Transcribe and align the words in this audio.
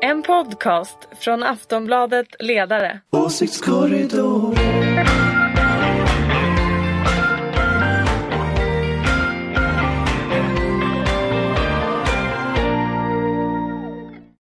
En 0.00 0.22
podcast 0.22 0.98
från 1.12 1.42
Aftonbladet 1.42 2.26
Ledare. 2.38 3.00
Åsiktskorridor. 3.10 4.54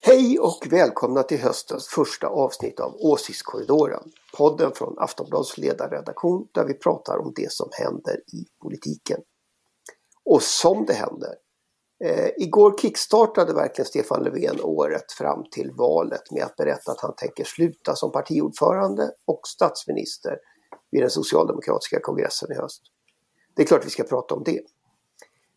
Hej 0.06 0.38
och 0.38 0.66
välkomna 0.70 1.22
till 1.22 1.38
höstens 1.38 1.88
första 1.88 2.26
avsnitt 2.26 2.80
av 2.80 2.94
Åsiktskorridoren. 2.94 4.02
Podden 4.38 4.72
från 4.74 4.98
Aftonbladets 4.98 5.58
ledarredaktion 5.58 6.48
där 6.52 6.64
vi 6.64 6.74
pratar 6.74 7.18
om 7.18 7.32
det 7.36 7.52
som 7.52 7.68
händer 7.72 8.16
i 8.16 8.44
politiken. 8.62 9.20
Och 10.24 10.42
som 10.42 10.84
det 10.86 10.94
händer. 10.94 11.43
Eh, 12.04 12.30
igår 12.36 12.78
kickstartade 12.78 13.54
verkligen 13.54 13.86
Stefan 13.86 14.22
Löfven 14.22 14.60
året 14.62 15.12
fram 15.12 15.44
till 15.50 15.70
valet 15.70 16.30
med 16.30 16.44
att 16.44 16.56
berätta 16.56 16.92
att 16.92 17.00
han 17.00 17.14
tänker 17.16 17.44
sluta 17.44 17.96
som 17.96 18.12
partiordförande 18.12 19.10
och 19.24 19.40
statsminister 19.48 20.38
vid 20.90 21.02
den 21.02 21.10
socialdemokratiska 21.10 22.00
kongressen 22.00 22.52
i 22.52 22.54
höst. 22.54 22.82
Det 23.54 23.62
är 23.62 23.66
klart 23.66 23.86
vi 23.86 23.90
ska 23.90 24.02
prata 24.02 24.34
om 24.34 24.42
det. 24.44 24.60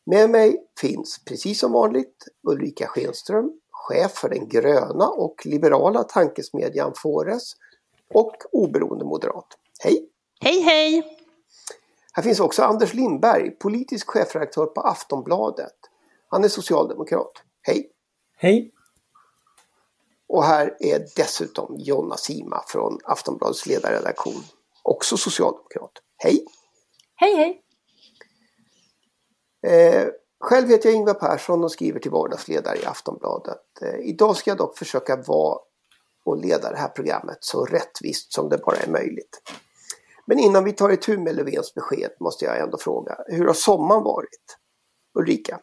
Med 0.06 0.30
mig 0.30 0.68
finns 0.80 1.22
precis 1.26 1.60
som 1.60 1.72
vanligt 1.72 2.28
Ulrika 2.44 2.88
Schenström, 2.88 3.52
chef 3.72 4.12
för 4.12 4.30
den 4.30 4.50
gröna 4.50 5.08
och 5.08 5.46
liberala 5.46 6.04
tankesmedjan 6.04 6.94
Fores 6.96 7.54
och 8.14 8.36
oberoende 8.52 9.06
moderat. 9.06 9.48
Hej! 9.80 10.10
Hej 10.42 10.62
hej! 10.62 11.18
Här 12.14 12.24
finns 12.24 12.40
också 12.40 12.64
Anders 12.64 12.94
Lindberg, 12.94 13.52
politisk 13.52 14.10
chefredaktör 14.10 14.66
på 14.66 14.82
Aftonbladet. 14.82 15.76
Han 16.28 16.44
är 16.44 16.48
socialdemokrat. 16.48 17.32
Hej! 17.62 17.92
Hej! 18.38 18.72
Och 20.28 20.44
här 20.44 20.78
är 20.80 21.06
dessutom 21.16 21.76
Jonna 21.78 22.18
Sima 22.18 22.64
från 22.68 23.00
Aftonbladets 23.04 23.66
ledarredaktion. 23.66 24.44
Också 24.84 25.18
socialdemokrat. 25.18 25.92
Hej! 26.18 26.46
Hej 27.16 27.36
hej! 27.36 27.64
Eh, 29.68 30.08
själv 30.40 30.70
heter 30.70 30.90
jag 30.90 30.96
Ingvar 30.96 31.14
Persson 31.14 31.64
och 31.64 31.72
skriver 31.72 32.00
till 32.00 32.12
vardagsledare 32.12 32.78
i 32.78 32.86
Aftonbladet. 32.86 33.82
Eh, 33.82 34.00
idag 34.00 34.38
ska 34.38 34.52
jag 34.52 34.58
dock 34.58 34.78
försöka 34.78 35.16
vara 35.16 35.60
och 36.26 36.38
leda 36.38 36.72
det 36.72 36.78
här 36.78 36.88
programmet 36.88 37.38
så 37.42 37.66
rättvist 37.66 38.34
som 38.34 38.50
det 38.50 38.58
bara 38.58 38.78
är 38.78 38.90
möjligt. 38.90 39.42
Men 40.26 40.40
innan 40.40 40.64
vi 40.64 40.72
tar 40.72 40.90
itu 40.90 41.18
med 41.18 41.36
Löfvens 41.36 41.74
besked 41.74 42.12
måste 42.20 42.46
jag 42.46 42.60
ändå 42.60 42.78
fråga, 42.78 43.18
hur 43.28 43.46
har 43.46 43.54
sommaren 43.54 44.04
varit? 44.04 44.58
Ulrika? 45.20 45.60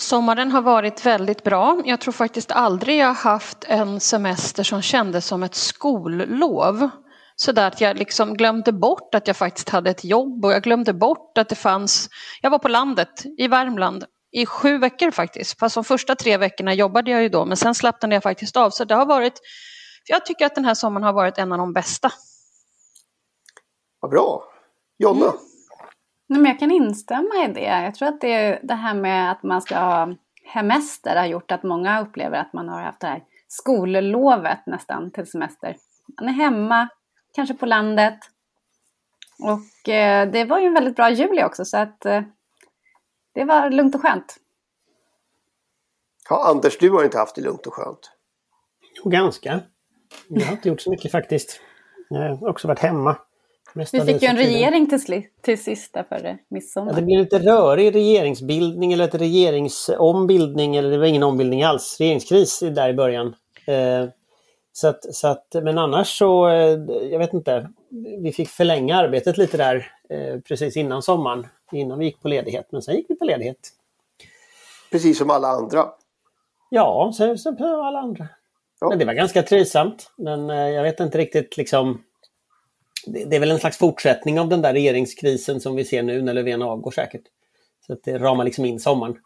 Sommaren 0.00 0.52
har 0.52 0.62
varit 0.62 1.06
väldigt 1.06 1.44
bra. 1.44 1.82
Jag 1.84 2.00
tror 2.00 2.12
faktiskt 2.12 2.50
aldrig 2.50 2.98
jag 2.98 3.14
haft 3.14 3.64
en 3.64 4.00
semester 4.00 4.62
som 4.62 4.82
kändes 4.82 5.26
som 5.26 5.42
ett 5.42 5.54
skollov. 5.54 6.90
Så 7.36 7.52
där 7.52 7.66
att 7.66 7.80
jag 7.80 7.98
liksom 7.98 8.34
glömde 8.34 8.72
bort 8.72 9.14
att 9.14 9.26
jag 9.26 9.36
faktiskt 9.36 9.68
hade 9.68 9.90
ett 9.90 10.04
jobb 10.04 10.44
och 10.44 10.52
jag 10.52 10.62
glömde 10.62 10.92
bort 10.92 11.38
att 11.38 11.48
det 11.48 11.54
fanns, 11.54 12.08
jag 12.42 12.50
var 12.50 12.58
på 12.58 12.68
landet 12.68 13.24
i 13.38 13.48
Värmland 13.48 14.04
i 14.32 14.46
sju 14.46 14.78
veckor 14.78 15.10
faktiskt. 15.10 15.58
Fast 15.58 15.74
de 15.74 15.84
första 15.84 16.14
tre 16.14 16.36
veckorna 16.36 16.74
jobbade 16.74 17.10
jag 17.10 17.22
ju 17.22 17.28
då 17.28 17.44
men 17.44 17.56
sen 17.56 17.74
slappnade 17.74 18.14
jag 18.14 18.22
faktiskt 18.22 18.56
av. 18.56 18.70
Så 18.70 18.84
det 18.84 18.94
har 18.94 19.06
varit, 19.06 19.40
jag 20.06 20.26
tycker 20.26 20.46
att 20.46 20.54
den 20.54 20.64
här 20.64 20.74
sommaren 20.74 21.04
har 21.04 21.12
varit 21.12 21.38
en 21.38 21.52
av 21.52 21.58
de 21.58 21.72
bästa. 21.72 22.12
Vad 24.00 24.10
bra! 24.10 24.44
Jonna? 24.98 25.26
Mm. 25.26 25.36
Nej, 26.30 26.40
men 26.40 26.50
jag 26.50 26.58
kan 26.58 26.70
instämma 26.70 27.44
i 27.44 27.52
det. 27.52 27.60
Jag 27.60 27.94
tror 27.94 28.08
att 28.08 28.20
det, 28.20 28.60
det 28.62 28.74
här 28.74 28.94
med 28.94 29.32
att 29.32 29.42
man 29.42 29.62
ska 29.62 29.78
ha 29.78 30.14
hemester 30.44 31.16
har 31.16 31.26
gjort 31.26 31.50
att 31.50 31.62
många 31.62 32.00
upplever 32.00 32.38
att 32.38 32.52
man 32.52 32.68
har 32.68 32.82
haft 32.82 33.00
det 33.00 33.06
här 33.06 33.22
skollovet 33.48 34.66
nästan 34.66 35.10
till 35.10 35.26
semester. 35.26 35.76
Man 36.20 36.28
är 36.28 36.32
hemma, 36.32 36.88
kanske 37.34 37.54
på 37.54 37.66
landet. 37.66 38.18
Och 39.42 39.88
eh, 39.88 40.30
det 40.30 40.44
var 40.44 40.58
ju 40.58 40.66
en 40.66 40.74
väldigt 40.74 40.96
bra 40.96 41.10
juli 41.10 41.44
också 41.44 41.64
så 41.64 41.76
att 41.76 42.06
eh, 42.06 42.22
det 43.34 43.44
var 43.44 43.70
lugnt 43.70 43.94
och 43.94 44.02
skönt. 44.02 44.36
Ja, 46.28 46.50
Anders, 46.50 46.78
du 46.78 46.90
har 46.90 47.04
inte 47.04 47.18
haft 47.18 47.34
det 47.34 47.40
lugnt 47.42 47.66
och 47.66 47.74
skönt? 47.74 48.12
Jo, 48.94 49.10
ganska. 49.10 49.60
Jag 50.28 50.46
har 50.46 50.52
inte 50.52 50.68
gjort 50.68 50.80
så 50.80 50.90
mycket 50.90 51.12
faktiskt. 51.12 51.60
Jag 52.08 52.36
har 52.36 52.48
också 52.48 52.68
varit 52.68 52.78
hemma. 52.78 53.16
Vi 53.74 53.84
fick 53.84 54.22
ju 54.22 54.28
en 54.28 54.36
regering 54.36 54.88
till, 54.88 55.22
till 55.40 55.62
sist 55.62 55.94
där 55.94 56.02
före 56.02 56.38
midsommar. 56.48 56.92
Ja, 56.92 56.96
det 56.96 57.02
blev 57.02 57.18
lite 57.18 57.38
rörig 57.38 57.94
regeringsbildning 57.94 58.92
eller 58.92 59.04
ett 59.04 59.14
regeringsombildning 59.14 60.76
eller 60.76 60.90
det 60.90 60.98
var 60.98 61.06
ingen 61.06 61.22
ombildning 61.22 61.62
alls. 61.62 61.96
Regeringskris 62.00 62.60
där 62.60 62.88
i 62.88 62.94
början. 62.94 63.34
Eh, 63.66 64.08
så 64.72 64.88
att, 64.88 65.14
så 65.14 65.28
att, 65.28 65.46
men 65.62 65.78
annars 65.78 66.18
så, 66.18 66.48
eh, 66.48 66.78
jag 67.10 67.18
vet 67.18 67.34
inte, 67.34 67.70
vi 68.18 68.32
fick 68.32 68.48
förlänga 68.48 68.96
arbetet 68.96 69.38
lite 69.38 69.56
där 69.56 69.92
eh, 70.08 70.40
precis 70.40 70.76
innan 70.76 71.02
sommaren, 71.02 71.46
innan 71.72 71.98
vi 71.98 72.04
gick 72.04 72.22
på 72.22 72.28
ledighet. 72.28 72.66
Men 72.70 72.82
sen 72.82 72.96
gick 72.96 73.06
vi 73.08 73.14
på 73.14 73.24
ledighet. 73.24 73.58
Precis 74.90 75.18
som 75.18 75.30
alla 75.30 75.48
andra? 75.48 75.86
Ja, 76.70 77.12
som 77.36 77.56
alla 77.60 77.98
andra. 77.98 78.28
Ja. 78.80 78.88
Men 78.88 78.98
det 78.98 79.04
var 79.04 79.14
ganska 79.14 79.42
trivsamt. 79.42 80.12
Men 80.16 80.50
eh, 80.50 80.68
jag 80.68 80.82
vet 80.82 81.00
inte 81.00 81.18
riktigt 81.18 81.56
liksom 81.56 82.02
det 83.12 83.36
är 83.36 83.40
väl 83.40 83.50
en 83.50 83.58
slags 83.58 83.78
fortsättning 83.78 84.40
av 84.40 84.48
den 84.48 84.62
där 84.62 84.72
regeringskrisen 84.72 85.60
som 85.60 85.76
vi 85.76 85.84
ser 85.84 86.02
nu 86.02 86.22
när 86.22 86.34
Löfven 86.34 86.62
avgår 86.62 86.90
säkert. 86.90 87.22
Så 87.86 87.92
att 87.92 88.04
det 88.04 88.18
ramar 88.18 88.44
liksom 88.44 88.64
in 88.64 88.80
sommaren. 88.80 89.16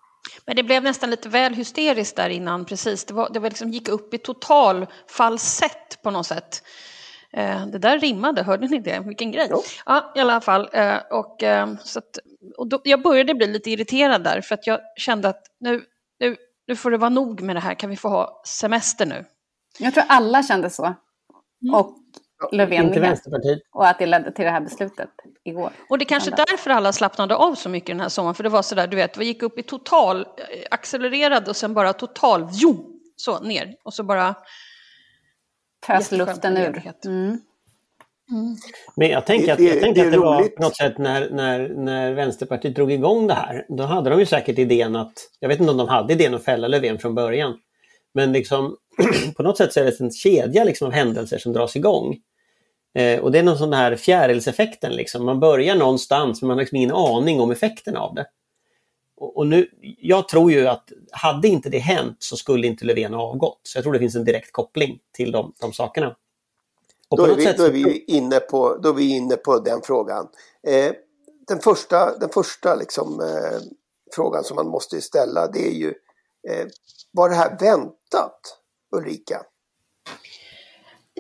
Men 0.47 0.57
det 0.57 0.63
blev 0.63 0.83
nästan 0.83 1.11
lite 1.11 1.29
väl 1.29 1.55
hysteriskt 1.55 2.17
där 2.17 2.29
innan, 2.29 2.65
precis. 2.65 3.05
Det, 3.05 3.15
var, 3.15 3.31
det 3.33 3.39
var 3.39 3.49
liksom, 3.49 3.71
gick 3.71 3.89
upp 3.89 4.15
i 4.15 4.19
total 4.19 4.87
falsett 5.09 6.03
på 6.03 6.11
något 6.11 6.27
sätt. 6.27 6.63
Eh, 7.33 7.67
det 7.67 7.79
där 7.79 7.99
rimmade, 7.99 8.43
hörde 8.43 8.69
ni 8.69 8.79
det? 8.79 9.01
Vilken 9.01 9.33
grej. 9.33 9.47
Ja, 9.51 9.63
ja 9.87 10.13
i 10.17 10.21
alla 10.21 10.41
fall. 10.41 10.69
Eh, 10.73 10.97
och, 11.11 11.43
eh, 11.43 11.75
så 11.85 11.99
att, 11.99 12.19
och 12.57 12.67
då, 12.67 12.81
jag 12.85 13.03
började 13.03 13.35
bli 13.35 13.47
lite 13.47 13.71
irriterad 13.71 14.25
där 14.25 14.41
för 14.41 14.55
att 14.55 14.67
jag 14.67 14.81
kände 14.97 15.29
att 15.29 15.43
nu, 15.61 15.85
nu, 16.21 16.37
nu 16.67 16.77
får 16.77 16.91
det 16.91 16.99
vara 16.99 17.11
nog 17.11 17.43
med 17.43 17.57
det 17.57 17.61
här, 17.61 17.75
kan 17.75 17.91
vi 17.91 17.97
få 17.97 18.09
ha 18.09 18.43
semester 18.47 19.07
nu? 19.07 19.25
Jag 19.79 19.95
tror 19.95 20.05
alla 20.09 20.43
kände 20.43 20.71
så. 20.71 20.85
Mm. 21.63 21.75
Och 21.75 21.97
Löfven 22.53 22.87
Inte 22.87 23.01
Vänsterpartiet. 23.01 23.59
Och 23.73 23.89
att 23.89 23.99
det 23.99 24.07
ledde 24.07 24.33
till 24.33 24.45
det 24.45 24.51
här 24.51 24.61
beslutet 24.61 25.09
igår. 25.45 25.71
Och 25.89 25.99
det 25.99 26.03
är 26.03 26.07
kanske 26.07 26.31
därför 26.31 26.71
alla 26.71 26.93
slappnade 26.93 27.37
av 27.37 27.55
så 27.55 27.69
mycket 27.69 27.87
den 27.87 28.01
här 28.01 28.09
sommaren. 28.09 28.35
För 28.35 28.43
det 28.43 28.49
var 28.49 28.63
sådär, 28.63 28.87
du 28.87 28.97
vet, 28.97 29.17
vi 29.17 29.25
gick 29.25 29.43
upp 29.43 29.59
i 29.59 29.63
total, 29.63 30.21
eh, 30.21 30.25
accelererade 30.71 31.51
och 31.51 31.57
sen 31.57 31.75
bara 31.75 31.93
total, 31.93 32.49
jo, 32.53 33.01
så 33.17 33.41
ner. 33.41 33.75
Och 33.83 33.95
så 33.95 34.03
bara... 34.03 34.35
Pös 35.87 36.13
luften 36.13 36.57
ur. 36.57 36.93
Mm. 37.05 37.39
Mm. 38.31 38.57
Men 38.97 39.09
jag 39.09 39.27
tänker 39.27 39.53
att 39.53 39.61
jag 39.61 39.81
tänker 39.81 40.03
det, 40.03 40.07
att 40.07 40.13
det 40.13 40.19
var 40.19 40.49
på 40.49 40.63
något 40.63 40.77
sätt 40.77 40.99
när, 40.99 41.31
när, 41.31 41.69
när 41.69 42.13
Vänsterpartiet 42.13 42.75
drog 42.75 42.93
igång 42.93 43.27
det 43.27 43.35
här. 43.35 43.67
Då 43.69 43.83
hade 43.83 44.11
de 44.11 44.19
ju 44.19 44.27
säkert 44.27 44.59
idén 44.59 44.97
att, 44.97 45.13
jag 45.41 45.49
vet 45.49 45.61
inte 45.61 45.71
om 45.71 45.79
de 45.79 45.89
hade 45.89 46.13
idén 46.13 46.35
att 46.35 46.45
fälla 46.45 46.69
Löfven 46.69 46.99
från 46.99 47.15
början. 47.15 47.59
Men 48.15 48.33
liksom, 48.33 48.77
på 49.37 49.43
något 49.43 49.59
sätt 49.59 49.73
så 49.73 49.81
är 49.81 49.85
det 49.85 50.01
en 50.01 50.11
kedja 50.11 50.65
liksom 50.65 50.87
av 50.87 50.93
händelser 50.93 51.39
som 51.39 51.53
dras 51.53 51.77
igång. 51.77 52.17
Eh, 52.95 53.21
och 53.21 53.33
det 53.33 53.39
är 53.39 53.43
någon 53.43 53.59
sån 53.59 53.73
här 53.73 53.97
fjärilseffekten. 53.97 54.93
Liksom. 54.93 55.25
Man 55.25 55.41
börjar 55.41 55.75
någonstans 55.75 56.43
men 56.43 56.49
man 56.49 56.57
har 56.57 56.63
liksom 56.63 56.77
ingen 56.77 56.93
aning 56.93 57.41
om 57.41 57.51
effekten 57.51 57.97
av 57.97 58.15
det. 58.15 58.27
Och, 59.17 59.37
och, 59.37 59.47
nu, 59.47 59.69
jag 59.99 60.29
tror 60.29 60.53
ju 60.53 60.69
att 60.69 60.93
hade 61.11 61.49
inte 61.49 61.69
det 61.69 61.79
hänt 61.79 62.17
så 62.19 62.37
skulle 62.37 62.67
inte 62.67 62.85
Löfven 62.85 63.15
ha 63.15 63.23
avgått. 63.23 63.61
Så 63.63 63.79
jag 63.79 63.83
tror 63.83 63.93
det 63.93 63.99
finns 63.99 64.17
en 64.17 64.25
direkt 64.25 64.53
koppling 64.53 64.99
till 65.13 65.33
de, 65.33 65.53
de 65.61 65.73
sakerna. 65.73 66.17
Då 67.17 67.25
är, 67.25 67.35
vi, 67.35 67.45
sätt... 67.45 67.57
då, 67.57 67.65
är 67.65 67.71
vi 67.71 68.05
inne 68.05 68.41
på, 68.41 68.77
då 68.77 68.89
är 68.89 68.93
vi 68.93 69.17
inne 69.17 69.37
på 69.37 69.59
den 69.59 69.81
frågan. 69.83 70.29
Eh, 70.67 70.93
den 71.49 71.59
första, 71.59 72.19
den 72.19 72.29
första 72.29 72.75
liksom, 72.75 73.21
eh, 73.21 73.61
frågan 74.15 74.45
som 74.45 74.55
man 74.55 74.69
måste 74.69 75.01
ställa 75.01 75.47
det 75.47 75.69
är 75.69 75.73
ju 75.73 75.95
eh, 76.49 76.67
Var 77.11 77.29
det 77.29 77.35
här 77.35 77.59
väntat 77.61 78.59
Ulrika? 78.97 79.43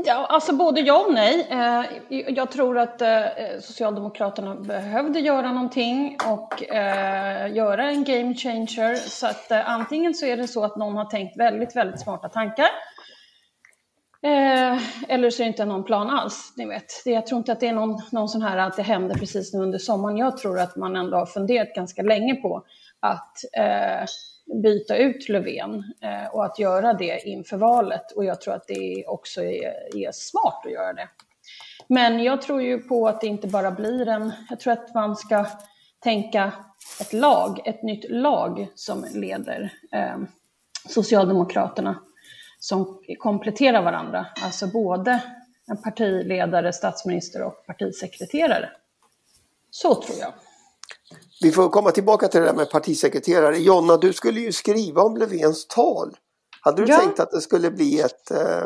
Ja, 0.05 0.27
alltså 0.27 0.53
både 0.53 0.81
ja 0.81 1.05
och 1.07 1.15
nej. 1.15 1.47
Eh, 1.51 1.85
jag 2.29 2.51
tror 2.51 2.79
att 2.79 3.03
eh, 3.03 3.25
Socialdemokraterna 3.61 4.55
behövde 4.55 5.21
göra 5.21 5.53
någonting 5.53 6.19
och 6.27 6.73
eh, 6.73 7.55
göra 7.55 7.91
en 7.91 8.05
game 8.05 8.35
changer. 8.35 8.95
Så 8.95 9.27
att 9.27 9.53
antingen 9.53 10.15
så 10.15 10.27
är 10.27 10.37
det 10.37 10.49
så 10.49 10.65
att 10.65 10.77
någon 10.77 10.97
har 10.97 11.05
tänkt 11.05 11.37
väldigt, 11.37 11.77
väldigt 11.77 12.01
smarta 12.01 12.29
tankar. 12.29 12.69
Eller 15.09 15.31
så 15.31 15.43
är 15.43 15.45
det 15.45 15.49
inte 15.49 15.65
någon 15.65 15.85
plan 15.85 16.11
alls, 16.11 16.53
ni 16.57 16.67
vet. 16.67 17.03
Jag 17.05 17.27
tror 17.27 17.39
inte 17.39 17.53
att 17.53 17.61
det 17.61 17.69
är 17.69 17.73
någon, 17.73 18.03
någon 18.11 18.29
sån 18.29 18.43
här 18.43 18.57
att 18.59 18.77
det 18.77 18.83
händer 18.83 19.15
precis 19.15 19.55
nu 19.55 19.61
under 19.61 19.79
sommaren. 19.79 20.17
Jag 20.17 20.37
tror 20.37 20.61
att 20.61 20.77
man 20.77 20.97
ändå 20.97 21.17
har 21.17 21.27
funderat 21.27 21.75
ganska 21.75 22.03
länge 22.03 22.35
på 22.35 22.65
att 23.03 23.45
eh, 23.53 24.07
byta 24.63 24.97
ut 24.97 25.29
Löfven 25.29 25.85
eh, 26.01 26.35
och 26.35 26.45
att 26.45 26.59
göra 26.59 26.95
det 26.95 27.29
inför 27.29 27.57
valet. 27.57 28.13
Och 28.13 28.25
jag 28.25 28.41
tror 28.41 28.55
att 28.55 28.67
det 28.67 29.05
också 29.07 29.43
är, 29.43 29.97
är, 29.97 30.13
smart 30.13 30.63
att 30.67 30.73
göra 30.73 30.93
det. 30.93 31.09
Men 31.89 32.23
jag 32.23 32.43
tror 32.43 32.63
ju 32.63 32.79
på 32.79 33.09
att 33.09 33.21
det 33.21 33.27
inte 33.27 33.47
bara 33.47 33.71
blir 33.71 34.09
en... 34.09 34.33
Jag 34.51 34.61
tror 34.61 34.73
att 34.73 34.95
man 34.95 35.17
ska 35.17 35.47
tänka 36.01 36.53
ett 37.01 37.13
lag, 37.13 37.61
ett 37.65 37.83
nytt 37.83 38.11
lag 38.11 38.69
som 38.75 39.07
leder 39.15 39.73
eh, 39.93 40.17
Socialdemokraterna. 40.89 42.01
som 42.61 43.03
kompletterar 43.19 43.83
varandra. 43.83 44.27
Alltså 44.43 44.67
både 44.67 45.23
en 45.67 45.83
partiledare, 45.83 46.73
statsminister 46.73 47.43
och 47.43 47.67
partisekreterare. 47.67 48.71
Så 49.71 49.95
tror 49.95 50.19
jag. 50.21 50.33
Vi 51.43 51.53
får 51.53 51.69
komma 51.69 51.91
tillbaka 51.91 52.29
till 52.29 52.41
det 52.41 52.47
där 52.47 52.55
med 52.55 52.71
partisekreterare. 52.71 53.59
Jonna, 53.59 53.97
du 53.97 54.13
skulle 54.13 54.41
ju 54.41 54.53
skriva 54.53 55.03
om 55.03 55.17
Löfvens 55.17 55.67
tal. 55.67 56.17
Hade 56.61 56.85
du 56.85 56.93
ja. 56.93 56.99
tänkt 56.99 57.21
att 57.21 57.31
det 57.31 57.41
skulle 57.41 57.71
bli 57.71 58.01
ett, 58.01 58.31
eh, 58.31 58.65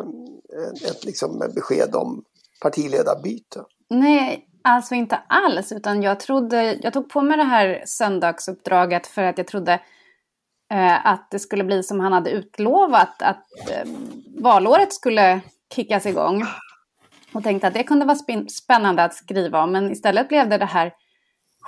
ett 0.90 1.04
liksom 1.04 1.38
besked 1.54 1.94
om 1.94 2.24
partiledarbyte? 2.62 3.62
Nej, 3.90 4.46
alltså 4.64 4.94
inte 4.94 5.16
alls. 5.28 5.72
Utan 5.72 6.02
jag, 6.02 6.20
trodde, 6.20 6.78
jag 6.82 6.92
tog 6.92 7.08
på 7.08 7.22
mig 7.22 7.36
det 7.36 7.44
här 7.44 7.82
söndagsuppdraget 7.86 9.06
för 9.06 9.22
att 9.22 9.38
jag 9.38 9.46
trodde 9.46 9.72
eh, 10.72 11.06
att 11.06 11.30
det 11.30 11.38
skulle 11.38 11.64
bli 11.64 11.82
som 11.82 12.00
han 12.00 12.12
hade 12.12 12.30
utlovat. 12.30 13.22
Att 13.22 13.70
eh, 13.70 13.88
valåret 14.38 14.92
skulle 14.92 15.40
kickas 15.74 16.06
igång. 16.06 16.44
Och 17.32 17.42
tänkte 17.42 17.66
att 17.66 17.74
det 17.74 17.82
kunde 17.82 18.04
vara 18.04 18.46
spännande 18.48 19.04
att 19.04 19.14
skriva 19.14 19.62
om. 19.62 19.72
Men 19.72 19.92
istället 19.92 20.28
blev 20.28 20.48
det 20.48 20.58
det 20.58 20.64
här 20.64 20.92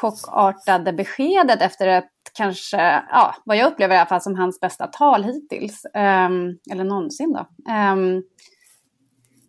chockartade 0.01 0.93
beskedet 0.93 1.63
efter 1.63 1.89
ett 1.89 2.11
kanske, 2.35 3.03
ja, 3.11 3.35
vad 3.45 3.57
jag 3.57 3.73
upplever 3.73 3.95
i 3.95 3.99
alla 3.99 4.09
fall 4.09 4.21
som 4.21 4.35
hans 4.35 4.61
bästa 4.61 4.87
tal 4.87 5.25
hittills. 5.25 5.85
Um, 5.85 6.59
eller 6.71 6.85
någonsin 6.85 7.33
då. 7.33 7.47
Um, 7.73 8.23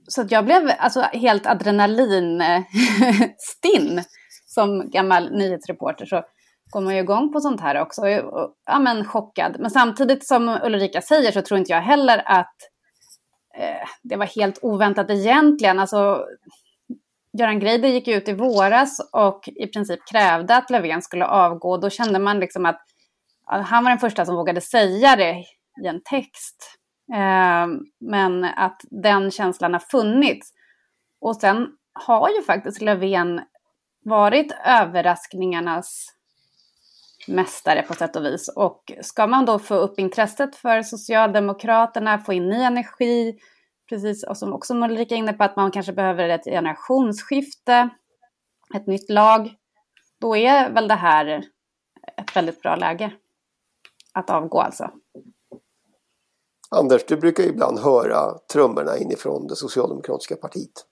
så 0.08 0.26
jag 0.30 0.46
blev 0.46 0.72
alltså 0.78 1.02
helt 1.02 1.46
adrenalinstinn 1.46 4.04
som 4.46 4.90
gammal 4.90 5.32
nyhetsreporter. 5.32 6.06
Så 6.06 6.24
går 6.70 6.82
man 6.82 6.96
ju 6.96 7.02
igång 7.02 7.34
på 7.34 7.40
sånt 7.40 7.62
här 7.62 7.82
också. 7.82 8.08
Ja, 8.66 8.80
men 8.80 9.06
chockad. 9.06 9.56
Men 9.60 9.72
samtidigt 9.72 10.28
som 10.28 10.60
Ulrika 10.64 11.02
säger 11.02 11.32
så 11.32 11.42
tror 11.42 11.58
inte 11.58 11.72
jag 11.72 11.82
heller 11.82 12.24
att 12.26 12.56
eh, 13.58 13.88
det 14.04 14.16
var 14.16 14.26
helt 14.26 14.60
oväntat 14.62 15.10
egentligen. 15.10 15.80
Alltså, 15.80 16.26
Göran 17.38 17.60
Greider 17.60 17.90
gick 17.90 18.08
ut 18.08 18.28
i 18.28 18.34
våras 18.34 19.10
och 19.14 19.50
i 19.56 19.68
princip 19.68 20.00
krävde 20.12 20.56
att 20.56 20.70
Löfven 20.70 21.02
skulle 21.02 21.26
avgå. 21.26 21.78
Då 21.78 21.90
kände 21.90 22.20
man 22.20 22.40
liksom 22.40 22.66
att 22.66 22.82
han 23.46 23.84
var 23.84 23.92
den 23.92 24.00
första 24.00 24.26
som 24.26 24.36
vågade 24.36 24.62
säga 24.62 25.16
det 25.16 25.44
i 25.84 25.88
en 25.88 26.02
text. 26.04 26.80
Ehm, 27.14 27.80
men 28.00 28.44
att 28.44 28.82
den 28.90 29.32
känslan 29.32 29.74
har 29.74 29.80
funnits. 29.80 30.54
Och 31.22 31.36
sen 31.36 31.68
har 31.94 32.30
ju 32.30 32.42
faktiskt 32.42 32.82
Löfven 32.82 33.42
varit 34.04 34.52
överraskningarnas 34.66 36.06
mästare 37.28 37.82
på 37.82 37.94
sätt 37.94 38.16
och 38.16 38.26
vis. 38.26 38.54
Och 38.56 38.92
ska 39.02 39.28
man 39.28 39.46
då 39.46 39.60
få 39.60 39.76
upp 39.76 40.00
intresset 40.00 40.56
för 40.56 40.82
Socialdemokraterna, 40.82 42.18
få 42.18 42.34
in 42.34 42.50
ny 42.50 42.62
energi, 42.62 43.40
precis 43.90 44.24
och 44.24 44.38
som 44.38 44.54
också 44.54 44.74
Ulrika 44.74 45.16
är 45.16 45.20
inne 45.20 45.34
på, 45.34 45.44
att 45.44 45.56
man 45.56 45.72
kanske 45.72 45.94
behöver 45.94 46.30
ett 46.30 46.44
generationsskifte, 46.44 47.90
ett 48.76 48.88
nytt 48.88 49.10
lag, 49.10 49.54
då 50.22 50.36
är 50.38 50.70
väl 50.70 50.88
det 50.88 50.96
här 50.96 51.44
ett 52.18 52.36
väldigt 52.36 52.62
bra 52.62 52.76
läge 52.76 53.12
att 54.14 54.30
avgå 54.30 54.62
alltså. 54.62 54.92
Anders, 56.72 57.06
du 57.06 57.18
brukar 57.18 57.44
ibland 57.44 57.80
höra 57.80 58.38
trummorna 58.54 58.98
inifrån 58.98 59.48
det 59.48 59.56
socialdemokratiska 59.56 60.36
partiet. 60.36 60.86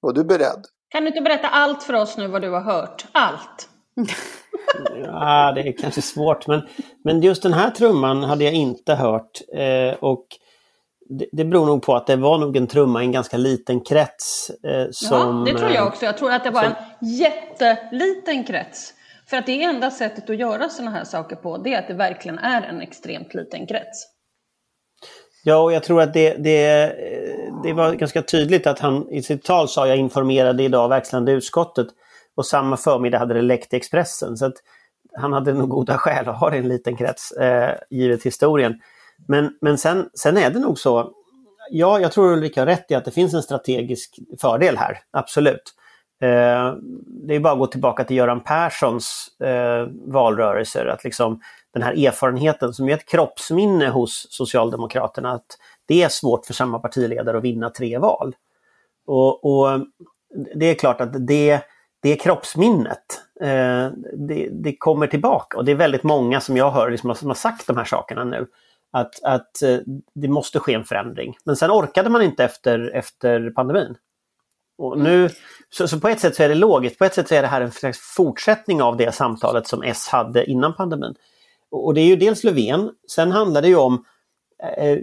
Var 0.00 0.12
du 0.12 0.24
beredd? 0.24 0.66
Kan 0.88 1.02
du 1.02 1.08
inte 1.08 1.20
berätta 1.20 1.48
allt 1.48 1.82
för 1.82 1.94
oss 1.94 2.16
nu 2.16 2.26
vad 2.26 2.42
du 2.42 2.50
har 2.50 2.60
hört? 2.60 3.06
Allt! 3.12 3.68
ja, 5.04 5.52
det 5.54 5.60
är 5.60 5.76
kanske 5.76 6.02
svårt 6.02 6.46
men, 6.46 6.68
men 7.04 7.22
just 7.22 7.42
den 7.42 7.52
här 7.52 7.70
trumman 7.70 8.22
hade 8.22 8.44
jag 8.44 8.52
inte 8.52 8.94
hört. 8.94 9.40
Eh, 9.54 9.94
och 10.00 10.26
det, 11.18 11.26
det 11.32 11.44
beror 11.44 11.66
nog 11.66 11.82
på 11.82 11.94
att 11.96 12.06
det 12.06 12.16
var 12.16 12.38
nog 12.38 12.56
en 12.56 12.66
trumma 12.66 13.02
i 13.02 13.06
en 13.06 13.12
ganska 13.12 13.36
liten 13.36 13.80
krets. 13.80 14.50
Eh, 14.50 14.86
som, 14.90 15.44
ja, 15.46 15.52
det 15.52 15.58
tror 15.58 15.70
jag 15.70 15.86
också. 15.86 16.04
Jag 16.04 16.18
tror 16.18 16.32
att 16.32 16.44
det 16.44 16.50
var 16.50 16.62
som, 16.62 16.72
en 17.00 17.08
jätteliten 17.08 18.44
krets. 18.44 18.94
För 19.26 19.36
att 19.36 19.46
det 19.46 19.62
enda 19.62 19.90
sättet 19.90 20.30
att 20.30 20.36
göra 20.36 20.68
sådana 20.68 20.90
här 20.90 21.04
saker 21.04 21.36
på, 21.36 21.58
det 21.58 21.74
är 21.74 21.78
att 21.78 21.88
det 21.88 21.94
verkligen 21.94 22.38
är 22.38 22.62
en 22.62 22.80
extremt 22.80 23.34
liten 23.34 23.66
krets. 23.66 24.06
Ja, 25.44 25.56
och 25.56 25.72
jag 25.72 25.82
tror 25.82 26.02
att 26.02 26.14
det, 26.14 26.34
det, 26.34 26.92
det 27.62 27.72
var 27.72 27.94
ganska 27.94 28.22
tydligt 28.22 28.66
att 28.66 28.78
han 28.78 29.08
i 29.10 29.22
sitt 29.22 29.44
tal 29.44 29.68
sa 29.68 29.86
jag 29.86 29.96
informerade 29.96 30.62
idag 30.62 30.88
verkställande 30.88 31.32
utskottet 31.32 31.86
och 32.36 32.46
samma 32.46 32.76
förmiddag 32.76 33.18
hade 33.18 33.34
det 33.34 33.42
läckt 33.42 33.72
i 33.72 33.76
Expressen. 33.76 34.36
Så 34.36 34.46
att 34.46 34.54
han 35.16 35.32
hade 35.32 35.52
nog 35.52 35.68
goda 35.68 35.98
skäl 35.98 36.28
att 36.28 36.38
ha 36.38 36.50
det 36.50 36.56
i 36.56 36.58
en 36.58 36.68
liten 36.68 36.96
krets, 36.96 37.32
eh, 37.32 37.74
givet 37.90 38.22
historien. 38.22 38.80
Men, 39.28 39.58
men 39.60 39.78
sen, 39.78 40.08
sen 40.14 40.36
är 40.36 40.50
det 40.50 40.58
nog 40.58 40.78
så, 40.78 41.12
ja, 41.70 42.00
jag 42.00 42.12
tror 42.12 42.32
Ulrika 42.32 42.60
har 42.60 42.66
rätt 42.66 42.90
i 42.90 42.94
att 42.94 43.04
det 43.04 43.10
finns 43.10 43.34
en 43.34 43.42
strategisk 43.42 44.18
fördel 44.40 44.76
här, 44.76 44.98
absolut. 45.10 45.74
Eh, 46.22 46.74
det 47.26 47.34
är 47.34 47.40
bara 47.40 47.52
att 47.52 47.58
gå 47.58 47.66
tillbaka 47.66 48.04
till 48.04 48.16
Göran 48.16 48.40
Perssons 48.40 49.28
eh, 49.40 49.88
valrörelser, 50.06 50.86
att 50.86 51.04
liksom 51.04 51.40
den 51.72 51.82
här 51.82 52.06
erfarenheten 52.06 52.72
som 52.72 52.88
är 52.88 52.92
ett 52.92 53.08
kroppsminne 53.08 53.88
hos 53.88 54.26
Socialdemokraterna, 54.30 55.32
att 55.32 55.58
det 55.86 56.02
är 56.02 56.08
svårt 56.08 56.46
för 56.46 56.54
samma 56.54 56.78
partiledare 56.78 57.38
att 57.38 57.44
vinna 57.44 57.70
tre 57.70 57.98
val. 57.98 58.34
Och, 59.06 59.44
och 59.44 59.80
det 60.54 60.66
är 60.66 60.74
klart 60.74 61.00
att 61.00 61.26
det, 61.26 61.60
det 62.02 62.16
kroppsminnet, 62.16 63.22
eh, 63.40 63.88
det, 64.28 64.48
det, 64.52 64.76
kommer 64.78 65.06
tillbaka 65.06 65.58
och 65.58 65.64
det 65.64 65.72
är 65.72 65.76
väldigt 65.76 66.02
många 66.02 66.40
som 66.40 66.56
jag 66.56 66.70
hör 66.70 66.90
liksom, 66.90 67.14
som 67.14 67.28
har 67.28 67.34
sagt 67.34 67.66
de 67.66 67.76
här 67.76 67.84
sakerna 67.84 68.24
nu 68.24 68.46
att, 68.92 69.22
att 69.22 69.62
eh, 69.62 69.78
det 70.14 70.28
måste 70.28 70.58
ske 70.58 70.74
en 70.74 70.84
förändring. 70.84 71.36
Men 71.44 71.56
sen 71.56 71.70
orkade 71.70 72.10
man 72.10 72.22
inte 72.22 72.44
efter, 72.44 72.94
efter 72.94 73.50
pandemin. 73.50 73.96
Och 74.78 74.98
nu, 74.98 75.30
så, 75.70 75.88
så, 75.88 76.00
på 76.00 76.08
ett 76.08 76.20
sätt 76.20 76.36
så 76.36 76.42
är 76.42 76.48
det 76.48 76.54
logiskt, 76.54 76.98
på 76.98 77.04
ett 77.04 77.14
sätt 77.14 77.28
så 77.28 77.34
är 77.34 77.42
det 77.42 77.48
här 77.48 77.60
en 77.60 77.72
slags 77.72 77.98
fortsättning 77.98 78.82
av 78.82 78.96
det 78.96 79.14
samtalet 79.14 79.66
som 79.66 79.82
S 79.82 80.08
hade 80.08 80.50
innan 80.50 80.74
pandemin. 80.74 81.14
Och, 81.70 81.86
och 81.86 81.94
det 81.94 82.00
är 82.00 82.06
ju 82.06 82.16
dels 82.16 82.44
Löfven, 82.44 82.90
sen 83.10 83.32
handlar 83.32 83.62
det 83.62 83.68
ju 83.68 83.76
om 83.76 84.04
eh, 84.76 84.98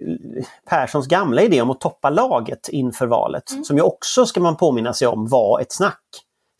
Perssons 0.69 1.07
gamla 1.07 1.41
idé 1.41 1.62
om 1.62 1.69
att 1.69 1.81
toppa 1.81 2.09
laget 2.09 2.69
inför 2.69 3.07
valet, 3.07 3.51
mm. 3.51 3.63
som 3.63 3.77
ju 3.77 3.83
också, 3.83 4.25
ska 4.25 4.39
man 4.39 4.57
påminna 4.57 4.94
sig 4.94 5.07
om, 5.07 5.27
var 5.27 5.59
ett 5.59 5.74
snack 5.74 6.03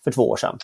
för 0.04 0.12
två 0.12 0.30
år 0.30 0.38
sedan. 0.38 0.58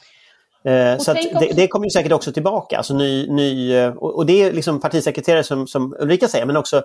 Eh, 0.65 0.97
så 0.97 1.13
det, 1.13 1.51
det, 1.55 1.67
kommer 1.67 1.85
ju 1.85 1.89
säkert 1.89 2.11
också 2.11 2.31
tillbaka. 2.31 2.77
Alltså 2.77 2.93
ny, 2.93 3.27
ny, 3.27 3.75
eh, 3.75 3.93
och, 3.93 4.15
och 4.15 4.25
det 4.25 4.43
är 4.43 4.51
liksom 4.51 4.79
partisekreterare 4.79 5.43
som, 5.43 5.67
som 5.67 5.95
Ulrika 5.99 6.27
säger, 6.27 6.45
men 6.45 6.57
också 6.57 6.83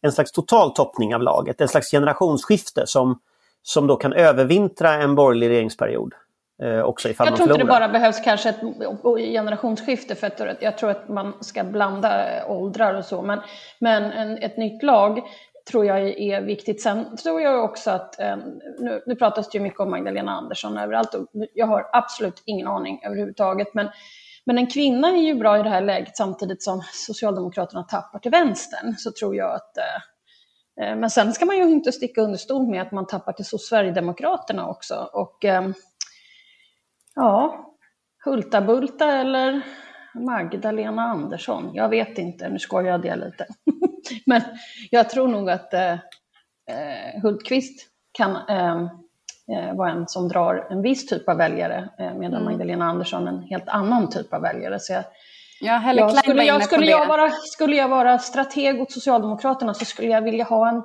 en 0.00 0.12
slags 0.12 0.32
total 0.32 0.74
toppning 0.74 1.14
av 1.14 1.22
laget. 1.22 1.60
En 1.60 1.68
slags 1.68 1.90
generationsskifte 1.90 2.86
som, 2.86 3.20
som 3.62 3.86
då 3.86 3.96
kan 3.96 4.12
övervintra 4.12 4.94
en 4.94 5.14
borgerlig 5.14 5.48
regeringsperiod. 5.48 6.14
Eh, 6.62 6.80
också 6.80 7.08
ifall 7.08 7.26
jag 7.26 7.36
tror 7.36 7.48
inte 7.48 7.58
det 7.58 7.68
bara 7.68 7.88
behövs 7.88 8.20
kanske 8.20 8.48
ett 8.48 8.60
generationsskifte 9.32 10.14
för 10.14 10.26
att 10.26 10.62
jag 10.62 10.78
tror 10.78 10.90
att 10.90 11.08
man 11.08 11.34
ska 11.40 11.64
blanda 11.64 12.24
åldrar 12.48 12.94
och 12.94 13.04
så. 13.04 13.22
Men, 13.22 13.40
men 13.78 14.02
en, 14.02 14.38
ett 14.38 14.56
nytt 14.56 14.82
lag 14.82 15.22
tror 15.70 15.86
jag 15.86 16.20
är 16.20 16.40
viktigt. 16.40 16.82
Sen 16.82 17.16
tror 17.16 17.40
jag 17.40 17.64
också 17.64 17.90
att, 17.90 18.20
ehm, 18.20 18.40
nu, 18.78 19.02
nu 19.06 19.16
pratas 19.16 19.50
det 19.50 19.58
ju 19.58 19.62
mycket 19.62 19.80
om 19.80 19.90
Magdalena 19.90 20.32
Andersson 20.32 20.78
överallt 20.78 21.14
och 21.14 21.28
jag 21.54 21.66
har 21.66 21.88
absolut 21.92 22.42
ingen 22.44 22.66
aning 22.66 23.00
överhuvudtaget. 23.04 23.74
Men, 23.74 23.88
men 24.44 24.58
en 24.58 24.66
kvinna 24.66 25.08
är 25.08 25.22
ju 25.22 25.34
bra 25.34 25.60
i 25.60 25.62
det 25.62 25.68
här 25.68 25.80
läget 25.80 26.16
samtidigt 26.16 26.62
som 26.62 26.82
Socialdemokraterna 26.92 27.82
tappar 27.82 28.18
till 28.18 28.30
vänstern. 28.30 28.94
Så 28.96 29.12
tror 29.12 29.36
jag 29.36 29.54
att 29.54 29.76
eh, 29.76 30.86
eh, 30.86 30.96
men 30.96 31.10
sen 31.10 31.32
ska 31.32 31.46
man 31.46 31.56
ju 31.56 31.62
inte 31.62 31.92
sticka 31.92 32.20
under 32.20 32.38
stol 32.38 32.70
med 32.70 32.82
att 32.82 32.92
man 32.92 33.06
tappar 33.06 33.32
till 33.32 33.44
Sverigedemokraterna 33.44 34.68
också. 34.68 35.08
Och 35.12 35.44
ehm, 35.44 35.74
ja, 37.14 37.66
Hulta-Bulta 38.24 39.12
eller 39.12 39.62
Magdalena 40.14 41.02
Andersson, 41.02 41.70
jag 41.74 41.88
vet 41.88 42.18
inte, 42.18 42.48
nu 42.48 42.58
skojar 42.58 43.04
jag 43.04 43.18
lite. 43.18 43.46
Men 44.26 44.42
jag 44.90 45.10
tror 45.10 45.28
nog 45.28 45.50
att 45.50 45.74
eh, 45.74 45.92
eh, 45.92 47.22
Hultqvist 47.22 47.86
kan 48.12 48.36
eh, 48.36 48.82
eh, 49.56 49.74
vara 49.74 49.90
en 49.90 50.08
som 50.08 50.28
drar 50.28 50.66
en 50.70 50.82
viss 50.82 51.06
typ 51.06 51.28
av 51.28 51.36
väljare 51.36 51.88
eh, 51.98 52.14
medan 52.14 52.40
mm. 52.40 52.44
Magdalena 52.44 52.84
Andersson 52.84 53.28
en 53.28 53.42
helt 53.42 53.68
annan 53.68 54.10
typ 54.10 54.32
av 54.32 54.42
väljare. 54.42 54.80
Så 54.80 54.92
jag, 54.92 55.04
ja, 55.60 55.92
jag 55.92 56.16
skulle, 56.16 56.44
jag, 56.44 56.64
skulle, 56.64 56.86
jag 56.86 57.06
vara, 57.06 57.30
skulle 57.30 57.76
jag 57.76 57.88
vara 57.88 58.18
strateg 58.18 58.80
åt 58.80 58.92
Socialdemokraterna 58.92 59.74
så 59.74 59.84
skulle 59.84 60.08
jag 60.08 60.22
vilja 60.22 60.44
ha 60.44 60.68
en, 60.68 60.82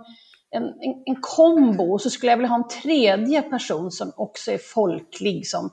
en, 0.51 0.63
en, 0.63 1.03
en 1.05 1.17
kombo 1.21 1.93
och 1.93 2.01
så 2.01 2.09
skulle 2.09 2.31
jag 2.31 2.37
vilja 2.37 2.49
ha 2.49 2.55
en 2.55 2.67
tredje 2.67 3.41
person 3.41 3.91
som 3.91 4.11
också 4.15 4.51
är 4.51 4.57
folklig 4.57 5.47
som 5.47 5.71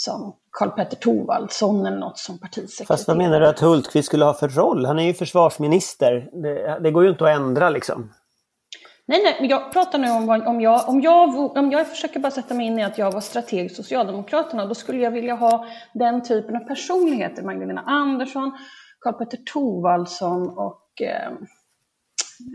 som 0.00 0.36
Karl-Petter 0.50 0.96
Thorwaldsson 0.96 1.86
eller 1.86 1.98
något 1.98 2.18
som 2.18 2.38
partisekreterare. 2.38 2.86
Fast 2.86 3.08
vad 3.08 3.16
menar 3.16 3.40
du 3.40 3.46
att 3.46 3.60
Hultqvist 3.60 4.06
skulle 4.06 4.24
ha 4.24 4.34
för 4.34 4.48
roll? 4.48 4.86
Han 4.86 4.98
är 4.98 5.04
ju 5.04 5.14
försvarsminister. 5.14 6.30
Det, 6.42 6.80
det 6.80 6.90
går 6.90 7.04
ju 7.04 7.10
inte 7.10 7.24
att 7.24 7.36
ändra 7.36 7.70
liksom. 7.70 8.12
Nej, 9.06 9.22
nej, 9.22 9.50
jag 9.50 9.72
pratar 9.72 9.98
nu 9.98 10.10
om, 10.10 10.28
om, 10.46 10.60
jag, 10.60 10.88
om, 10.88 11.00
jag, 11.00 11.56
om 11.56 11.72
jag 11.72 11.88
försöker 11.88 12.20
bara 12.20 12.30
sätta 12.30 12.54
mig 12.54 12.66
in 12.66 12.78
i 12.78 12.82
att 12.82 12.98
jag 12.98 13.12
var 13.12 13.20
strateg 13.20 13.66
i 13.66 13.68
Socialdemokraterna, 13.68 14.66
då 14.66 14.74
skulle 14.74 14.98
jag 14.98 15.10
vilja 15.10 15.34
ha 15.34 15.66
den 15.94 16.22
typen 16.22 16.56
av 16.56 16.60
personligheter. 16.60 17.42
Magdalena 17.42 17.80
Andersson, 17.80 18.58
Karl-Petter 19.00 19.38
Thorwaldsson 19.52 20.48
och 20.48 21.02
eh, 21.02 21.26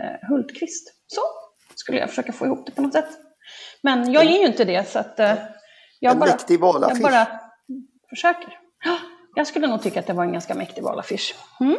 eh, 0.04 0.30
Hultqvist. 0.30 0.94
Så 1.08 1.22
skulle 1.76 1.98
jag 1.98 2.10
försöka 2.10 2.34
få 2.34 2.46
ihop 2.46 2.66
det 2.66 2.72
på 2.72 2.82
något 2.82 2.94
sätt. 2.94 3.10
Men 3.82 4.12
jag 4.12 4.24
är 4.26 4.40
ju 4.40 4.46
inte 4.46 4.66
det 4.66 4.90
så 4.90 5.00
att 5.00 5.20
eh, 5.20 5.34
jag, 6.06 6.14
en 6.14 6.20
bara, 6.20 6.30
mäktig 6.30 6.60
valaffisch. 6.60 7.02
jag 7.02 7.12
bara 7.12 7.28
försöker. 8.10 8.60
Jag 9.38 9.48
skulle 9.48 9.68
nog 9.68 9.82
tycka 9.82 10.00
att 10.00 10.08
det 10.08 10.14
var 10.14 10.24
en 10.24 10.32
ganska 10.32 10.56
mäktig 10.56 10.84
valaffisch. 10.84 11.36
Mm. 11.60 11.78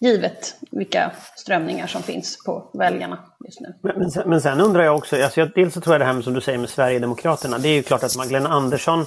Givet 0.00 0.56
vilka 0.70 1.12
strömningar 1.36 1.86
som 1.86 2.02
finns 2.02 2.44
på 2.46 2.70
väljarna 2.78 3.18
just 3.44 3.60
nu. 3.60 3.78
Men, 3.82 3.98
men, 3.98 4.10
sen, 4.10 4.30
men 4.30 4.40
sen 4.40 4.60
undrar 4.60 4.84
jag 4.84 4.96
också, 4.96 5.22
alltså 5.22 5.40
jag, 5.40 5.50
dels 5.54 5.74
så 5.74 5.80
tror 5.80 5.94
jag 5.94 6.00
det 6.00 6.04
här 6.04 6.12
med 6.12 6.24
som 6.24 6.34
du 6.34 6.40
säger 6.40 6.58
med 6.58 6.68
Sverigedemokraterna, 6.68 7.58
det 7.58 7.68
är 7.68 7.74
ju 7.74 7.82
klart 7.82 8.02
att 8.02 8.16
Magdalena 8.16 8.48
Andersson 8.48 9.04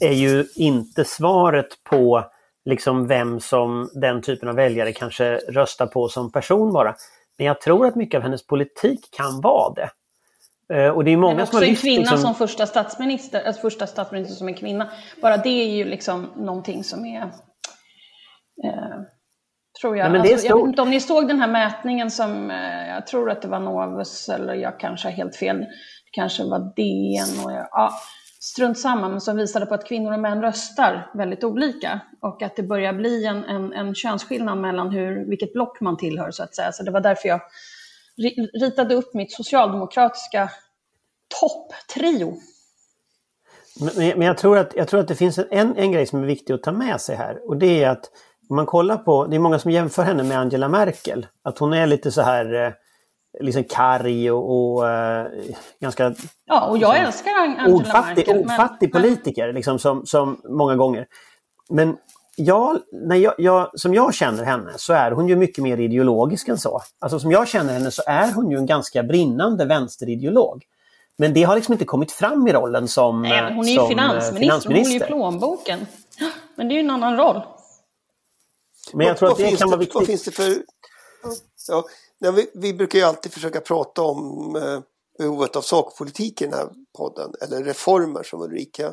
är 0.00 0.12
ju 0.12 0.46
inte 0.54 1.04
svaret 1.04 1.84
på 1.90 2.24
liksom 2.64 3.06
vem 3.06 3.40
som 3.40 3.90
den 3.94 4.22
typen 4.22 4.48
av 4.48 4.54
väljare 4.54 4.92
kanske 4.92 5.36
röstar 5.36 5.86
på 5.86 6.08
som 6.08 6.32
person 6.32 6.72
bara. 6.72 6.94
Men 7.38 7.46
jag 7.46 7.60
tror 7.60 7.86
att 7.86 7.96
mycket 7.96 8.18
av 8.18 8.22
hennes 8.22 8.46
politik 8.46 9.08
kan 9.16 9.40
vara 9.40 9.74
det. 9.74 9.90
Eh, 10.72 10.88
och 10.88 11.04
det 11.04 11.10
är 11.10 11.16
många 11.16 11.34
Men 11.34 11.42
också 11.42 11.52
som 11.52 11.62
har 11.62 11.68
en 11.68 11.76
kvinna 11.76 12.00
liksom... 12.00 12.18
som 12.18 12.34
första 12.34 12.66
statsminister, 12.66 13.42
alltså 13.46 13.62
första 13.62 13.86
statsminister 13.86 14.34
som 14.34 14.48
en 14.48 14.54
kvinna. 14.54 14.90
Bara 15.22 15.36
det 15.36 15.62
är 15.62 15.70
ju 15.70 15.84
liksom 15.84 16.30
någonting 16.36 16.84
som 16.84 17.06
är 17.06 17.22
eh, 18.64 19.00
Tror 19.80 19.96
jag. 19.96 20.12
Nej, 20.12 20.32
alltså, 20.32 20.46
jag 20.46 20.56
vet 20.56 20.66
inte 20.66 20.82
om 20.82 20.90
ni 20.90 21.00
såg 21.00 21.28
den 21.28 21.40
här 21.40 21.48
mätningen 21.48 22.10
som, 22.10 22.50
eh, 22.50 22.88
jag 22.88 23.06
tror 23.06 23.30
att 23.30 23.42
det 23.42 23.48
var 23.48 23.60
Novus, 23.60 24.28
eller 24.28 24.54
jag 24.54 24.80
kanske 24.80 25.08
har 25.08 25.12
helt 25.12 25.36
fel, 25.36 25.58
det 25.58 26.10
kanske 26.12 26.44
var 26.44 26.58
DN 26.58 27.44
och 27.44 27.52
jag, 27.52 27.68
ja, 27.70 27.92
strunt 28.40 28.78
samma, 28.78 29.08
men 29.08 29.20
som 29.20 29.36
visade 29.36 29.66
på 29.66 29.74
att 29.74 29.88
kvinnor 29.88 30.12
och 30.12 30.18
män 30.18 30.42
röstar 30.42 31.10
väldigt 31.14 31.44
olika 31.44 32.00
och 32.20 32.42
att 32.42 32.56
det 32.56 32.62
börjar 32.62 32.92
bli 32.92 33.26
en, 33.26 33.44
en, 33.44 33.72
en 33.72 33.94
könsskillnad 33.94 34.58
mellan 34.58 34.90
hur, 34.90 35.28
vilket 35.28 35.52
block 35.52 35.80
man 35.80 35.96
tillhör 35.96 36.30
så 36.30 36.42
att 36.42 36.54
säga. 36.54 36.72
Så 36.72 36.82
det 36.82 36.90
var 36.90 37.00
därför 37.00 37.28
jag 37.28 37.40
ritade 38.60 38.94
upp 38.94 39.14
mitt 39.14 39.32
socialdemokratiska 39.32 40.50
topptrio. 41.40 42.36
Men, 43.80 44.18
men 44.18 44.26
jag, 44.26 44.38
tror 44.38 44.58
att, 44.58 44.72
jag 44.76 44.88
tror 44.88 45.00
att 45.00 45.08
det 45.08 45.14
finns 45.14 45.38
en, 45.38 45.76
en 45.76 45.92
grej 45.92 46.06
som 46.06 46.22
är 46.22 46.26
viktig 46.26 46.54
att 46.54 46.62
ta 46.62 46.72
med 46.72 47.00
sig 47.00 47.16
här 47.16 47.48
och 47.48 47.56
det 47.56 47.84
är 47.84 47.88
att 47.88 48.10
om 48.50 48.56
man 48.56 48.66
kollar 48.66 48.96
på, 48.96 49.26
det 49.26 49.36
är 49.36 49.40
många 49.40 49.58
som 49.58 49.70
jämför 49.70 50.02
henne 50.02 50.22
med 50.22 50.38
Angela 50.38 50.68
Merkel. 50.68 51.26
Att 51.44 51.58
hon 51.58 51.72
är 51.72 51.86
lite 51.86 52.10
så 52.10 52.22
här 52.22 52.66
eh, 52.66 52.72
liksom 53.40 53.64
karg 53.64 54.30
och, 54.30 54.50
och 54.50 54.82
uh, 54.82 55.26
ganska... 55.80 56.14
Ja, 56.46 56.66
och 56.66 56.78
jag 56.78 56.88
liksom, 56.88 57.06
älskar 57.06 57.30
Angela 57.30 57.76
ofattig, 57.76 58.28
Merkel. 58.28 58.44
Ofattig 58.44 58.90
men... 58.92 59.02
politiker, 59.02 59.52
liksom, 59.52 59.78
som, 59.78 60.06
som 60.06 60.40
många 60.44 60.76
gånger. 60.76 61.06
Men 61.68 61.96
jag, 62.44 62.78
när 62.92 63.16
jag, 63.16 63.34
jag, 63.38 63.80
som 63.80 63.94
jag 63.94 64.14
känner 64.14 64.44
henne 64.44 64.72
så 64.76 64.92
är 64.92 65.10
hon 65.10 65.28
ju 65.28 65.36
mycket 65.36 65.64
mer 65.64 65.80
ideologisk 65.80 66.48
än 66.48 66.58
så. 66.58 66.82
Alltså 66.98 67.20
som 67.20 67.30
jag 67.30 67.48
känner 67.48 67.72
henne 67.72 67.90
så 67.90 68.02
är 68.06 68.32
hon 68.32 68.50
ju 68.50 68.56
en 68.56 68.66
ganska 68.66 69.02
brinnande 69.02 69.64
vänsterideolog. 69.64 70.64
Men 71.16 71.34
det 71.34 71.42
har 71.42 71.56
liksom 71.56 71.72
inte 71.72 71.84
kommit 71.84 72.12
fram 72.12 72.48
i 72.48 72.52
rollen 72.52 72.88
som 72.88 73.22
Nej, 73.22 73.54
Hon 73.54 73.68
är 73.68 73.72
ju 73.72 73.88
finansminister, 73.88 74.40
finansminister. 74.40 75.08
hon 75.10 75.20
håller 75.20 75.32
ju 75.32 75.38
plånboken. 75.38 75.86
Men 76.54 76.68
det 76.68 76.74
är 76.74 76.76
ju 76.76 76.80
en 76.80 76.90
annan 76.90 77.16
roll. 77.16 77.42
Men 78.92 79.06
jag 79.06 79.16
tror 79.16 79.28
vad, 79.28 79.32
att 79.32 79.50
det 79.50 79.56
kan 79.56 79.68
det, 79.68 79.70
vara 79.70 79.78
viktigt. 79.80 79.94
Vad 79.94 80.06
finns 80.06 80.24
det 80.24 80.30
för... 80.30 80.56
Ja, 82.18 82.30
vi, 82.32 82.50
vi, 82.54 82.74
brukar 82.74 82.98
ju 82.98 83.04
alltid 83.04 83.32
försöka 83.32 83.60
prata 83.60 84.02
om 84.02 84.56
eh, 84.56 84.80
behovet 85.18 85.56
av 85.56 85.60
sakpolitik 85.60 86.42
i 86.42 86.44
den 86.44 86.54
här 86.54 86.68
podden, 86.98 87.32
eller 87.40 87.64
reformer 87.64 88.22
som 88.22 88.42
Ulrika 88.42 88.92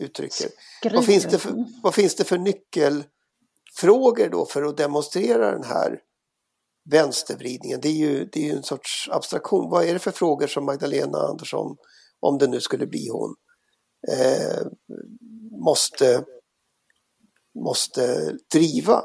uttrycker. 0.00 0.48
Vad 0.92 1.04
finns, 1.04 1.24
det 1.24 1.38
för, 1.38 1.64
vad 1.82 1.94
finns 1.94 2.14
det 2.14 2.24
för 2.24 2.38
nyckelfrågor 2.38 4.28
då 4.28 4.46
för 4.46 4.62
att 4.62 4.76
demonstrera 4.76 5.50
den 5.50 5.64
här 5.64 6.00
vänstervridningen? 6.90 7.80
Det 7.80 7.88
är 7.88 7.92
ju, 7.92 8.24
det 8.32 8.40
är 8.40 8.44
ju 8.44 8.52
en 8.52 8.62
sorts 8.62 9.08
abstraktion. 9.12 9.70
Vad 9.70 9.84
är 9.84 9.92
det 9.92 9.98
för 9.98 10.10
frågor 10.10 10.46
som 10.46 10.64
Magdalena 10.64 11.18
Andersson, 11.18 11.76
om 12.20 12.38
det 12.38 12.46
nu 12.46 12.60
skulle 12.60 12.86
bli 12.86 13.08
hon, 13.08 13.34
eh, 14.08 14.66
måste, 15.64 16.24
måste 17.64 18.32
driva? 18.52 19.02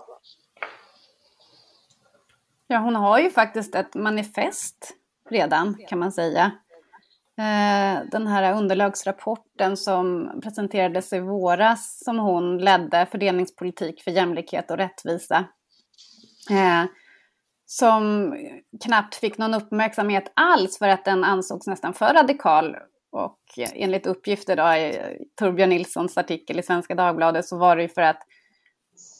Ja, 2.68 2.80
hon 2.80 2.96
har 2.96 3.20
ju 3.20 3.32
faktiskt 3.32 3.76
ett 3.76 3.96
manifest 3.96 4.94
redan 5.30 5.78
kan 5.90 6.00
man 6.00 6.12
säga. 6.12 6.52
Eh, 7.38 8.04
den 8.12 8.28
här 8.28 8.58
underlagsrapporten 8.58 9.78
som 9.78 10.32
presenterades 10.44 11.14
i 11.14 11.20
våras 11.20 12.04
som 12.04 12.20
hon 12.20 12.58
ledde, 12.58 13.08
fördelningspolitik 13.12 14.04
för 14.04 14.12
jämlikhet 14.12 14.72
och 14.72 14.78
rättvisa. 14.78 15.46
Eh, 16.52 16.84
som 17.66 18.34
knappt 18.84 19.16
fick 19.16 19.38
någon 19.38 19.54
uppmärksamhet 19.54 20.32
alls 20.34 20.78
för 20.78 20.88
att 20.88 21.06
den 21.06 21.24
ansågs 21.24 21.68
nästan 21.68 21.94
för 21.94 22.14
radikal. 22.14 22.76
Och 23.12 23.40
enligt 23.74 24.08
uppgifter 24.08 24.56
då 24.56 24.64
i 24.64 25.18
Torbjörn 25.36 25.70
Nilssons 25.70 26.18
artikel 26.18 26.60
i 26.60 26.64
Svenska 26.64 26.96
Dagbladet 26.96 27.46
så 27.46 27.58
var 27.58 27.76
det 27.76 27.82
ju 27.82 27.90
för 27.90 28.02
att 28.02 28.20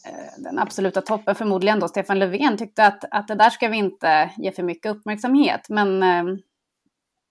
eh, 0.06 0.42
den 0.42 0.58
absoluta 0.58 1.02
toppen, 1.02 1.34
förmodligen 1.34 1.80
då 1.80 1.88
Stefan 1.88 2.18
Löfven, 2.18 2.56
tyckte 2.56 2.86
att, 2.86 3.04
att 3.10 3.28
det 3.28 3.34
där 3.34 3.50
ska 3.50 3.68
vi 3.68 3.76
inte 3.76 4.30
ge 4.36 4.52
för 4.52 4.62
mycket 4.62 4.92
uppmärksamhet. 4.92 5.68
Men 5.68 6.02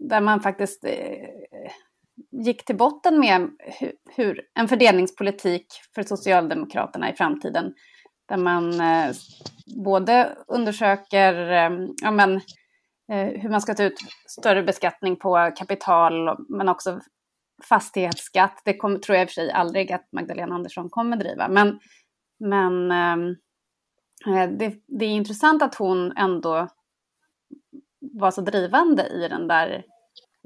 där 0.09 0.21
man 0.21 0.41
faktiskt 0.41 0.85
eh, 0.85 0.91
gick 2.31 2.65
till 2.65 2.77
botten 2.77 3.19
med 3.19 3.49
hur, 4.15 4.41
en 4.53 4.67
fördelningspolitik 4.67 5.65
för 5.95 6.03
Socialdemokraterna 6.03 7.11
i 7.11 7.15
framtiden. 7.15 7.73
Där 8.27 8.37
man 8.37 8.81
eh, 8.81 9.15
både 9.83 10.37
undersöker 10.47 11.51
eh, 11.51 11.87
ja, 12.01 12.11
men, 12.11 12.41
hur 13.07 13.49
man 13.49 13.61
ska 13.61 13.73
ta 13.73 13.83
ut 13.83 13.99
större 14.27 14.63
beskattning 14.63 15.15
på 15.15 15.51
kapital 15.55 16.45
men 16.49 16.69
också 16.69 16.99
fastighetsskatt. 17.69 18.61
Det 18.65 18.77
kom, 18.77 19.01
tror 19.01 19.15
jag 19.15 19.23
i 19.23 19.25
och 19.25 19.29
för 19.29 19.33
sig 19.33 19.51
aldrig 19.51 19.91
att 19.91 20.11
Magdalena 20.11 20.55
Andersson 20.55 20.89
kommer 20.89 21.17
driva. 21.17 21.47
Men 21.47 21.79
men 22.39 22.91
ehm, 22.91 23.35
det, 24.57 24.75
det, 24.87 25.05
är 25.05 25.09
intressant 25.09 25.61
att 25.61 25.75
hon 25.75 26.11
ändå 26.17 26.67
var 27.99 28.31
så 28.31 28.41
drivande 28.41 29.07
i 29.07 29.27
den 29.27 29.47
där, 29.47 29.83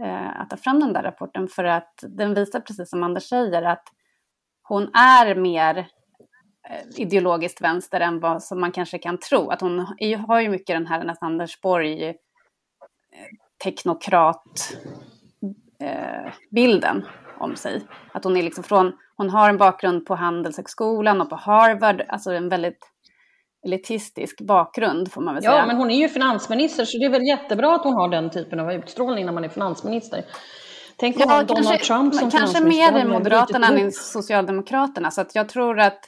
Eh, 0.02 0.42
att 0.42 0.50
ta 0.50 0.58
fram 0.58 0.80
den 0.80 0.94
där 0.94 1.04
rapporten 1.04 1.48
för 1.48 1.64
att 1.64 2.04
den 2.08 2.34
visar 2.34 2.60
precis 2.60 2.90
som 2.90 3.04
Anders 3.04 3.24
säger 3.24 3.64
att 3.64 3.84
hon 4.64 4.84
är 4.94 5.36
mer 5.36 5.78
eh, 6.70 6.86
ideologiskt 6.96 7.62
vänster 7.62 8.00
än 8.00 8.20
vad 8.20 8.44
som 8.44 8.62
man 8.62 8.72
kanske 8.72 8.98
kan 8.98 9.18
tro. 9.18 9.50
Att 9.50 9.62
hon 9.62 9.96
är, 9.98 10.18
har 10.18 10.40
ju 10.40 10.50
mycket 10.50 10.76
den 10.76 10.88
här 10.88 11.04
nästan 11.04 11.32
Anders 11.32 11.62
Borg 11.62 12.08
eh, 12.10 12.16
teknokrat 13.64 14.78
eh, 15.80 16.34
bilden 16.52 17.06
om 17.38 17.56
sig. 17.56 17.82
Att 18.12 18.24
hon 18.24 18.38
är 18.38 18.44
liksom 18.44 18.64
från, 18.64 18.94
hon 19.18 19.30
har 19.30 19.50
en 19.50 19.58
bakgrund 19.58 20.06
på 20.06 20.16
Handelshögskolan 20.16 21.22
och 21.22 21.30
på 21.30 21.36
Harvard, 21.36 22.02
alltså 22.08 22.32
en 22.32 22.50
väldigt 22.50 22.92
elitistisk 23.66 24.42
bakgrund 24.42 25.12
får 25.12 25.22
man 25.22 25.36
väl 25.36 25.44
ja, 25.44 25.52
säga. 25.52 25.62
Ja, 25.62 25.68
men 25.68 25.78
hon 25.78 25.92
är 25.92 25.98
ju 25.98 26.10
finansminister 26.10 26.86
så 26.86 26.98
det 26.98 27.06
är 27.06 27.10
väl 27.10 27.28
jättebra 27.28 27.76
att 27.76 27.84
hon 27.84 27.94
har 27.94 28.08
den 28.08 28.30
typen 28.30 28.60
av 28.60 28.74
utstrålning 28.74 29.26
när 29.26 29.34
man 29.34 29.44
är 29.44 29.50
finansminister. 29.50 30.26
Tänk 30.98 31.16
om 31.16 31.22
ja, 31.28 31.44
Donald 31.44 31.68
kanske, 31.68 31.86
Trump 31.86 32.16
som 32.16 32.32
Kanske 32.32 32.64
mer 32.64 32.92
än 32.94 33.10
Moderaterna 33.10 33.68
än 33.68 33.92
Socialdemokraterna. 33.92 35.12
Så 35.12 35.22
att 35.22 35.36
jag 35.36 35.50
tror 35.50 35.80
att, 35.80 36.00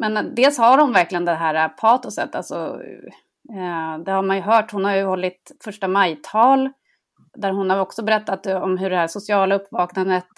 men 0.00 0.34
dels 0.34 0.58
har 0.58 0.78
hon 0.78 0.92
verkligen 0.92 1.24
det 1.24 1.34
här 1.34 1.68
patoset, 1.68 2.34
alltså, 2.34 2.54
eh, 3.54 4.02
det 4.04 4.12
har 4.12 4.22
man 4.22 4.36
ju 4.36 4.42
hört, 4.42 4.72
hon 4.72 4.84
har 4.84 4.96
ju 4.96 5.04
hållit 5.04 5.52
första 5.64 5.88
majtal 5.88 6.70
där 7.34 7.52
hon 7.52 7.70
har 7.70 7.80
också 7.80 8.02
berättat 8.02 8.46
om 8.46 8.78
hur 8.78 8.90
det 8.90 8.96
här 8.96 9.06
sociala 9.06 9.54
uppvaknandet 9.54 10.28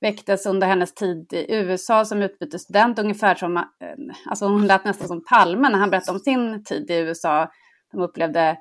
väcktes 0.00 0.46
under 0.46 0.66
hennes 0.66 0.94
tid 0.94 1.32
i 1.32 1.54
USA 1.54 2.04
som 2.04 2.22
utbytesstudent, 2.22 2.98
ungefär 2.98 3.34
som, 3.34 3.56
eh, 3.56 3.62
alltså 4.26 4.46
hon 4.46 4.66
lät 4.66 4.84
nästan 4.84 5.08
som 5.08 5.24
Palme 5.24 5.68
när 5.68 5.78
han 5.78 5.90
berättade 5.90 6.16
om 6.16 6.20
sin 6.20 6.64
tid 6.64 6.90
i 6.90 6.94
USA. 6.94 7.50
De 7.92 8.00
upplevde 8.00 8.58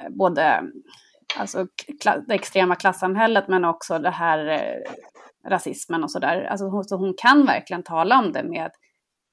eh, 0.00 0.08
både 0.10 0.62
alltså, 1.36 1.66
det 2.26 2.34
extrema 2.34 2.74
klassamhället 2.74 3.48
men 3.48 3.64
också 3.64 3.98
det 3.98 4.10
här 4.10 4.46
eh, 4.46 4.92
rasismen 5.50 6.04
och 6.04 6.10
sådär. 6.10 6.44
Alltså, 6.44 6.82
så 6.82 6.96
hon 6.96 7.14
kan 7.16 7.46
verkligen 7.46 7.82
tala 7.82 8.18
om 8.18 8.32
det 8.32 8.42
med 8.42 8.70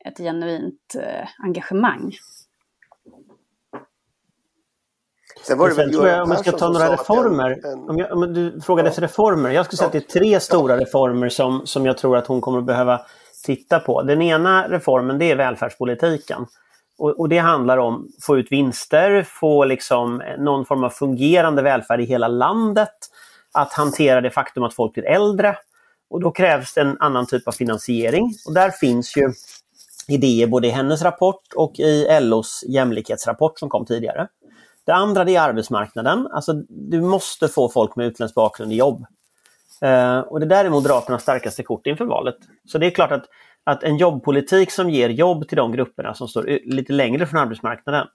ett 0.05 0.17
genuint 0.17 0.95
eh, 0.99 1.27
engagemang. 1.37 2.11
Sen 5.43 5.57
var 5.57 5.69
det 5.69 5.89
tror 5.89 6.07
jag, 6.07 6.23
om 6.23 6.31
jag 6.31 6.39
ska 6.39 6.51
ta 6.51 6.69
några 6.69 6.93
reformer, 6.93 7.59
en... 7.63 7.89
om, 7.89 7.97
jag, 7.97 8.11
om 8.11 8.33
du 8.33 8.61
frågade 8.61 8.87
ja. 8.87 8.89
efter 8.89 9.01
reformer, 9.01 9.49
jag 9.49 9.65
skulle 9.65 9.77
säga 9.77 9.87
att 9.87 9.91
det 9.91 10.15
är 10.15 10.19
tre 10.19 10.39
stora 10.39 10.77
reformer 10.77 11.29
som, 11.29 11.61
som 11.65 11.85
jag 11.85 11.97
tror 11.97 12.17
att 12.17 12.27
hon 12.27 12.41
kommer 12.41 12.61
behöva 12.61 13.01
titta 13.45 13.79
på. 13.79 14.01
Den 14.01 14.21
ena 14.21 14.67
reformen 14.69 15.17
det 15.17 15.31
är 15.31 15.35
välfärdspolitiken. 15.35 16.45
Och, 16.97 17.19
och 17.19 17.29
det 17.29 17.37
handlar 17.37 17.77
om 17.77 18.07
att 18.17 18.23
få 18.23 18.37
ut 18.37 18.51
vinster, 18.51 19.23
få 19.23 19.65
liksom 19.65 20.23
någon 20.37 20.65
form 20.65 20.83
av 20.83 20.89
fungerande 20.89 21.61
välfärd 21.61 22.01
i 22.01 22.05
hela 22.05 22.27
landet, 22.27 22.93
att 23.51 23.73
hantera 23.73 24.21
det 24.21 24.29
faktum 24.29 24.63
att 24.63 24.73
folk 24.73 24.93
blir 24.93 25.05
äldre. 25.05 25.57
Och 26.09 26.21
då 26.21 26.31
krävs 26.31 26.73
det 26.73 26.81
en 26.81 26.97
annan 26.99 27.25
typ 27.25 27.47
av 27.47 27.51
finansiering. 27.51 28.33
Och 28.47 28.53
där 28.53 28.69
finns 28.69 29.17
ju 29.17 29.33
idéer 30.07 30.47
både 30.47 30.67
i 30.67 30.69
hennes 30.69 31.01
rapport 31.01 31.53
och 31.55 31.79
i 31.79 32.19
LOs 32.21 32.63
jämlikhetsrapport 32.67 33.59
som 33.59 33.69
kom 33.69 33.85
tidigare. 33.85 34.27
Det 34.85 34.93
andra 34.93 35.23
det 35.23 35.35
är 35.35 35.41
arbetsmarknaden. 35.41 36.27
Alltså, 36.31 36.53
du 36.69 37.01
måste 37.01 37.47
få 37.47 37.69
folk 37.69 37.95
med 37.95 38.07
utländsk 38.07 38.35
bakgrund 38.35 38.73
i 38.73 38.75
jobb. 38.75 39.05
Eh, 39.81 40.19
och 40.19 40.39
det 40.39 40.45
där 40.45 40.65
är 40.65 40.69
Moderaternas 40.69 41.21
starkaste 41.21 41.63
kort 41.63 41.87
inför 41.87 42.05
valet. 42.05 42.37
Så 42.65 42.77
det 42.77 42.85
är 42.85 42.91
klart 42.91 43.11
att, 43.11 43.25
att 43.63 43.83
en 43.83 43.97
jobbpolitik 43.97 44.71
som 44.71 44.89
ger 44.89 45.09
jobb 45.09 45.47
till 45.47 45.57
de 45.57 45.71
grupperna 45.71 46.13
som 46.13 46.27
står 46.27 46.59
lite 46.65 46.93
längre 46.93 47.25
från 47.25 47.39
arbetsmarknaden. 47.39 48.07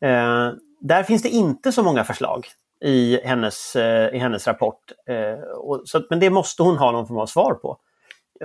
Eh, 0.00 0.50
där 0.80 1.02
finns 1.02 1.22
det 1.22 1.28
inte 1.28 1.72
så 1.72 1.82
många 1.82 2.04
förslag 2.04 2.46
i 2.80 3.20
hennes, 3.24 3.76
eh, 3.76 4.14
i 4.14 4.18
hennes 4.18 4.46
rapport. 4.46 4.92
Eh, 5.06 5.40
och, 5.50 5.82
så, 5.84 6.02
men 6.10 6.20
det 6.20 6.30
måste 6.30 6.62
hon 6.62 6.76
ha 6.76 6.92
någon 6.92 7.06
form 7.06 7.18
av 7.18 7.26
svar 7.26 7.54
på. 7.54 7.78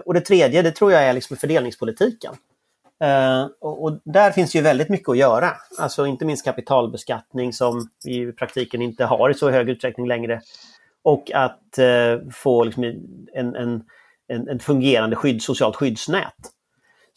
Och 0.06 0.14
det 0.14 0.22
tredje, 0.22 0.62
det 0.62 0.72
tror 0.72 0.92
jag 0.92 1.04
är 1.04 1.14
liksom 1.14 1.38
fördelningspolitiken. 1.38 2.36
Uh, 3.04 3.48
och, 3.62 3.84
och, 3.84 4.00
där 4.04 4.32
finns 4.32 4.56
ju 4.56 4.62
väldigt 4.62 4.90
mycket 4.90 5.10
att 5.10 5.18
göra. 5.18 5.52
Alltså 5.80 6.06
inte 6.06 6.26
minst 6.26 6.46
kapitalbeskattning 6.46 7.54
som 7.54 7.90
vi 8.06 8.22
i 8.22 8.32
praktiken 8.32 8.82
inte 8.82 9.06
har 9.06 9.30
i 9.30 9.34
så 9.34 9.50
hög 9.50 9.70
utsträckning 9.70 10.08
längre. 10.08 10.42
Och 11.04 11.32
att 11.34 11.80
uh, 11.80 12.30
få 12.32 12.64
liksom 12.64 12.84
en, 12.84 13.56
en, 13.56 13.84
en, 14.28 14.50
en, 14.50 14.60
fungerande 14.60 15.16
skydd, 15.16 15.42
socialt 15.42 15.76
skyddsnät. 15.76 16.34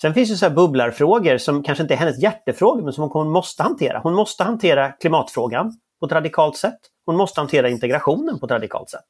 Sen 0.00 0.14
finns 0.14 0.31
det 0.31 0.37
så 0.37 0.47
här 0.47 0.55
bubblarfrågor 0.55 1.38
som 1.38 1.62
kanske 1.62 1.83
inte 1.83 1.95
är 1.95 1.99
hennes 1.99 2.19
hjärtefrågor 2.19 2.83
men 2.83 2.93
som 2.93 3.11
hon 3.11 3.31
måste 3.31 3.62
hantera. 3.62 3.99
Hon 3.99 4.14
måste 4.14 4.45
hantera 4.45 4.93
klimatfrågan 4.93 5.78
på 6.00 6.07
ett 6.07 6.12
radikalt 6.12 6.57
sätt. 6.57 6.78
Hon 7.07 7.16
måste 7.16 7.40
hantera 7.40 7.69
integrationen 7.69 8.38
på 8.38 8.47
ett 8.47 8.52
radikalt 8.52 8.90
sätt. 8.90 9.05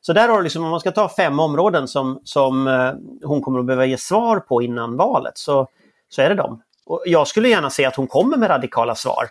Så 0.00 0.12
där 0.12 0.28
har 0.28 0.36
du 0.36 0.42
liksom, 0.42 0.64
om 0.64 0.70
man 0.70 0.80
ska 0.80 0.90
ta 0.90 1.08
fem 1.08 1.40
områden 1.40 1.88
som, 1.88 2.20
som 2.24 2.68
eh, 2.68 2.92
hon 3.28 3.42
kommer 3.42 3.58
att 3.58 3.66
behöva 3.66 3.86
ge 3.86 3.98
svar 3.98 4.40
på 4.40 4.62
innan 4.62 4.96
valet 4.96 5.38
så 5.38 5.68
så 6.14 6.22
är 6.22 6.28
det 6.28 6.34
dem. 6.34 6.62
Och 6.86 7.02
jag 7.06 7.28
skulle 7.28 7.48
gärna 7.48 7.70
se 7.70 7.84
att 7.84 7.96
hon 7.96 8.06
kommer 8.06 8.36
med 8.36 8.50
radikala 8.50 8.94
svar. 8.94 9.24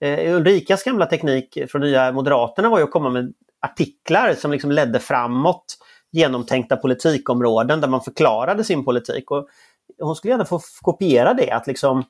Eh, 0.00 0.34
Ulrikas 0.36 0.82
gamla 0.82 1.06
teknik 1.06 1.58
från 1.68 1.80
Nya 1.80 2.12
Moderaterna 2.12 2.68
var 2.68 2.78
ju 2.78 2.84
att 2.84 2.90
komma 2.90 3.10
med 3.10 3.32
artiklar 3.60 4.34
som 4.34 4.50
liksom 4.50 4.70
ledde 4.70 5.00
framåt 5.00 5.64
genomtänkta 6.10 6.76
politikområden 6.76 7.80
där 7.80 7.88
man 7.88 8.00
förklarade 8.00 8.64
sin 8.64 8.84
politik. 8.84 9.30
Och 9.30 9.48
hon 9.98 10.16
skulle 10.16 10.32
gärna 10.32 10.44
få 10.44 10.60
kopiera 10.82 11.34
det, 11.34 11.50
att 11.50 11.66
liksom 11.66 12.04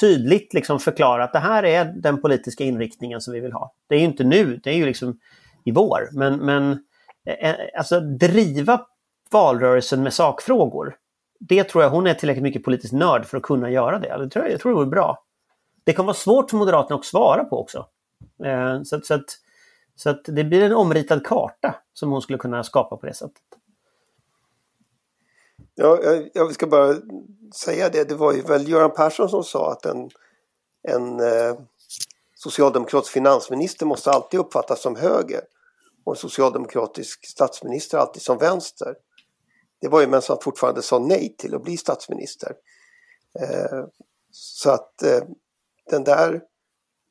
tydligt 0.00 0.54
liksom 0.54 0.78
förklara 0.78 1.24
att 1.24 1.32
det 1.32 1.38
här 1.38 1.62
är 1.62 1.84
den 1.84 2.22
politiska 2.22 2.64
inriktningen 2.64 3.20
som 3.20 3.34
vi 3.34 3.40
vill 3.40 3.52
ha. 3.52 3.74
Det 3.88 3.94
är 3.94 3.98
ju 3.98 4.04
inte 4.04 4.24
nu, 4.24 4.60
det 4.64 4.70
är 4.70 4.74
ju 4.74 4.86
liksom 4.86 5.18
i 5.64 5.70
vår. 5.70 6.08
Men, 6.12 6.38
men 6.38 6.72
eh, 7.26 7.54
alltså 7.78 8.00
driva 8.00 8.80
valrörelsen 9.30 10.02
med 10.02 10.12
sakfrågor 10.12 10.94
det 11.48 11.64
tror 11.64 11.84
jag 11.84 11.90
hon 11.90 12.06
är 12.06 12.14
tillräckligt 12.14 12.42
mycket 12.42 12.64
politisk 12.64 12.92
nörd 12.92 13.26
för 13.26 13.36
att 13.36 13.42
kunna 13.42 13.70
göra 13.70 13.98
det. 13.98 14.16
det 14.18 14.30
tror 14.30 14.44
jag, 14.44 14.52
jag 14.52 14.60
tror 14.60 14.72
det 14.72 14.76
vore 14.76 14.86
bra. 14.86 15.24
Det 15.84 15.92
kan 15.92 16.06
vara 16.06 16.14
svårt 16.14 16.50
för 16.50 16.56
Moderaterna 16.56 16.98
att 16.98 17.04
svara 17.04 17.44
på 17.44 17.60
också. 17.60 17.86
Eh, 18.44 18.82
så, 18.82 19.00
så, 19.00 19.14
att, 19.14 19.38
så 19.96 20.10
att 20.10 20.24
det 20.24 20.44
blir 20.44 20.62
en 20.62 20.72
omritad 20.72 21.26
karta 21.26 21.74
som 21.92 22.10
hon 22.10 22.22
skulle 22.22 22.38
kunna 22.38 22.64
skapa 22.64 22.96
på 22.96 23.06
det 23.06 23.14
sättet. 23.14 23.42
Ja, 25.74 26.00
jag, 26.02 26.30
jag 26.34 26.54
ska 26.54 26.66
bara 26.66 26.94
säga 27.54 27.88
det. 27.88 28.08
Det 28.08 28.14
var 28.14 28.32
ju 28.32 28.42
väl 28.42 28.68
Göran 28.68 28.94
Persson 28.94 29.28
som 29.28 29.44
sa 29.44 29.72
att 29.72 29.86
en, 29.86 30.10
en 30.88 31.20
eh, 31.20 31.58
socialdemokratisk 32.34 33.12
finansminister 33.12 33.86
måste 33.86 34.10
alltid 34.10 34.40
uppfattas 34.40 34.82
som 34.82 34.96
höger 34.96 35.40
och 36.04 36.12
en 36.12 36.16
socialdemokratisk 36.16 37.26
statsminister 37.26 37.98
alltid 37.98 38.22
som 38.22 38.38
vänster. 38.38 38.94
Det 39.82 39.88
var 39.88 40.00
ju 40.00 40.06
medan 40.06 40.22
han 40.28 40.38
fortfarande 40.42 40.82
sa 40.82 40.98
nej 40.98 41.34
till 41.38 41.54
att 41.54 41.62
bli 41.62 41.76
statsminister. 41.76 42.52
Eh, 43.40 43.84
så 44.30 44.70
att 44.70 45.02
eh, 45.02 45.20
den, 45.90 46.04
där, 46.04 46.40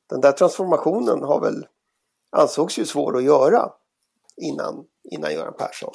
den 0.10 0.22
där 0.22 0.32
transformationen 0.32 1.24
har 1.24 1.42
väl 1.42 1.68
ansågs 2.38 2.80
ju 2.80 2.86
svår 2.86 3.18
att 3.18 3.24
göra 3.24 3.70
innan, 4.38 4.86
innan 5.04 5.34
Göran 5.34 5.54
Persson. 5.58 5.94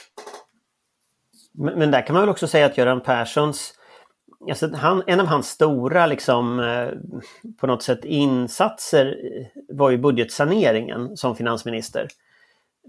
Men, 1.55 1.79
men, 1.79 1.91
där 1.91 2.07
kan 2.07 2.15
man 2.15 2.23
väl 2.23 2.31
också 2.31 2.49
säga 2.49 2.67
att 2.67 2.79
Göran 2.79 3.03
Perssons 3.03 3.73
Alltså 4.49 4.75
han, 4.75 5.03
en 5.07 5.21
av 5.21 5.27
hans 5.27 5.49
stora 5.49 6.07
liksom, 6.07 6.61
eh, 6.61 6.89
på 7.61 7.67
något 7.67 7.83
sätt 7.83 8.05
insatser 8.05 9.17
var 9.69 9.91
ju 9.91 9.99
budgetsaneringen 9.99 11.17
som 11.17 11.37
finansminister 11.37 12.09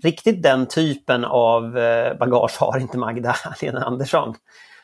riktigt 0.03 0.43
den 0.43 0.65
typen 0.65 1.25
av 1.25 1.77
eh, 1.77 2.17
bagage 2.17 2.57
har 2.59 2.79
inte 2.79 2.97
Magdalena 2.97 3.85
Andersson. 3.85 4.35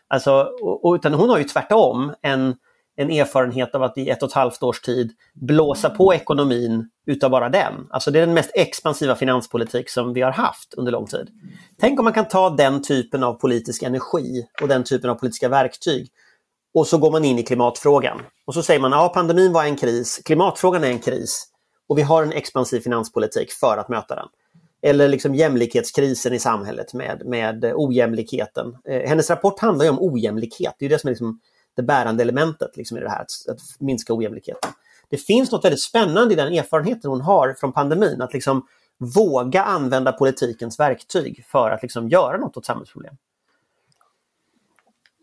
Alltså, 0.08 0.50
utan 0.96 1.14
hon 1.14 1.30
har 1.30 1.38
ju 1.38 1.44
tvärtom 1.44 2.14
en, 2.22 2.56
en 2.96 3.10
erfarenhet 3.10 3.76
av 3.76 3.84
att 3.84 3.98
i 3.98 4.10
ett 4.10 4.24
och 4.24 4.30
ett 4.30 4.36
halvt 4.36 4.64
års 4.64 4.82
tid 4.82 5.12
blåsa 5.34 5.90
på 5.90 6.14
ekonomin 6.14 6.90
utav 7.08 7.32
bara 7.32 7.50
den. 7.50 7.74
Alltså 7.90 8.12
det 8.12 8.20
är 8.20 8.26
den 8.26 8.34
mest 8.34 8.52
expansiva 8.54 9.16
finanspolitik 9.16 9.90
som 9.90 10.14
vi 10.14 10.22
har 10.22 10.32
haft 10.32 10.74
under 10.74 10.92
lång 10.92 11.08
tid. 11.08 11.28
Tänk 11.80 12.00
om 12.00 12.04
man 12.04 12.14
kan 12.14 12.28
ta 12.28 12.50
den 12.50 12.82
typen 12.82 13.24
av 13.24 13.34
politisk 13.34 13.84
energi 13.84 14.48
och 14.62 14.68
den 14.68 14.84
typen 14.84 15.10
av 15.10 15.16
politiska 15.16 15.50
verktyg 15.50 16.08
och 16.74 16.88
så 16.88 16.98
går 16.98 17.12
man 17.12 17.26
in 17.26 17.40
i 17.40 17.44
klimatfrågan. 17.44 18.22
Och 18.46 18.54
så 18.54 18.64
säger 18.64 18.80
man 18.80 18.94
att 18.94 19.00
ja, 19.00 19.10
pandemin 19.10 19.54
var 19.54 19.64
en 19.64 19.76
kris, 19.76 20.22
klimatfrågan 20.26 20.84
är 20.84 20.90
en 20.90 21.00
kris 21.00 21.48
och 21.90 21.98
vi 21.98 22.02
har 22.02 22.24
en 22.24 22.32
expansiv 22.32 22.80
finanspolitik 22.80 23.52
för 23.52 23.78
att 23.78 23.90
möta 23.90 24.16
den 24.16 24.28
eller 24.86 25.08
liksom 25.08 25.36
jämlikhetskrisen 25.36 26.34
i 26.34 26.40
samhället 26.40 26.94
med, 26.94 27.26
med 27.26 27.74
ojämlikheten. 27.76 28.78
Eh, 28.86 29.10
hennes 29.10 29.30
rapport 29.30 29.60
handlar 29.60 29.86
ju 29.86 29.92
om 29.92 29.98
ojämlikhet, 30.02 30.76
det 30.80 30.86
är 30.86 30.90
det 30.90 31.00
som 31.00 31.08
är 31.08 31.12
liksom 31.12 31.40
det 31.76 31.84
bärande 31.84 32.24
elementet 32.24 32.78
liksom 32.78 32.98
i 32.98 33.02
det 33.02 33.10
här, 33.10 33.22
att, 33.22 33.50
att, 33.50 33.60
minska 33.80 34.14
ojämlikheten. 34.14 34.72
Det 35.10 35.18
finns 35.18 35.52
något 35.52 35.66
väldigt 35.66 35.82
spännande 35.82 36.34
i 36.34 36.38
den 36.38 36.54
erfarenheten 36.54 37.12
hon 37.12 37.22
har 37.22 37.54
från 37.54 37.74
pandemin, 37.74 38.22
att 38.22 38.34
liksom 38.34 38.68
våga 38.98 39.64
använda 39.64 40.12
politikens 40.12 40.80
verktyg 40.80 41.46
för 41.48 41.70
att 41.70 41.82
liksom 41.82 42.10
göra 42.10 42.38
något 42.38 42.58
åt 42.58 42.66
samhällsproblem. 42.66 43.16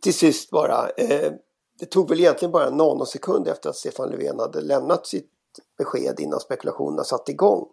Till 0.02 0.14
sist 0.14 0.50
bara, 0.50 0.88
eh, 0.96 1.32
det 1.78 1.86
tog 1.86 2.08
väl 2.08 2.20
egentligen 2.20 2.52
bara 2.52 2.66
en 2.66 2.76
nanosekund 2.76 3.48
efter 3.48 3.70
att 3.70 3.76
Stefan 3.76 4.10
Löfven 4.10 4.38
hade 4.38 4.60
lämnat 4.60 5.06
sitt 5.06 5.30
besked 5.78 6.20
innan 6.20 6.40
spekulationerna 6.40 7.04
satte 7.04 7.32
igång. 7.32 7.66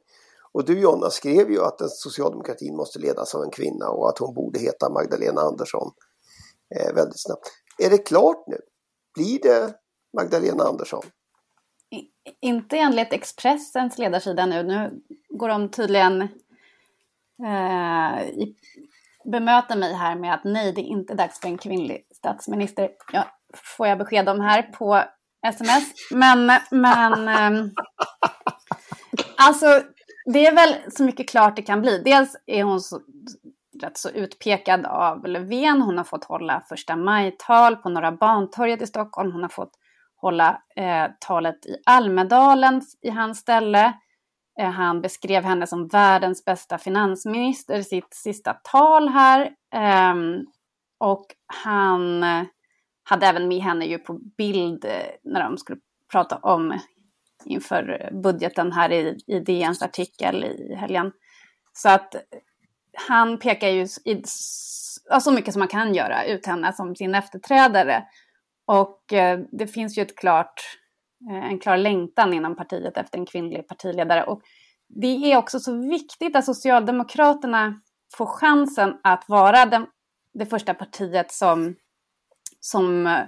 Och 0.58 0.66
du 0.66 0.80
Jonna 0.80 1.10
skrev 1.10 1.52
ju 1.52 1.64
att 1.64 1.92
socialdemokratin 1.92 2.76
måste 2.76 3.00
ledas 3.00 3.36
av 3.36 3.44
en 3.44 3.52
kvinna 3.52 3.90
och 3.90 4.10
att 4.10 4.18
hon 4.18 4.34
borde 4.34 4.60
heta 4.60 4.90
Magdalena 4.90 5.42
Andersson 5.42 5.92
eh, 6.76 6.94
väldigt 6.96 7.22
snabbt. 7.22 7.48
Är 7.78 7.90
det 7.90 7.98
klart 7.98 8.44
nu? 8.48 8.58
Blir 9.14 9.40
det 9.42 9.74
Magdalena 10.18 10.64
Andersson? 10.64 11.04
I, 11.90 12.02
inte 12.42 12.78
enligt 12.78 13.14
Expressens 13.14 13.98
ledarsida 13.98 14.46
nu. 14.46 14.64
Nu 14.64 15.02
går 15.30 15.48
de 15.48 15.70
tydligen 15.70 16.22
eh, 17.44 18.30
i, 18.30 18.56
bemöter 19.32 19.76
mig 19.76 19.94
här 19.94 20.16
med 20.16 20.34
att 20.34 20.44
nej, 20.44 20.72
det 20.72 20.82
är 20.82 20.92
inte 20.92 21.14
dags 21.14 21.40
för 21.40 21.48
en 21.48 21.58
kvinnlig 21.58 22.08
statsminister. 22.16 22.90
Ja, 23.14 23.28
får 23.78 23.88
jag 23.88 23.98
besked 23.98 24.30
om 24.30 24.40
här 24.40 24.62
på 24.62 25.04
sms. 25.48 25.84
Men, 26.12 26.52
men 26.72 27.28
eh, 27.28 27.72
alltså 29.38 29.84
det 30.34 30.48
är 30.48 30.56
väl 30.56 30.92
så 30.92 31.04
mycket 31.04 31.30
klart 31.30 31.56
det 31.56 31.62
kan 31.62 31.82
bli. 31.82 32.02
Dels 32.06 32.36
är 32.46 32.64
hon 32.64 32.82
så, 32.82 33.02
rätt 33.82 33.98
så 33.98 34.10
utpekad 34.10 34.86
av 34.86 35.28
Löfven. 35.28 35.82
Hon 35.82 35.98
har 35.98 36.04
fått 36.04 36.24
hålla 36.24 36.64
första 36.70 36.96
maj-tal 36.96 37.76
på 37.76 37.90
Norra 37.90 38.12
Bantorget 38.12 38.82
i 38.82 38.88
Stockholm. 38.88 39.32
Hon 39.32 39.42
har 39.42 39.50
fått 39.50 39.72
hålla 40.16 40.62
eh, 40.76 41.06
talet 41.20 41.66
i 41.66 41.78
Almedalen 41.86 42.82
i 43.02 43.10
hans 43.10 43.40
ställe. 43.40 43.94
Eh, 44.60 44.70
han 44.70 45.02
beskrev 45.02 45.44
henne 45.44 45.68
som 45.68 45.88
världens 45.88 46.46
bästa 46.46 46.78
finansminister 46.78 47.80
i 47.80 47.84
sitt 47.84 48.14
sista 48.14 48.54
tal 48.54 49.10
här. 49.10 49.42
Eh, 49.74 50.16
och 51.00 51.26
han 51.64 52.24
eh, 52.24 52.44
hade 53.04 53.28
även 53.28 53.48
med 53.48 53.62
henne 53.62 53.86
ju 53.86 53.98
på 53.98 54.14
bild 54.38 54.86
eh, 54.86 54.92
när 55.24 55.44
de 55.44 55.58
skulle 55.58 55.80
prata 56.12 56.38
om 56.38 56.80
inför 57.48 58.10
budgeten 58.24 58.72
här 58.72 58.92
i, 58.92 59.18
i 59.28 59.40
DNs 59.40 59.82
artikel 59.82 60.44
i 60.44 60.76
helgen. 60.76 61.12
Så 61.74 61.90
att 61.90 62.16
han 63.08 63.40
pekar 63.40 63.68
ju 63.68 63.82
i, 64.06 64.24
så 65.22 65.32
mycket 65.32 65.54
som 65.54 65.60
man 65.60 65.68
kan 65.68 65.96
göra 65.96 66.26
ut 66.26 66.46
henne 66.46 66.74
som 66.74 66.96
sin 66.96 67.16
efterträdare. 67.16 68.04
Och 68.66 69.14
eh, 69.14 69.40
det 69.52 69.68
finns 69.68 69.98
ju 69.98 70.02
ett 70.02 70.18
klart, 70.18 70.62
eh, 71.32 71.46
en 71.46 71.60
klar 71.60 71.78
längtan 71.78 72.34
inom 72.34 72.56
partiet 72.56 72.98
efter 72.98 73.20
en 73.20 73.26
kvinnlig 73.26 73.68
partiledare. 73.68 74.24
Och 74.24 74.42
det 74.88 75.32
är 75.32 75.38
också 75.38 75.60
så 75.60 75.90
viktigt 75.90 76.36
att 76.36 76.46
Socialdemokraterna 76.46 77.82
får 78.18 78.26
chansen 78.26 79.00
att 79.04 79.26
vara 79.28 79.66
den, 79.66 79.86
det 80.34 80.46
första 80.46 80.74
partiet 80.74 81.32
som, 81.32 81.76
som 82.60 83.08
eh, 83.08 83.20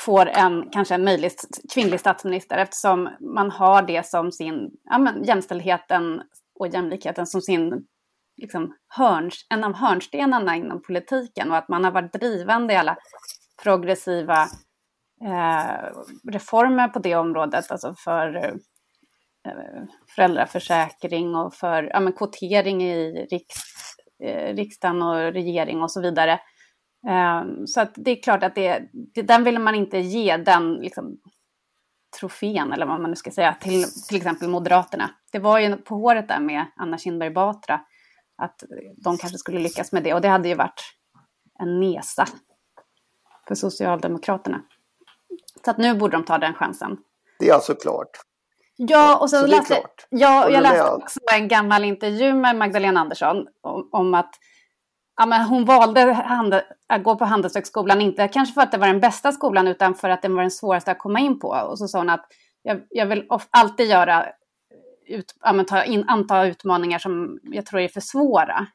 får 0.00 0.26
en, 0.26 0.70
kanske 0.70 0.94
en 0.94 1.04
möjlig 1.04 1.32
kvinnlig 1.74 2.00
statsminister 2.00 2.58
eftersom 2.58 3.08
man 3.20 3.50
har 3.50 3.82
det 3.82 4.06
som 4.06 4.32
sin, 4.32 4.70
ja, 4.84 4.98
men, 4.98 5.24
jämställdheten 5.24 6.22
och 6.58 6.68
jämlikheten 6.68 7.26
som 7.26 7.40
sin 7.40 7.86
liksom, 8.36 8.74
hörns, 8.88 9.46
en 9.48 9.64
av 9.64 9.74
hörnstenarna 9.74 10.56
inom 10.56 10.82
politiken 10.82 11.50
och 11.50 11.56
att 11.56 11.68
man 11.68 11.84
har 11.84 11.90
varit 11.90 12.12
drivande 12.12 12.74
i 12.74 12.76
alla 12.76 12.96
progressiva 13.62 14.42
eh, 15.24 15.90
reformer 16.32 16.88
på 16.88 16.98
det 16.98 17.14
området, 17.14 17.70
alltså 17.70 17.94
för 18.04 18.36
eh, 18.36 18.54
föräldraförsäkring 20.14 21.34
och 21.34 21.54
för 21.54 21.82
ja, 21.82 22.00
men 22.00 22.12
kvotering 22.12 22.82
i 22.82 23.26
riks, 23.30 23.56
eh, 24.24 24.54
riksdagen 24.54 25.02
och 25.02 25.16
regering 25.16 25.82
och 25.82 25.92
så 25.92 26.00
vidare. 26.00 26.40
Um, 27.06 27.66
så 27.66 27.80
att 27.80 27.92
det 27.94 28.10
är 28.10 28.22
klart 28.22 28.42
att 28.42 28.54
det, 28.54 28.88
den 29.14 29.44
vill 29.44 29.58
man 29.58 29.74
inte 29.74 29.98
ge 29.98 30.36
den 30.36 30.74
liksom, 30.74 31.18
trofén, 32.20 32.72
eller 32.72 32.86
vad 32.86 33.00
man 33.00 33.10
nu 33.10 33.16
ska 33.16 33.30
säga, 33.30 33.54
till 33.60 33.84
till 34.08 34.16
exempel 34.16 34.48
Moderaterna. 34.48 35.10
Det 35.32 35.38
var 35.38 35.58
ju 35.58 35.76
på 35.76 35.94
håret 35.94 36.28
där 36.28 36.40
med 36.40 36.64
Anna 36.76 36.98
Kinberg 36.98 37.30
Batra, 37.30 37.80
att 38.36 38.64
de 38.96 39.18
kanske 39.18 39.38
skulle 39.38 39.60
lyckas 39.60 39.92
med 39.92 40.02
det. 40.02 40.14
Och 40.14 40.20
det 40.20 40.28
hade 40.28 40.48
ju 40.48 40.54
varit 40.54 40.80
en 41.58 41.80
nesa 41.80 42.26
för 43.48 43.54
Socialdemokraterna. 43.54 44.62
Så 45.64 45.70
att 45.70 45.78
nu 45.78 45.94
borde 45.94 46.16
de 46.16 46.24
ta 46.24 46.38
den 46.38 46.54
chansen. 46.54 46.96
Det 47.38 47.48
är 47.48 47.54
alltså 47.54 47.74
klart. 47.74 48.10
Ja, 48.76 49.18
och 49.18 49.30
så, 49.30 49.46
läste, 49.46 49.82
ja, 50.08 50.50
jag 50.50 50.62
läste 50.62 50.90
också 50.90 51.20
en 51.32 51.48
gammal 51.48 51.84
intervju 51.84 52.34
med 52.34 52.56
Magdalena 52.56 53.00
Andersson 53.00 53.46
om, 53.60 53.88
om 53.92 54.14
att 54.14 54.34
ja, 55.16 55.26
men 55.26 55.44
hon 55.44 55.64
valde 55.64 56.64
att 56.86 57.02
gå 57.02 57.16
på 57.16 57.24
Handelshögskolan, 57.24 58.00
inte 58.00 58.28
kanske 58.28 58.54
för 58.54 58.60
att 58.60 58.72
det 58.72 58.78
var 58.78 58.86
den 58.86 59.00
bästa 59.00 59.32
skolan, 59.32 59.68
utan 59.68 59.94
för 59.94 60.08
att 60.08 60.22
den 60.22 60.34
var 60.34 60.42
den 60.42 60.50
svåraste 60.50 60.90
att 60.90 60.98
komma 60.98 61.20
in 61.20 61.40
på. 61.40 61.48
Och 61.48 61.78
så 61.78 61.88
sa 61.88 61.98
hon 61.98 62.10
att 62.10 62.26
jag, 62.62 62.82
jag 62.90 63.06
vill 63.06 63.26
alltid 63.50 63.90
göra, 63.90 64.26
ut, 65.06 65.34
ja, 65.40 65.64
ta 65.64 65.84
in, 65.84 66.04
anta 66.08 66.46
utmaningar 66.46 66.98
som 66.98 67.38
jag 67.42 67.66
tror 67.66 67.80
är 67.80 67.88
för 67.88 68.00
svåra. 68.00 68.66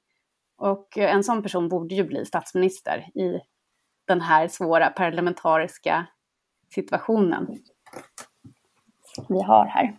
Och 0.58 0.98
en 0.98 1.24
sån 1.24 1.44
person 1.44 1.70
borde 1.70 1.96
ju 1.96 2.04
bli 2.04 2.26
statsminister 2.26 2.98
i 3.00 3.40
den 4.08 4.22
här 4.22 4.48
svåra 4.48 4.90
parlamentariska 4.90 6.06
situationen 6.76 7.48
vi 9.30 9.42
har 9.42 9.66
här. 9.66 9.98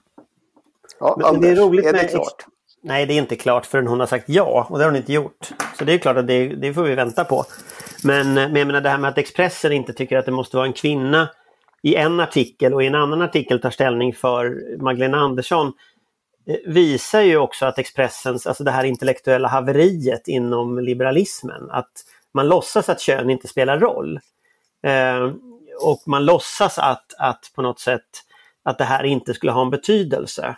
Ja, 1.01 1.19
Anders, 1.25 1.43
det 1.43 1.49
är 1.49 1.57
roligt 1.57 1.87
är 1.87 1.93
det 1.93 1.99
med 1.99 2.11
klart? 2.11 2.47
Nej, 2.83 3.07
det 3.07 3.15
är 3.15 3.19
inte 3.19 3.37
klart 3.37 3.67
förrän 3.67 3.87
hon 3.87 4.01
har 4.01 4.07
sagt 4.07 4.29
ja 4.29 4.67
och 4.71 4.79
det 4.79 4.85
har 4.85 4.91
hon 4.91 4.97
inte 4.97 5.13
gjort. 5.13 5.49
Så 5.79 5.85
det 5.85 5.93
är 5.93 5.99
klart 5.99 6.17
att 6.17 6.27
det, 6.27 6.49
det 6.49 6.75
får 6.75 6.83
vi 6.83 6.95
vänta 6.95 7.25
på. 7.25 7.45
Men, 8.05 8.35
men 8.35 8.57
jag 8.57 8.67
menar 8.67 8.81
det 8.81 8.89
här 8.89 8.99
med 8.99 9.11
att 9.11 9.19
Expressen 9.19 9.73
inte 9.73 9.93
tycker 9.93 10.19
att 10.19 10.27
det 10.27 10.33
måste 10.33 10.57
vara 10.57 10.67
en 10.67 10.73
kvinna 10.73 11.29
i 11.83 11.95
en 11.95 12.21
artikel 12.21 12.75
och 12.75 12.83
i 12.83 12.87
en 12.87 12.95
annan 12.95 13.23
artikel 13.23 13.61
tar 13.61 13.71
ställning 13.71 14.15
för 14.15 14.57
Magdalena 14.83 15.19
Andersson 15.19 15.73
eh, 16.47 16.57
visar 16.67 17.21
ju 17.21 17.37
också 17.37 17.67
att 17.67 17.79
Expressens, 17.79 18.47
alltså 18.47 18.65
det 18.65 18.71
här 18.71 18.85
intellektuella 18.85 19.49
haveriet 19.49 20.29
inom 20.29 20.79
liberalismen, 20.79 21.71
att 21.71 21.93
man 22.35 22.49
låtsas 22.49 22.89
att 22.89 23.01
kön 23.01 23.31
inte 23.31 23.49
spelar 23.49 23.79
roll. 23.79 24.21
Eh, 24.87 25.33
och 25.83 26.03
man 26.07 26.25
låtsas 26.25 26.79
att, 26.79 27.15
att 27.19 27.51
på 27.55 27.63
något 27.63 27.81
sätt 27.81 28.09
att 28.65 28.79
det 28.79 28.85
här 28.85 29.05
inte 29.05 29.35
skulle 29.35 29.53
ha 29.53 29.63
en 29.63 29.71
betydelse. 29.71 30.57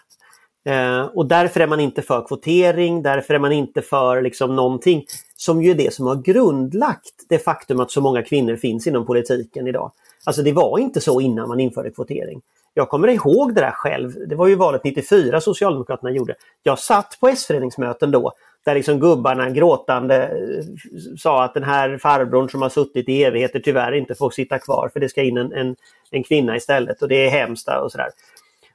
Eh, 0.64 1.04
och 1.04 1.26
därför 1.26 1.60
är 1.60 1.66
man 1.66 1.80
inte 1.80 2.02
för 2.02 2.26
kvotering, 2.26 3.02
därför 3.02 3.34
är 3.34 3.38
man 3.38 3.52
inte 3.52 3.82
för 3.82 4.22
liksom 4.22 4.56
någonting 4.56 5.04
som 5.36 5.62
ju 5.62 5.70
är 5.70 5.74
det 5.74 5.94
som 5.94 6.06
har 6.06 6.16
grundlagt 6.16 7.26
det 7.28 7.38
faktum 7.38 7.80
att 7.80 7.90
så 7.90 8.00
många 8.00 8.22
kvinnor 8.22 8.56
finns 8.56 8.86
inom 8.86 9.06
politiken 9.06 9.66
idag. 9.66 9.92
Alltså 10.24 10.42
det 10.42 10.52
var 10.52 10.78
inte 10.78 11.00
så 11.00 11.20
innan 11.20 11.48
man 11.48 11.60
införde 11.60 11.90
kvotering. 11.90 12.40
Jag 12.74 12.88
kommer 12.88 13.08
ihåg 13.08 13.54
det 13.54 13.60
där 13.60 13.70
själv. 13.70 14.28
Det 14.28 14.34
var 14.34 14.46
ju 14.46 14.54
valet 14.54 14.84
94 14.84 15.40
Socialdemokraterna 15.40 16.10
gjorde. 16.10 16.34
Jag 16.62 16.78
satt 16.78 17.16
på 17.20 17.28
S-föreningsmöten 17.28 18.10
då 18.10 18.32
där 18.64 18.74
liksom 18.74 19.00
gubbarna 19.00 19.50
gråtande 19.50 20.22
eh, 20.24 20.64
sa 21.18 21.44
att 21.44 21.54
den 21.54 21.62
här 21.62 21.98
farbrorn 21.98 22.48
som 22.48 22.62
har 22.62 22.68
suttit 22.68 23.08
i 23.08 23.24
evigheter 23.24 23.60
tyvärr 23.60 23.92
inte 23.92 24.14
får 24.14 24.30
sitta 24.30 24.58
kvar 24.58 24.90
för 24.92 25.00
det 25.00 25.08
ska 25.08 25.22
in 25.22 25.36
en, 25.36 25.52
en, 25.52 25.76
en 26.10 26.22
kvinna 26.24 26.56
istället 26.56 27.02
och 27.02 27.08
det 27.08 27.26
är 27.26 27.30
hemskt 27.30 27.68
och 27.68 27.92
sådär. 27.92 28.08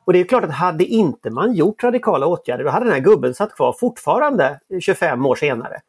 Och 0.07 0.13
det 0.13 0.19
är 0.19 0.23
klart 0.23 0.43
att 0.43 0.51
hade 0.51 0.85
inte 0.85 1.29
man 1.29 1.53
gjort 1.53 1.83
radikala 1.83 2.25
åtgärder 2.25 2.63
då 2.63 2.69
hade 2.69 2.85
den 2.85 2.93
här 2.93 2.99
gubben 2.99 3.33
satt 3.35 3.55
kvar 3.55 3.75
fortfarande 3.79 4.59
25 4.81 5.25
år 5.25 5.35
senare. 5.35 5.81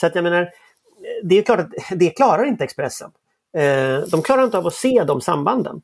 Så 0.00 0.06
att 0.06 0.14
jag 0.14 0.24
menar, 0.24 0.50
det 1.22 1.38
är 1.38 1.42
klart 1.42 1.60
att 1.60 1.70
det 1.98 2.10
klarar 2.10 2.44
inte 2.44 2.64
Expressen. 2.64 3.10
Eh, 3.56 3.98
de 4.10 4.22
klarar 4.22 4.44
inte 4.44 4.58
av 4.58 4.66
att 4.66 4.74
se 4.74 5.04
de 5.04 5.20
sambanden. 5.20 5.82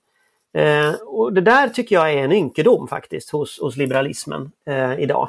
Eh, 0.53 0.93
och 0.93 1.33
det 1.33 1.41
där 1.41 1.69
tycker 1.69 1.97
jag 1.97 2.13
är 2.13 2.25
en 2.25 2.33
ynkedom 2.33 2.89
faktiskt 2.89 3.31
hos, 3.31 3.61
hos 3.61 3.77
liberalismen 3.77 4.53
eh, 4.67 5.01
idag. 5.01 5.29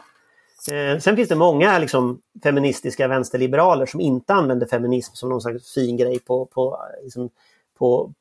Sen 1.01 1.15
finns 1.15 1.29
det 1.29 1.35
många 1.35 1.79
liksom, 1.79 2.21
feministiska 2.43 3.07
vänsterliberaler 3.07 3.85
som 3.85 4.01
inte 4.01 4.33
använder 4.33 4.67
feminism 4.67 5.13
som 5.15 5.29
någon 5.29 5.41
slags 5.41 5.73
fin 5.73 5.97
grej 5.97 6.19
på, 6.19 6.45
på, 6.45 6.79
liksom, 7.03 7.29
på, 7.77 8.13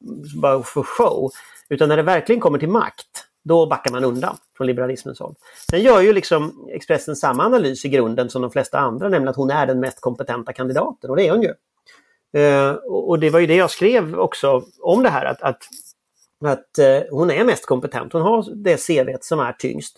bara 0.42 0.62
för 0.62 0.82
show. 0.82 1.30
Utan 1.68 1.88
när 1.88 1.96
det 1.96 2.02
verkligen 2.02 2.40
kommer 2.40 2.58
till 2.58 2.68
makt, 2.68 3.27
då 3.48 3.66
backar 3.66 3.90
man 3.90 4.04
undan 4.04 4.36
från 4.56 4.66
liberalismens 4.66 5.20
håll. 5.20 5.34
Sen 5.70 5.82
gör 5.82 6.00
ju 6.00 6.12
liksom 6.12 6.68
Expressen 6.72 7.16
samma 7.16 7.44
analys 7.44 7.84
i 7.84 7.88
grunden 7.88 8.30
som 8.30 8.42
de 8.42 8.50
flesta 8.50 8.78
andra, 8.78 9.08
nämligen 9.08 9.28
att 9.28 9.36
hon 9.36 9.50
är 9.50 9.66
den 9.66 9.80
mest 9.80 10.00
kompetenta 10.00 10.52
kandidaten 10.52 11.10
och 11.10 11.16
det 11.16 11.26
är 11.26 11.32
hon 11.32 11.42
ju. 11.42 11.54
Eh, 12.40 12.72
och 12.72 13.18
det 13.18 13.30
var 13.30 13.40
ju 13.40 13.46
det 13.46 13.56
jag 13.56 13.70
skrev 13.70 14.18
också 14.18 14.62
om 14.80 15.02
det 15.02 15.08
här 15.08 15.24
att, 15.24 15.42
att, 15.42 15.62
att 16.44 16.78
eh, 16.78 17.00
hon 17.10 17.30
är 17.30 17.44
mest 17.44 17.66
kompetent. 17.66 18.12
Hon 18.12 18.22
har 18.22 18.54
det 18.54 18.86
CV 18.86 19.16
som 19.20 19.40
är 19.40 19.52
tyngst. 19.52 19.96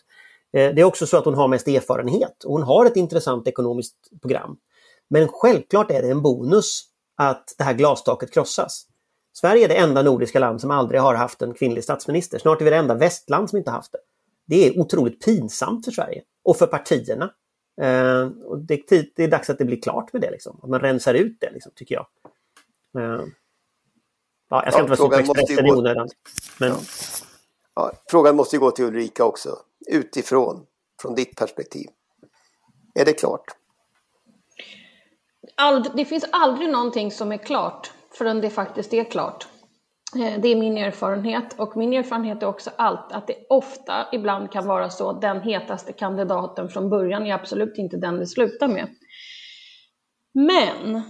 Eh, 0.53 0.75
det 0.75 0.81
är 0.81 0.85
också 0.85 1.07
så 1.07 1.17
att 1.17 1.25
hon 1.25 1.35
har 1.35 1.49
mest 1.49 1.69
erfarenhet 1.69 2.45
och 2.45 2.53
hon 2.53 2.63
har 2.63 2.87
ett 2.87 2.97
intressant 2.97 3.49
ekonomiskt 3.49 3.97
program. 4.23 4.57
Men 5.11 5.29
självklart 5.29 5.91
är 5.91 6.03
det 6.03 6.11
en 6.11 6.23
bonus 6.23 6.83
att 7.17 7.55
det 7.59 7.65
här 7.65 7.75
glastaket 7.75 8.35
krossas. 8.35 8.87
Sverige 9.33 9.65
är 9.65 9.69
det 9.69 9.77
enda 9.77 10.03
nordiska 10.03 10.39
land 10.39 10.61
som 10.61 10.71
aldrig 10.71 11.01
har 11.01 11.15
haft 11.15 11.43
en 11.43 11.55
kvinnlig 11.55 11.85
statsminister. 11.85 12.39
Snart 12.39 12.61
är 12.61 12.65
vi 12.65 12.71
det 12.71 12.77
enda 12.77 12.95
västland 12.95 13.51
som 13.51 13.59
inte 13.59 13.71
haft 13.71 13.93
det. 13.93 13.99
Det 14.47 14.67
är 14.67 14.81
otroligt 14.81 15.25
pinsamt 15.25 15.85
för 15.85 15.93
Sverige 15.93 16.23
och 16.45 16.57
för 16.57 16.67
partierna. 16.67 17.31
Eh, 17.81 18.29
och 18.45 18.59
det, 18.59 18.83
det, 19.17 19.25
är 19.25 19.29
dags 19.29 19.51
att 19.51 19.59
det 19.59 19.65
blir 19.65 19.83
klart 19.83 20.13
med 20.13 20.23
det, 20.23 20.31
liksom. 20.31 20.61
att 20.63 20.71
man 20.71 20.81
rensar 20.81 21.15
ut 21.15 21.37
det, 21.41 21.51
liksom, 21.51 21.73
tycker 21.75 21.95
jag. 21.95 22.07
Eh, 22.99 23.25
ja, 24.51 24.65
jag 24.65 24.73
ska 24.73 24.79
ja, 24.79 24.85
inte 24.85 24.89
vara 24.89 24.97
så 24.97 25.09
på 25.09 25.15
Expressen 25.15 25.67
i 25.67 25.73
onödan. 25.73 26.09
Men... 26.59 26.69
Ja. 26.69 26.79
Ja, 27.75 27.93
frågan 28.07 28.37
måste 28.37 28.59
gå 28.59 28.71
till 28.71 28.85
Ulrika 28.85 29.25
också, 29.25 29.59
utifrån, 29.87 30.67
från 31.03 31.15
ditt 31.15 31.37
perspektiv. 31.37 31.87
Är 32.95 33.05
det 33.05 33.13
klart? 33.13 33.45
Ald 35.57 35.91
det 35.97 36.05
finns 36.05 36.25
aldrig 36.33 36.71
någonting 36.71 37.11
som 37.11 37.33
är 37.33 37.37
klart 37.37 37.93
förrän 38.15 38.41
det 38.41 38.51
faktiskt 38.51 38.95
är 38.95 39.05
klart. 39.05 39.47
Eh, 40.17 40.41
det 40.41 40.49
är 40.49 40.57
min 40.57 40.79
erfarenhet 40.79 41.59
och 41.59 41.77
min 41.77 41.93
erfarenhet 41.93 42.43
är 42.43 42.47
också 42.47 42.71
allt 42.77 43.13
att 43.13 43.27
det 43.27 43.37
ofta 43.49 44.07
ibland 44.13 44.53
kan 44.53 44.67
vara 44.67 44.91
så 44.91 45.11
att 45.11 45.21
den 45.21 45.41
hetaste 45.41 45.93
kandidaten 45.93 46.69
från 46.69 46.91
början 46.91 47.27
är 47.27 47.35
absolut 47.35 47.79
inte 47.79 47.97
den 47.97 48.19
det 48.19 48.27
slutar 48.27 48.69
med. 48.69 48.89
Men 50.33 51.03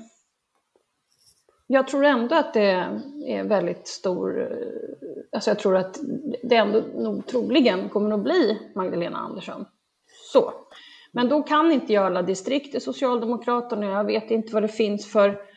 jag 1.67 1.89
tror 1.89 2.05
ändå 2.05 2.35
att 2.35 2.55
det 2.55 2.87
är 3.27 3.45
väldigt 3.45 3.89
stor, 3.89 4.43
eh, 4.43 4.49
alltså 5.33 5.51
jag 5.51 5.59
tror 5.59 5.77
att 5.77 5.99
det 6.43 6.57
ändå 6.57 6.83
nog 6.95 7.27
troligen 7.27 7.89
kommer 7.89 8.15
att 8.15 8.23
bli 8.23 8.59
Magdalena 8.75 9.19
Andersson. 9.19 9.65
Så. 10.33 10.53
Men 11.13 11.29
då 11.29 11.43
kan 11.43 11.73
inte 11.73 11.93
jag 11.93 12.07
alla 12.07 12.23
distrikt 12.23 12.75
i 12.75 12.81
Socialdemokraterna, 12.81 13.87
jag 13.87 14.05
vet 14.05 14.31
inte 14.31 14.53
vad 14.53 14.63
det 14.63 14.69
finns 14.69 15.13
för 15.13 15.51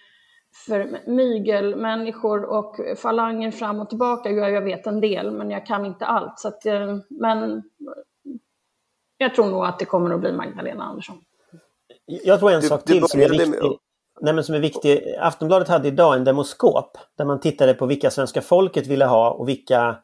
för 0.65 1.09
mygelmänniskor 1.09 2.43
och 2.43 2.75
falanger 2.97 3.51
fram 3.51 3.79
och 3.79 3.89
tillbaka. 3.89 4.29
Jag, 4.29 4.51
jag 4.51 4.61
vet 4.61 4.87
en 4.87 5.01
del, 5.01 5.31
men 5.31 5.49
jag 5.49 5.65
kan 5.65 5.85
inte 5.85 6.05
allt. 6.05 6.39
Så 6.39 6.47
att, 6.47 6.65
eh, 6.65 6.97
men 7.09 7.63
jag 9.17 9.35
tror 9.35 9.45
nog 9.45 9.65
att 9.65 9.79
det 9.79 9.85
kommer 9.85 10.13
att 10.13 10.19
bli 10.19 10.31
Magdalena 10.31 10.83
Andersson. 10.83 11.15
Jag 12.05 12.39
tror 12.39 12.51
en 12.51 12.61
du, 12.61 12.67
sak 12.67 12.85
till 12.85 13.01
du 13.01 13.07
som 13.07 13.21
är 13.21 13.29
viktig. 13.29 13.49
Med... 13.49 13.77
Nej, 14.21 14.33
men 14.33 14.43
som 14.43 14.55
är 14.55 14.59
viktig. 14.59 15.15
Aftonbladet 15.19 15.67
hade 15.67 15.87
idag 15.87 16.15
en 16.15 16.23
demoskop 16.23 16.97
där 17.17 17.25
man 17.25 17.39
tittade 17.39 17.73
på 17.73 17.85
vilka 17.85 18.11
svenska 18.11 18.41
folket 18.41 18.87
ville 18.87 19.05
ha 19.05 19.31
och 19.31 19.49
vilka 19.49 19.97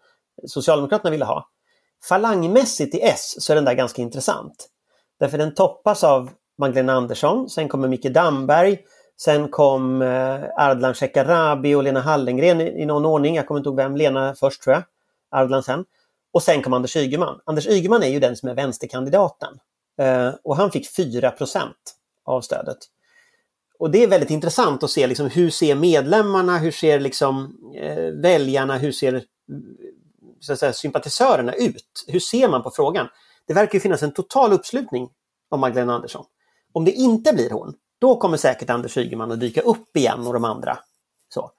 Socialdemokraterna 0.47 1.11
ville 1.11 1.25
ha. 1.25 1.49
Falangmässigt 2.09 2.95
i 2.95 3.01
S 3.01 3.35
så 3.39 3.53
är 3.53 3.55
den 3.55 3.65
där 3.65 3.73
ganska 3.73 4.01
intressant. 4.01 4.69
Därför 5.19 5.37
den 5.37 5.53
toppas 5.53 6.03
av 6.03 6.29
Magdalena 6.57 6.93
Andersson, 6.93 7.49
sen 7.49 7.69
kommer 7.69 7.87
Micke 7.87 8.13
Damberg, 8.13 8.79
Sen 9.21 9.49
kom 9.49 10.01
eh, 10.01 10.43
Ardlan 10.57 10.93
Shekarabi 10.93 11.75
och 11.75 11.83
Lena 11.83 12.01
Hallengren 12.01 12.61
i, 12.61 12.85
någon 12.85 13.05
ordning. 13.05 13.35
Jag 13.35 13.47
kommer 13.47 13.59
inte 13.59 13.69
ihåg 13.69 13.77
vem. 13.77 13.95
Lena 13.95 14.35
först 14.35 14.61
tror 14.61 14.73
jag. 14.73 14.83
Ardlan 15.31 15.63
sen. 15.63 15.85
Och 16.31 16.43
sen 16.43 16.61
kom 16.61 16.73
Anders 16.73 16.95
Ygeman. 16.95 17.39
Anders 17.45 17.67
Ygeman 17.67 18.03
är 18.03 18.07
ju 18.07 18.19
den 18.19 18.35
som 18.35 18.49
är 18.49 18.55
vänsterkandidaten. 18.55 19.59
Eh, 19.97 20.29
och 20.43 20.57
han 20.57 20.71
fick 20.71 20.97
4% 20.97 21.63
av 22.25 22.41
stödet. 22.41 22.77
Och 23.79 23.91
det 23.91 24.03
är 24.03 24.07
väldigt 24.07 24.29
intressant 24.29 24.83
att 24.83 24.89
se 24.89 25.07
liksom, 25.07 25.29
hur 25.29 25.49
ser 25.49 25.75
medlemmarna, 25.75 26.57
hur 26.57 26.71
ser 26.71 26.99
liksom, 26.99 27.57
eh, 27.75 28.03
väljarna, 28.03 28.77
hur 28.77 28.91
ser 28.91 29.23
så 30.39 30.53
att 30.53 30.59
säga, 30.59 30.73
sympatisörerna 30.73 31.53
ut? 31.53 32.05
Hur 32.07 32.19
ser 32.19 32.49
man 32.49 32.63
på 32.63 32.71
frågan? 32.71 33.07
Det 33.47 33.53
verkar 33.53 33.73
ju 33.73 33.79
finnas 33.79 34.03
en 34.03 34.13
total 34.13 34.53
uppslutning 34.53 35.09
om 35.49 35.59
Magdalena 35.59 35.95
Andersson. 35.95 36.25
Om 36.71 36.85
det 36.85 36.91
inte 36.91 37.33
blir 37.33 37.49
hon, 37.49 37.73
då 37.99 38.17
kommer 38.17 38.37
säkert 38.37 38.69
Anders 38.69 38.97
Ygeman 38.97 39.31
att 39.31 39.39
dyka 39.39 39.61
upp 39.61 39.97
igen 39.97 40.27
och 40.27 40.33
de 40.33 40.43
andra. 40.43 40.79
Så. 41.29 41.51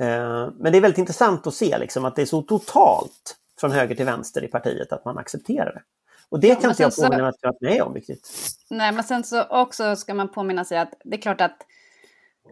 Eh, 0.00 0.48
men 0.58 0.72
det 0.72 0.78
är 0.78 0.80
väldigt 0.80 0.98
intressant 0.98 1.46
att 1.46 1.54
se 1.54 1.78
liksom, 1.78 2.04
att 2.04 2.16
det 2.16 2.22
är 2.22 2.26
så 2.26 2.42
totalt 2.42 3.36
från 3.60 3.70
höger 3.70 3.94
till 3.94 4.06
vänster 4.06 4.44
i 4.44 4.48
partiet 4.48 4.92
att 4.92 5.04
man 5.04 5.18
accepterar 5.18 5.72
det. 5.72 5.82
Och 6.28 6.40
det 6.40 6.60
kan 6.60 6.70
inte 6.70 6.82
jag 6.82 6.96
påminna 6.96 7.22
mig 7.22 7.32
att 7.42 7.56
det 7.60 7.78
är 7.78 7.82
om 7.82 7.94
riktigt. 7.94 8.30
Nej, 8.70 8.92
men 8.92 9.04
sen 9.04 9.24
så 9.24 9.44
också 9.44 9.96
ska 9.96 10.14
man 10.14 10.28
påminna 10.28 10.64
sig 10.64 10.78
att 10.78 10.94
det 11.04 11.16
är 11.16 11.20
klart 11.20 11.40
att 11.40 11.66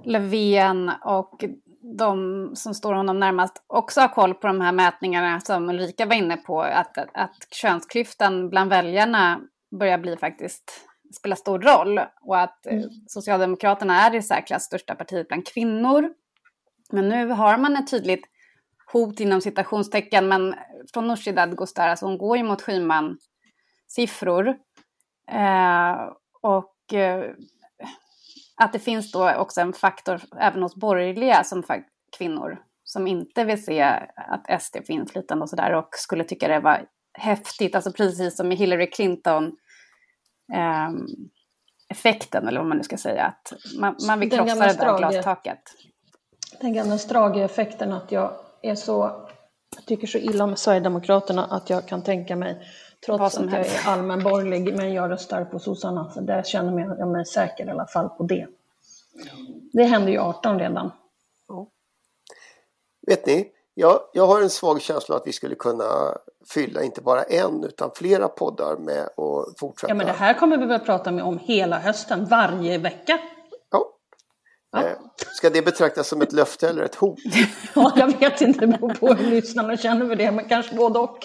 Löfven 0.05 0.91
och 1.05 1.45
de 1.99 2.51
som 2.57 2.75
står 2.75 2.93
honom 2.93 3.21
närmast 3.21 3.65
också 3.67 4.01
har 4.01 4.09
koll 4.09 4.35
på 4.35 4.47
de 4.47 4.61
här 4.61 4.73
mätningarna 4.73 5.41
som 5.41 5.71
Ulrika 5.71 6.07
var 6.07 6.15
inne 6.15 6.37
på, 6.37 6.63
att, 6.63 6.99
att 6.99 7.47
könsklyftan 7.51 8.49
bland 8.49 8.71
väljarna 8.71 9.41
börjar 9.79 9.99
bli 9.99 10.17
faktiskt 10.17 10.89
spela 11.15 11.37
stor 11.37 11.59
roll 11.59 12.01
och 12.23 12.41
att 12.41 12.67
mm. 12.67 12.91
Socialdemokraterna 13.07 14.01
är 14.01 14.11
det 14.11 14.23
särklass 14.23 14.65
största 14.65 14.95
partiet 14.95 15.29
bland 15.29 15.47
kvinnor. 15.47 16.11
Men 16.93 17.09
nu 17.09 17.29
har 17.29 17.59
man 17.59 17.77
ett 17.77 17.91
tydligt 17.91 18.25
hot 18.93 19.21
inom 19.21 19.41
citationstecken, 19.41 20.29
men 20.29 20.55
från 20.95 21.07
Nooshi 21.07 21.33
Dadgostar, 21.33 21.89
alltså 21.89 22.07
hon 22.07 22.19
går 22.19 22.37
ju 22.37 22.43
mot 22.43 22.63
Schyman 22.63 23.19
siffror. 23.87 24.49
Eh, 25.31 25.97
och 26.43 26.95
eh, 26.95 27.31
att 28.57 28.73
det 28.73 28.79
finns 28.79 29.13
då 29.13 29.35
också 29.35 29.61
en 29.61 29.73
faktor 29.73 30.21
även 30.41 30.63
hos 30.63 30.77
borgerliga 30.77 31.45
som 31.45 31.63
kvinnor 32.19 32.59
som 32.85 33.07
inte 33.07 33.45
vill 33.45 33.65
se 33.65 33.81
att 34.17 34.63
SD 34.63 34.77
får 34.87 34.91
inflytande 34.91 35.43
och 35.43 35.51
sådär 35.51 35.73
och 35.75 35.89
skulle 35.93 36.25
tycka 36.25 36.49
det 36.49 36.61
var 36.61 36.87
häftigt, 37.19 37.75
alltså 37.75 37.93
precis 37.93 38.37
som 38.37 38.53
i 38.53 38.55
Hillary 38.55 38.91
Clinton 38.91 39.57
eh, 40.53 40.91
effekten 41.89 42.49
eller 42.49 42.61
vad 42.61 42.69
man 42.69 42.77
nu 42.77 42.83
ska 42.83 42.97
säga, 42.97 43.25
att 43.25 43.53
man, 43.79 43.97
man 44.07 44.21
vill 44.21 44.31
krossa 44.31 44.55
det 44.55 44.73
där 44.73 44.99
glastaket. 44.99 45.63
Den 46.61 46.73
gamla 46.73 46.99
Strage-effekten 46.99 47.93
att 47.93 48.13
jag 48.13 48.33
är 48.63 48.75
så, 48.75 49.27
jag 49.77 49.87
tycker 49.87 50.07
så 50.07 50.19
illa 50.19 50.45
om 50.45 50.57
Sverigedemokraterna 50.57 51.45
att 51.45 51.71
jag 51.71 51.89
kan 51.89 52.03
tänka 52.03 52.37
mig 52.37 52.67
Trots 53.07 53.39
att 53.39 53.53
jag 53.53 53.67
är 53.67 53.87
allmänborgerlig, 53.87 54.77
men 54.77 54.93
jag 54.93 55.11
röstar 55.11 55.45
på 55.45 55.59
sossarna. 55.59 56.11
Så 56.11 56.21
där 56.21 56.43
känner 56.43 56.97
jag 56.99 57.09
mig 57.09 57.27
säker 57.27 57.67
i 57.67 57.71
alla 57.71 57.87
fall 57.87 58.09
på 58.09 58.23
det. 58.23 58.47
Det 59.73 59.85
hände 59.85 60.11
ju 60.11 60.19
18 60.19 60.59
redan. 60.59 60.93
Ja. 61.49 61.67
Vet 63.07 63.27
ni, 63.27 63.51
jag, 63.75 64.01
jag 64.13 64.27
har 64.27 64.43
en 64.43 64.51
svag 64.51 64.81
känsla 64.81 65.17
att 65.17 65.27
vi 65.27 65.33
skulle 65.33 65.55
kunna 65.55 66.19
fylla 66.49 66.83
inte 66.83 67.01
bara 67.01 67.23
en 67.23 67.65
utan 67.65 67.91
flera 67.95 68.29
poddar 68.29 68.77
med 68.77 69.03
att 69.03 69.59
fortsätta. 69.59 69.91
Ja 69.91 69.95
men 69.95 70.07
det 70.07 70.13
här 70.13 70.35
kommer 70.35 70.57
vi 70.57 70.67
väl 70.67 70.81
prata 70.81 71.13
med 71.13 71.25
om 71.25 71.39
hela 71.39 71.79
hösten, 71.79 72.25
varje 72.25 72.79
vecka. 72.79 73.19
Ja. 74.73 74.81
Eh, 74.81 74.93
ska 75.19 75.51
det 75.51 75.63
betraktas 75.63 76.09
som 76.09 76.23
ett 76.23 76.33
löfte 76.33 76.69
eller 76.69 76.83
ett 76.83 76.95
hot? 76.95 77.19
ja, 77.75 77.93
jag 77.97 78.19
vet 78.21 78.41
inte, 78.41 78.61
det 78.61 78.67
beror 78.67 78.95
på 78.95 79.15
hur 79.15 79.31
lyssnarna 79.31 79.77
känner 79.77 80.07
för 80.07 80.17
det, 80.17 80.31
men 80.31 80.49
kanske 80.49 80.77
både 80.77 80.99
och. 80.99 81.19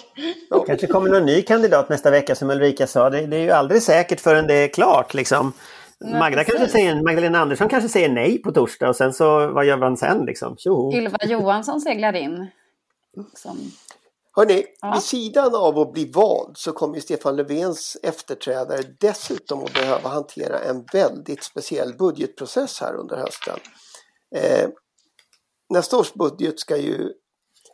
Ja. 0.50 0.64
kanske 0.64 0.86
kommer 0.86 1.10
någon 1.10 1.26
ny 1.26 1.42
kandidat 1.42 1.88
nästa 1.88 2.10
vecka 2.10 2.34
som 2.34 2.50
Ulrika 2.50 2.86
sa. 2.86 3.10
Det, 3.10 3.26
det 3.26 3.36
är 3.36 3.42
ju 3.42 3.50
aldrig 3.50 3.82
säkert 3.82 4.20
förrän 4.20 4.46
det 4.46 4.54
är 4.54 4.68
klart 4.68 5.14
liksom. 5.14 5.52
Magda 6.00 6.44
kanske 6.44 6.68
säger, 6.68 7.02
Magdalena 7.02 7.38
Andersson 7.38 7.68
kanske 7.68 7.88
säger 7.88 8.08
nej 8.08 8.42
på 8.42 8.52
torsdag 8.52 8.88
och 8.88 8.96
sen 8.96 9.12
så 9.12 9.48
vad 9.48 9.64
gör 9.64 9.76
man 9.76 9.96
sen 9.96 10.24
liksom? 10.24 10.56
Tjoho. 10.56 10.92
Ylva 10.92 11.18
Johansson 11.22 11.80
seglar 11.80 12.16
in. 12.16 12.46
Som 13.34 13.58
Hörrni, 14.38 14.64
ja. 14.80 14.92
vid 14.92 15.02
sidan 15.02 15.54
av 15.54 15.78
att 15.78 15.92
bli 15.92 16.10
vald 16.12 16.56
så 16.56 16.72
kommer 16.72 17.00
Stefan 17.00 17.36
Löfvens 17.36 17.96
efterträdare 18.02 18.82
dessutom 19.00 19.64
att 19.64 19.74
behöva 19.74 20.08
hantera 20.08 20.58
en 20.58 20.84
väldigt 20.92 21.44
speciell 21.44 21.96
budgetprocess 21.96 22.80
här 22.80 22.94
under 22.94 23.16
hösten. 23.16 23.58
Eh, 24.34 24.68
nästa 25.68 25.98
års 25.98 26.14
budget 26.14 26.60
ska 26.60 26.76
ju, 26.76 27.12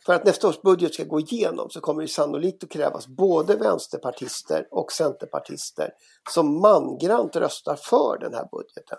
för 0.07 0.15
att 0.15 0.25
nästa 0.25 0.49
års 0.49 0.63
budget 0.63 0.95
ska 0.95 1.05
gå 1.05 1.21
igenom 1.21 1.71
så 1.71 1.81
kommer 1.81 2.03
det 2.03 2.09
sannolikt 2.09 2.65
att 2.65 2.71
krävas 2.71 3.07
både 3.07 3.57
vänsterpartister 3.57 4.69
och 4.71 4.93
centerpartister 4.93 5.91
som 6.31 6.61
mangrant 6.61 7.37
röstar 7.37 7.77
för 7.77 8.19
den 8.21 8.35
här 8.35 8.49
budgeten. 8.53 8.99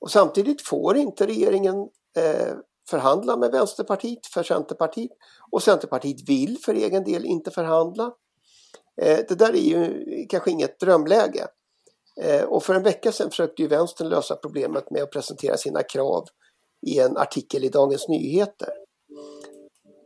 Och 0.00 0.10
samtidigt 0.10 0.62
får 0.62 0.96
inte 0.96 1.26
regeringen 1.26 1.76
eh, 2.16 2.54
förhandla 2.90 3.36
med 3.36 3.50
Vänsterpartiet 3.50 4.26
för 4.26 4.42
Centerpartiet 4.42 5.10
och 5.50 5.62
Centerpartiet 5.62 6.28
vill 6.28 6.58
för 6.64 6.74
egen 6.74 7.04
del 7.04 7.24
inte 7.24 7.50
förhandla. 7.50 8.12
Eh, 9.02 9.18
det 9.28 9.34
där 9.34 9.52
är 9.52 9.58
ju 9.58 10.04
kanske 10.28 10.50
inget 10.50 10.80
drömläge. 10.80 11.46
Eh, 12.20 12.44
och 12.44 12.62
för 12.62 12.74
en 12.74 12.82
vecka 12.82 13.12
sedan 13.12 13.30
försökte 13.30 13.62
ju 13.62 13.68
vänstern 13.68 14.08
lösa 14.08 14.36
problemet 14.36 14.90
med 14.90 15.02
att 15.02 15.10
presentera 15.10 15.56
sina 15.56 15.82
krav 15.82 16.24
i 16.86 16.98
en 16.98 17.16
artikel 17.16 17.64
i 17.64 17.68
Dagens 17.68 18.08
Nyheter. 18.08 18.68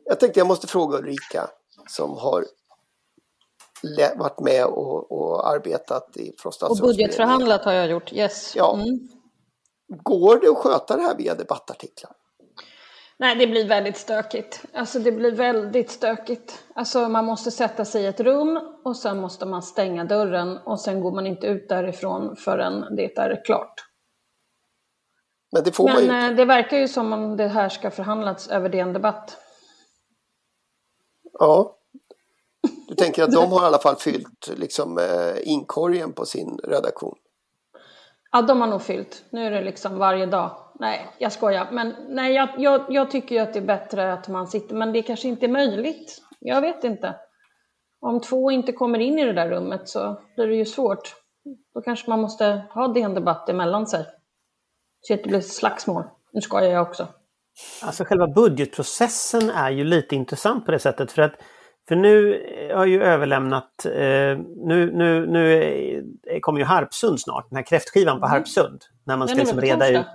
Jag 0.05 0.21
tänkte 0.21 0.41
jag 0.41 0.47
måste 0.47 0.67
fråga 0.67 0.99
Ulrika 0.99 1.51
som 1.89 2.19
har 2.19 2.45
varit 4.17 4.41
med 4.41 4.65
och, 4.65 5.13
och 5.13 5.49
arbetat 5.49 6.17
i 6.17 6.35
från 6.39 6.53
Och 6.71 6.79
budgetförhandlat 6.79 7.65
har 7.65 7.73
jag 7.73 7.91
gjort, 7.91 8.13
yes. 8.13 8.57
Ja. 8.57 8.75
Mm. 8.75 9.09
Går 10.03 10.41
det 10.41 10.49
att 10.49 10.57
sköta 10.57 10.97
det 10.97 11.03
här 11.03 11.17
via 11.17 11.35
debattartiklar? 11.35 12.13
Nej, 13.21 13.37
det 13.37 13.47
blir 13.47 13.69
väldigt 13.69 13.97
stökigt. 13.97 14.65
Alltså 14.73 14.99
det 14.99 15.13
blir 15.13 15.33
väldigt 15.33 15.91
stökigt. 15.91 16.65
Alltså 16.75 17.09
man 17.09 17.25
måste 17.25 17.51
sätta 17.51 17.85
sig 17.85 18.03
i 18.03 18.07
ett 18.07 18.21
rum 18.21 18.61
och 18.85 18.97
sen 18.97 19.21
måste 19.21 19.47
man 19.47 19.63
stänga 19.63 20.05
dörren 20.05 20.59
och 20.59 20.81
sen 20.81 21.01
går 21.01 21.13
man 21.13 21.27
inte 21.27 21.47
ut 21.47 21.69
därifrån 21.69 22.37
förrän 22.37 22.97
det 22.97 23.19
är 23.19 23.45
klart. 23.45 23.75
Men 25.53 25.65
det 25.65 25.73
får 25.73 25.85
Men, 25.85 25.95
man 25.95 26.03
ju 26.03 26.09
inte. 26.09 26.27
Eh, 26.27 26.37
det 26.37 26.45
verkar 26.45 26.77
ju 26.77 26.89
som 26.89 27.13
om 27.13 27.37
det 27.37 27.49
här 27.49 27.69
ska 27.69 27.91
förhandlas 27.91 28.49
över 28.49 28.69
DN 28.69 28.93
Debatt. 28.93 29.37
Ja. 31.33 31.75
Du 32.89 32.95
tänker 32.95 33.23
att 33.23 33.33
de 33.33 33.53
har 33.53 33.63
i 33.63 33.67
alla 33.67 33.79
fall 33.79 33.97
fyllt 33.97 34.51
liksom, 34.57 34.99
eh, 34.99 35.49
inkorgen 35.49 36.13
på 36.13 36.27
sin 36.27 36.59
redaktion? 36.65 37.17
Ja, 38.33 38.43
de 38.43 38.61
har 38.61 38.69
nog 38.69 38.83
fyllt. 38.83 39.25
Nu 39.31 39.47
är 39.47 39.51
det 39.51 39.63
liksom 39.63 39.99
varje 39.99 40.27
dag 40.27 40.68
nej, 40.79 41.07
jag 41.19 41.33
skojar. 41.33 41.69
Men 41.73 41.95
nej, 42.09 42.35
jag, 42.35 42.49
jag, 42.57 42.85
jag 42.89 43.11
tycker 43.11 43.35
ju 43.35 43.41
att 43.41 43.53
det 43.53 43.59
är 43.59 43.67
bättre 43.67 44.13
att 44.13 44.29
man 44.29 44.47
sitter, 44.47 44.75
men 44.75 44.93
det 44.93 45.03
kanske 45.03 45.29
inte 45.29 45.47
är 45.47 45.51
möjligt. 45.51 46.23
Jag 46.41 46.61
vet 46.61 46.85
inte. 46.85 47.15
Om 48.01 48.21
två 48.21 48.51
inte 48.51 48.73
kommer 48.73 48.99
in 48.99 49.19
i 49.19 49.25
det 49.25 49.33
där 49.33 49.49
rummet 49.49 49.89
så 49.89 50.21
blir 50.37 50.47
det 50.47 50.55
ju 50.55 50.65
svårt. 50.65 51.15
Då 51.75 51.81
kanske 51.81 52.11
man 52.11 52.21
måste 52.21 52.63
ha 52.71 52.89
DN 52.89 53.15
Debatt 53.15 53.49
emellan 53.49 53.87
sig. 53.87 54.05
Så 55.01 55.15
att 55.15 55.23
det 55.23 55.29
blir 55.29 55.41
slagsmål. 55.41 56.05
Nu 56.33 56.41
skojar 56.41 56.71
jag 56.71 56.83
också. 56.83 57.09
Alltså 57.83 58.05
själva 58.05 58.27
budgetprocessen 58.27 59.51
är 59.51 59.71
ju 59.71 59.85
lite 59.85 60.17
intressant 60.17 60.67
på 60.67 60.73
det 60.73 60.79
sättet 60.79 61.13
för 61.13 61.23
att 61.23 61.35
för 61.89 61.97
nu 61.97 62.43
har 62.75 62.87
ju 62.87 63.03
överlämnat, 63.03 63.87
eh, 63.87 64.39
nu, 64.67 64.93
nu, 64.95 65.27
nu 65.27 66.41
kommer 66.41 66.59
ju 66.59 66.65
Harpsund 66.65 67.21
snart, 67.21 67.51
den 67.51 67.57
här 67.57 67.65
kräftskivan 67.65 68.21
på 68.21 68.27
mm. 68.27 68.31
Harpsund. 68.31 68.83
När 69.07 69.17
man 69.17 69.29
ska 69.29 69.39
liksom 69.39 69.61
reda 69.61 69.89
ut 69.89 70.07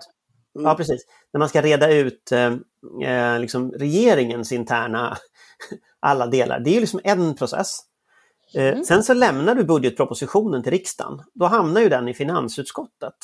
Mm. 0.55 0.67
Ja, 0.67 0.75
precis. 0.75 1.05
När 1.33 1.39
man 1.39 1.49
ska 1.49 1.61
reda 1.61 1.93
ut 1.93 2.31
eh, 2.31 2.53
eh 3.03 3.39
liksom 3.39 3.71
regeringens 3.71 4.51
interna 4.51 5.17
alla 5.99 6.27
delar. 6.27 6.59
Det 6.59 6.69
är 6.69 6.73
ju 6.73 6.79
liksom 6.79 6.99
en 7.03 7.35
process. 7.35 7.79
Eh, 8.55 8.67
mm. 8.67 8.83
Sen 8.83 9.03
så 9.03 9.13
lämnar 9.13 9.55
du 9.55 9.63
budgetpropositionen 9.63 10.63
till 10.63 10.71
riksdagen. 10.71 11.21
Då 11.33 11.45
hamnar 11.45 11.81
ju 11.81 11.89
den 11.89 12.07
i 12.07 12.13
finansutskottet. 12.13 13.15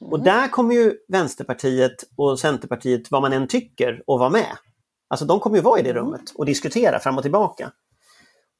Mm. 0.00 0.12
Och 0.12 0.20
där 0.20 0.48
kommer 0.48 0.74
ju 0.74 0.94
Vänsterpartiet 1.08 1.96
och 2.16 2.40
Centerpartiet, 2.40 3.10
vad 3.10 3.22
man 3.22 3.32
än 3.32 3.48
tycker, 3.48 3.92
att 3.92 4.20
vara 4.20 4.30
med. 4.30 4.56
Alltså 5.08 5.26
de 5.26 5.40
kommer 5.40 5.56
ju 5.56 5.62
vara 5.62 5.80
i 5.80 5.82
det 5.82 5.90
mm. 5.90 6.04
rummet 6.04 6.32
och 6.34 6.46
diskutera 6.46 6.98
fram 6.98 7.16
och 7.16 7.22
tillbaka. 7.22 7.72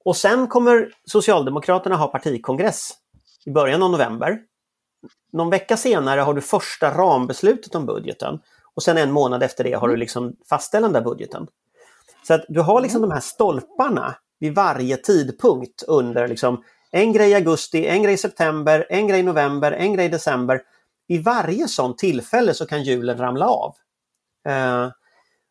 Och 0.04 0.16
sen 0.16 0.46
kommer 0.46 0.92
Socialdemokraterna 1.04 1.96
ha 1.96 2.06
partikongress 2.06 2.92
i 3.46 3.50
början 3.50 3.82
av 3.82 3.90
november 3.90 4.38
någon 5.32 5.50
vecka 5.50 5.76
senare 5.76 6.20
har 6.20 6.34
du 6.34 6.40
första 6.40 6.90
rambeslutet 6.90 7.74
om 7.74 7.86
budgeten 7.86 8.40
och 8.74 8.82
sen 8.82 8.98
en 8.98 9.12
månad 9.12 9.42
efter 9.42 9.64
det 9.64 9.72
har 9.72 9.88
du 9.88 9.94
mm. 9.94 10.00
liksom 10.00 10.36
fastställande 10.48 10.98
av 10.98 11.04
budgeten. 11.04 11.46
Så 12.26 12.34
att 12.34 12.44
du 12.48 12.60
har 12.60 12.80
liksom 12.80 12.98
mm. 12.98 13.08
de 13.08 13.14
här 13.14 13.20
stolparna 13.20 14.14
vid 14.40 14.54
varje 14.54 14.96
tidpunkt 14.96 15.82
under 15.82 16.28
liksom 16.28 16.64
en 16.90 17.12
grej 17.12 17.30
i 17.30 17.34
augusti, 17.34 17.86
en 17.86 18.02
grej 18.02 18.14
i 18.14 18.18
september, 18.18 18.86
en 18.90 19.08
grej 19.08 19.20
i 19.20 19.22
november, 19.22 19.72
en 19.72 19.92
grej 19.92 20.06
i 20.06 20.08
december. 20.08 20.62
I 21.08 21.18
varje 21.18 21.68
sånt 21.68 21.98
tillfälle 21.98 22.54
så 22.54 22.66
kan 22.66 22.82
hjulen 22.82 23.18
ramla 23.18 23.46
av. 23.46 23.74
Uh, 24.48 24.90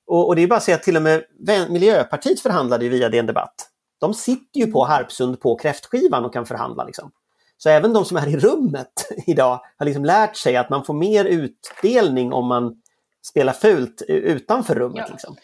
och, 0.07 0.27
och, 0.27 0.35
det 0.35 0.41
är 0.41 0.47
bara 0.47 0.55
att 0.55 0.63
säga 0.63 0.75
att 0.75 0.83
till 0.83 0.95
och 0.95 1.01
med 1.01 1.23
Miljöpartiet 1.69 2.39
förhandlade 2.39 2.89
via 2.89 3.09
DN 3.09 3.25
Debatt. 3.25 3.69
De 3.99 4.13
sitter 4.13 4.59
ju 4.59 4.71
på 4.71 4.83
mm. 4.83 4.91
Harpsund 4.91 5.41
på 5.41 5.55
kräftskivan 5.55 6.25
och 6.25 6.33
kan 6.33 6.45
förhandla. 6.45 6.83
Liksom. 6.83 7.11
Så 7.59 7.69
även 7.69 7.93
de 7.93 8.05
som 8.05 8.17
är 8.17 8.27
i 8.27 8.37
rummet 8.37 9.11
idag 9.27 9.61
har 9.77 9.85
liksom 9.85 10.05
lärt 10.05 10.35
sig 10.35 10.55
att 10.55 10.69
man 10.69 10.83
får 10.83 10.93
mer 10.93 11.25
utdelning 11.25 12.33
om 12.33 12.47
man 12.47 12.81
spelar 13.21 13.53
fult 13.53 14.01
utanför 14.07 14.75
rummet. 14.75 15.05
Ja. 15.07 15.11
Liksom. 15.11 15.35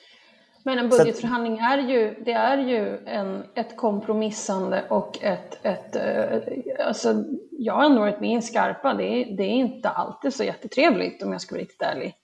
Men 0.63 0.80
en 0.80 0.89
budgetförhandling 0.89 1.58
är 1.58 1.78
ju, 1.78 2.23
det 2.25 2.32
är 2.32 2.58
ju 2.58 2.97
en, 3.06 3.43
ett 3.56 3.78
kompromissande 3.78 4.86
och 4.89 5.23
ett, 5.23 5.65
ett 5.65 5.95
eh, 5.95 6.88
alltså, 6.88 7.23
jag 7.51 7.73
har 7.73 7.84
ändå 7.84 7.99
varit 7.99 8.19
med 8.19 8.38
i 8.38 8.41
Skarpa, 8.41 8.93
det 8.93 9.04
är, 9.04 9.38
det 9.38 9.43
är 9.43 9.49
inte 9.49 9.89
alltid 9.89 10.34
så 10.34 10.43
jättetrevligt 10.43 11.23
om 11.23 11.32
jag 11.32 11.41
ska 11.41 11.56
vara 11.56 11.62
riktigt 11.62 11.82
ärlig. 11.82 12.15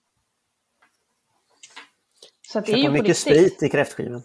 Så 2.52 2.60
det 2.60 2.72
är 2.72 2.78
ju 2.78 2.90
mycket 2.90 3.18
sprit 3.18 3.64
i 3.64 3.70
kräftskivan. 3.70 4.24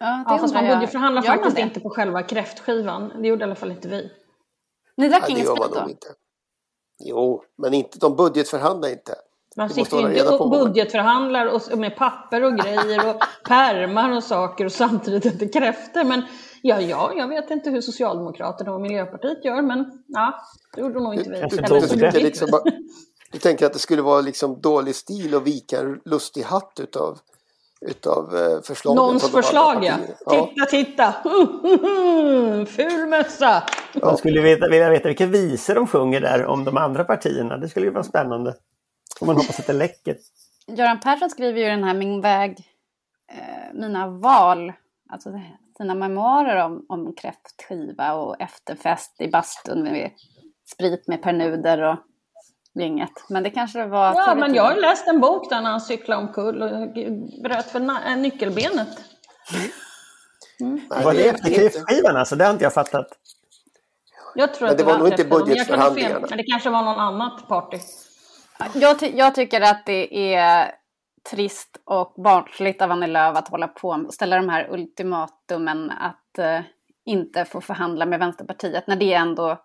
Ja, 0.00 0.24
ja 0.28 0.38
fast 0.38 0.54
man 0.54 0.66
budgetförhandlar 0.66 1.22
faktiskt 1.22 1.56
man 1.56 1.66
inte 1.66 1.80
på 1.80 1.90
själva 1.90 2.22
kräftskivan. 2.22 3.12
Det 3.22 3.28
gjorde 3.28 3.40
i 3.40 3.44
alla 3.44 3.54
fall 3.54 3.70
inte 3.70 3.88
vi. 3.88 4.10
Ni 4.96 5.08
drack 5.08 5.30
ingen 5.30 5.46
sprit 5.46 5.72
då? 5.74 5.90
Inte. 5.90 6.06
Jo, 7.04 7.42
men 7.58 7.74
inte, 7.74 7.98
de 7.98 8.16
budgetförhandlar 8.16 8.88
inte. 8.88 9.14
Man 9.56 9.70
sitter 9.70 10.00
ju 10.00 10.18
inte 10.18 10.28
och 10.28 10.50
budgetförhandlar 10.50 11.46
och, 11.46 11.78
med 11.78 11.96
papper 11.96 12.44
och 12.44 12.58
grejer 12.58 13.08
och 13.10 13.22
pärmar 13.48 14.16
och 14.16 14.24
saker 14.24 14.64
och 14.64 14.72
samtidigt 14.72 15.24
inte 15.24 15.48
kräfter. 15.48 16.04
Men 16.04 16.22
ja, 16.62 16.80
ja, 16.80 17.12
jag 17.16 17.28
vet 17.28 17.50
inte 17.50 17.70
hur 17.70 17.80
Socialdemokraterna 17.80 18.72
och 18.72 18.80
Miljöpartiet 18.80 19.44
gör, 19.44 19.62
men 19.62 20.04
ja, 20.06 20.40
det 20.74 20.80
gjorde 20.80 21.00
nog 21.00 21.14
inte 21.14 21.30
vi. 21.30 21.40
Du, 21.40 21.56
du, 21.56 21.96
du, 21.96 22.10
du, 22.10 22.20
liksom 22.20 22.48
du 23.32 23.38
tänker 23.38 23.66
att 23.66 23.72
det 23.72 23.78
skulle 23.78 24.02
vara 24.02 24.20
liksom 24.20 24.60
dålig 24.60 24.94
stil 24.94 25.34
att 25.34 25.42
vika 25.42 25.80
en 25.80 26.00
lustig 26.04 26.42
hatt 26.42 26.80
utav 26.80 27.18
utav 27.80 28.36
eh, 28.36 28.62
förslagen. 28.62 28.96
Någons 28.96 29.30
förslag 29.30 29.84
ja. 29.84 29.96
Titta, 30.30 30.66
titta! 30.66 31.12
Ful 32.66 33.06
mössa! 33.08 33.62
Jag 33.94 34.18
skulle 34.18 34.40
veta, 34.40 34.68
vilja 34.68 34.90
veta 34.90 35.08
vilka 35.08 35.26
visor 35.26 35.74
de 35.74 35.86
sjunger 35.86 36.20
där 36.20 36.46
om 36.46 36.64
de 36.64 36.76
andra 36.76 37.04
partierna. 37.04 37.56
Det 37.56 37.68
skulle 37.68 37.86
ju 37.86 37.92
vara 37.92 38.04
spännande. 38.04 38.54
Om 39.20 39.26
man 39.26 39.36
hoppas 39.36 39.60
att 39.60 39.66
det 39.66 39.72
läcker. 39.72 40.16
Göran 40.66 41.00
Persson 41.00 41.30
skriver 41.30 41.60
ju 41.60 41.66
den 41.66 41.84
här 41.84 41.94
Min 41.94 42.20
väg, 42.20 42.50
eh, 43.32 43.74
mina 43.74 44.06
val, 44.08 44.72
alltså 45.10 45.40
sina 45.76 45.94
memoarer 45.94 46.64
om, 46.64 46.86
om 46.88 47.14
kräftskiva 47.14 48.12
och 48.12 48.40
efterfest 48.40 49.20
i 49.20 49.28
bastun 49.28 49.82
med 49.82 50.10
sprit 50.72 51.08
med 51.08 51.22
Pär 51.22 51.32
Nuder 51.32 51.82
och 51.82 51.96
gänget. 52.74 53.24
Men 53.28 53.42
det 53.42 53.50
kanske 53.50 53.78
det 53.78 53.86
var 53.86 54.14
Ja, 54.14 54.34
men 54.34 54.54
jag 54.54 54.62
har 54.62 54.76
läst 54.76 55.08
en 55.08 55.20
bok 55.20 55.50
där 55.50 55.62
han 55.62 55.80
cyklade 55.80 56.22
omkull 56.22 56.62
och 56.62 56.70
bröt 57.42 57.66
för 57.66 58.16
nyckelbenet. 58.16 58.88
Mm. 60.60 60.80
Var 60.88 61.14
det 61.14 61.28
efter 61.28 61.54
kräftskivan 61.54 62.16
alltså? 62.16 62.36
Det 62.36 62.44
har 62.44 62.52
inte 62.52 62.64
jag 62.64 62.74
fattat. 62.74 63.06
Jag 64.34 64.54
tror 64.54 64.68
men 64.68 64.76
det, 64.76 64.82
att 64.82 64.86
det 64.88 64.92
var, 64.92 64.98
nog 64.98 65.08
inte 65.08 65.24
budgetförhandlingarna. 65.24 66.26
Men 66.28 66.38
det 66.38 66.44
kanske 66.44 66.70
var 66.70 66.82
någon 66.82 67.00
annat 67.00 67.48
party. 67.48 67.78
Jag, 68.74 68.98
ty 68.98 69.12
jag, 69.14 69.34
tycker 69.34 69.60
att 69.60 69.86
det 69.86 70.34
är 70.34 70.74
trist 71.30 71.76
och 71.84 72.14
barnsligt 72.16 72.82
av 72.82 72.90
Annie 72.90 73.06
Lööf 73.06 73.36
att 73.36 73.48
hålla 73.48 73.68
på 73.68 73.88
och 73.88 74.14
ställa 74.14 74.36
de 74.36 74.48
här 74.48 74.70
ultimatumen 74.70 75.90
att 75.90 76.38
uh, 76.38 76.60
inte 77.04 77.44
få 77.44 77.60
förhandla 77.60 78.06
med 78.06 78.18
Vänsterpartiet 78.18 78.86
när 78.86 78.96
det 78.96 79.12
ändå 79.12 79.58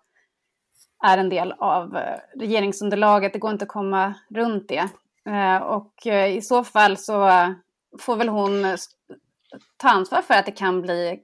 är 1.04 1.18
en 1.18 1.28
del 1.28 1.52
av 1.52 1.96
eh, 1.96 2.18
regeringsunderlaget. 2.34 3.32
Det 3.32 3.38
går 3.38 3.50
inte 3.50 3.62
att 3.62 3.68
komma 3.68 4.14
runt 4.30 4.68
det. 4.68 4.88
Eh, 5.28 5.56
och 5.56 6.06
eh, 6.06 6.36
i 6.36 6.42
så 6.42 6.64
fall 6.64 6.96
så 6.96 7.30
får 8.00 8.16
väl 8.16 8.28
hon 8.28 8.76
ta 9.76 9.88
ansvar 9.88 10.22
för 10.22 10.34
att 10.34 10.46
det 10.46 10.52
kan 10.52 10.82
bli 10.82 11.20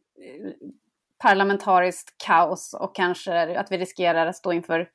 parlamentariskt 1.23 2.15
kaos 2.27 2.75
och 2.75 2.95
kanske 2.95 3.61
att 3.61 3.73
vi 3.73 3.79
riskerar 3.79 4.27
att 4.27 4.37
stå 4.37 4.53
inför 4.53 4.89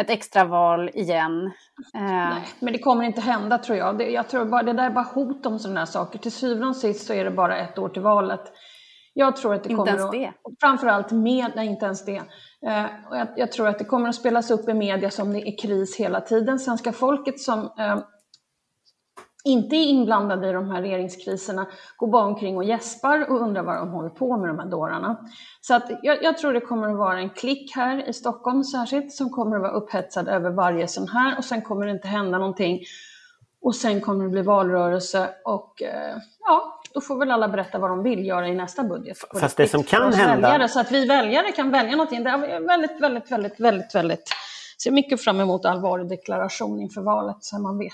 ett 0.00 0.10
extra 0.10 0.44
val 0.44 0.90
igen. 0.94 1.52
Nej, 1.94 2.42
men 2.60 2.72
det 2.72 2.78
kommer 2.78 3.04
inte 3.04 3.20
hända 3.20 3.58
tror 3.58 3.78
jag. 3.78 3.98
Det, 3.98 4.10
jag 4.10 4.28
tror 4.28 4.44
bara, 4.44 4.62
det 4.62 4.72
där 4.72 4.86
är 4.86 4.90
bara 4.90 5.04
hot 5.04 5.46
om 5.46 5.58
sådana 5.58 5.80
här 5.80 5.86
saker. 5.86 6.18
Till 6.18 6.32
syvende 6.32 6.66
och 6.66 6.76
sist 6.76 7.06
så 7.06 7.12
är 7.12 7.24
det 7.24 7.30
bara 7.30 7.58
ett 7.58 7.78
år 7.78 7.88
till 7.88 8.02
valet. 8.02 8.52
Jag 9.18 9.36
tror 9.36 9.54
att 9.54 9.64
det 9.64 9.70
inte 9.70 9.76
kommer 9.76 9.98
ens 9.98 10.10
det? 10.10 10.26
Att, 10.26 10.60
framförallt 10.60 11.12
med, 11.12 11.52
nej 11.56 11.66
inte 11.66 11.84
ens 11.84 12.04
det. 12.04 12.16
Eh, 12.66 12.84
och 13.10 13.16
jag, 13.16 13.28
jag, 13.36 13.52
tror 13.52 13.68
att 13.68 13.78
det 13.78 13.84
kommer 13.84 14.08
att 14.08 14.14
spelas 14.14 14.50
upp 14.50 14.68
i 14.68 14.74
media 14.74 15.10
som 15.10 15.32
det 15.32 15.48
är 15.48 15.58
kris 15.58 15.96
hela 15.96 16.20
tiden. 16.20 16.58
Svenska 16.58 16.92
folket 16.92 17.40
som 17.40 17.58
eh, 17.78 17.98
inte 19.44 19.76
är 19.76 19.84
inblandade 19.84 20.48
i 20.48 20.52
de 20.52 20.70
här 20.70 20.82
regeringskriserna 20.82 21.66
går 21.96 22.08
bara 22.08 22.24
omkring 22.24 22.56
och 22.56 22.64
gäspar 22.64 23.30
och 23.30 23.40
undrar 23.40 23.62
vad 23.62 23.76
de 23.76 23.90
håller 23.90 24.10
på 24.10 24.36
med 24.36 24.48
de 24.48 24.58
här 24.58 24.66
dårarna. 24.66 25.16
Så 25.60 25.74
att 25.74 25.90
jag, 26.02 26.22
jag, 26.22 26.38
tror 26.38 26.52
det 26.52 26.60
kommer 26.60 26.88
att 26.88 26.98
vara 26.98 27.18
en 27.18 27.30
klick 27.30 27.76
här 27.76 28.08
i 28.08 28.12
Stockholm 28.12 28.64
särskilt 28.64 29.12
som 29.12 29.30
kommer 29.30 29.56
att 29.56 29.62
vara 29.62 29.72
upphetsad 29.72 30.28
över 30.28 30.50
varje 30.50 30.88
sån 30.88 31.08
här 31.08 31.38
och 31.38 31.44
sen 31.44 31.62
kommer 31.62 31.86
det 31.86 31.92
inte 31.92 32.08
hända 32.08 32.38
någonting. 32.38 32.80
Och 33.60 33.74
sen 33.74 34.00
kommer 34.00 34.24
det 34.24 34.30
bli 34.30 34.42
valrörelse 34.42 35.28
och 35.44 35.82
eh, 35.82 36.16
ja, 36.38 36.75
då 36.96 37.00
får 37.00 37.18
väl 37.18 37.30
alla 37.30 37.48
berätta 37.48 37.78
vad 37.78 37.90
de 37.90 38.02
vill 38.02 38.26
göra 38.26 38.48
i 38.48 38.54
nästa 38.54 38.84
budget. 38.84 39.18
Fast 39.40 39.56
det 39.56 39.68
som 39.68 39.84
kan 39.84 40.12
hända... 40.12 40.48
Väljare, 40.48 40.68
så 40.68 40.80
att 40.80 40.92
vi 40.92 41.06
väljare 41.06 41.52
kan 41.52 41.70
välja 41.70 41.90
någonting. 41.90 42.24
Det 42.24 42.30
är 42.30 42.66
väldigt, 42.66 43.00
väldigt, 43.00 43.32
väldigt, 43.32 43.60
väldigt, 43.60 43.94
väldigt... 43.94 44.28
Ser 44.82 44.90
mycket 44.90 45.24
fram 45.24 45.40
emot 45.40 45.64
allvarlig 45.64 46.08
deklaration 46.08 46.80
inför 46.80 47.00
valet 47.00 47.36
så 47.40 47.58
man 47.58 47.78
vet. 47.78 47.92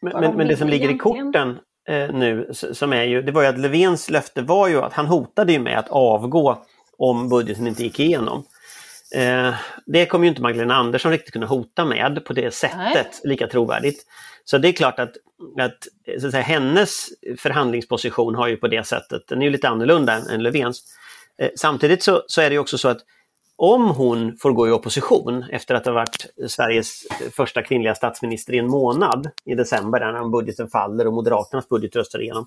Men, 0.00 0.20
men, 0.20 0.36
men, 0.36 0.48
det 0.48 0.56
som 0.56 0.68
ligger 0.68 0.90
i 0.90 0.98
korten 0.98 1.58
eh, 1.88 2.12
nu, 2.12 2.50
som 2.52 2.92
är 2.92 3.02
ju, 3.02 3.22
det 3.22 3.32
var 3.32 3.42
ju 3.42 3.48
att 3.48 3.58
Löfvens 3.58 4.10
löfte 4.10 4.42
var 4.42 4.68
ju 4.68 4.80
att 4.80 4.92
han 4.92 5.06
hotade 5.06 5.52
ju 5.52 5.58
med 5.58 5.78
att 5.78 5.88
avgå 5.88 6.58
om 6.98 7.28
budgeten 7.28 7.66
inte 7.66 7.82
gick 7.82 8.00
igenom. 8.00 8.44
Eh, 9.14 9.54
det 9.86 10.06
kommer 10.06 10.24
ju 10.24 10.28
inte 10.28 10.42
Magdalena 10.42 10.74
Andersson 10.74 11.12
riktigt 11.12 11.32
kunna 11.32 11.46
hota 11.46 11.84
med 11.84 12.24
på 12.24 12.32
det 12.32 12.54
sättet, 12.54 12.76
Nej. 12.94 13.06
lika 13.24 13.46
trovärdigt. 13.46 14.06
Så 14.50 14.58
det 14.58 14.68
är 14.68 14.72
klart 14.72 14.98
att, 14.98 15.16
att, 15.60 15.88
så 16.20 16.26
att 16.26 16.32
säga, 16.32 16.42
hennes 16.42 17.08
förhandlingsposition 17.38 18.34
har 18.34 18.48
ju 18.48 18.56
på 18.56 18.68
det 18.68 18.86
sättet, 18.86 19.22
den 19.28 19.42
är 19.42 19.46
ju 19.46 19.50
lite 19.50 19.68
annorlunda 19.68 20.12
än, 20.30 20.42
Löfvens. 20.42 20.84
Eh, 21.38 21.50
samtidigt 21.56 22.02
så, 22.02 22.22
så 22.26 22.40
är 22.40 22.50
det 22.50 22.58
också 22.58 22.78
så 22.78 22.88
att 22.88 22.98
om 23.56 23.88
hon 23.88 24.36
får 24.36 24.52
gå 24.52 24.68
i 24.68 24.70
opposition 24.70 25.44
efter 25.50 25.74
att 25.74 25.86
ha 25.86 25.92
varit 25.92 26.26
Sveriges 26.48 27.02
första 27.36 27.62
kvinnliga 27.62 27.94
statsminister 27.94 28.52
i 28.54 28.58
en 28.58 28.70
månad 28.70 29.30
i 29.44 29.54
december 29.54 30.00
när 30.00 30.28
budgeten 30.28 30.68
faller 30.68 31.06
och 31.06 31.12
Moderaternas 31.12 31.68
budget 31.68 31.96
röstar 31.96 32.22
igenom. 32.22 32.46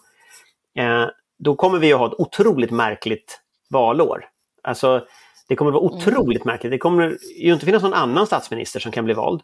Eh, 0.78 1.06
då 1.40 1.56
kommer 1.56 1.80
vi 1.80 1.94
att 1.94 2.00
ha 2.00 2.08
ett 2.08 2.20
otroligt 2.20 2.72
märkligt 2.72 3.42
valår. 3.70 4.26
Alltså, 4.64 5.06
det 5.48 5.56
kommer 5.56 5.72
att 5.72 5.82
vara 5.82 5.92
mm. 5.92 5.98
otroligt 5.98 6.46
märkligt. 6.46 6.72
Det 6.72 6.78
kommer 6.78 7.18
ju 7.38 7.54
inte 7.54 7.66
finnas 7.66 7.84
någon 7.84 7.94
annan 7.94 8.28
statsminister 8.28 8.80
som 8.80 8.92
kan 8.92 9.06
bli 9.06 9.14
vald. 9.14 9.42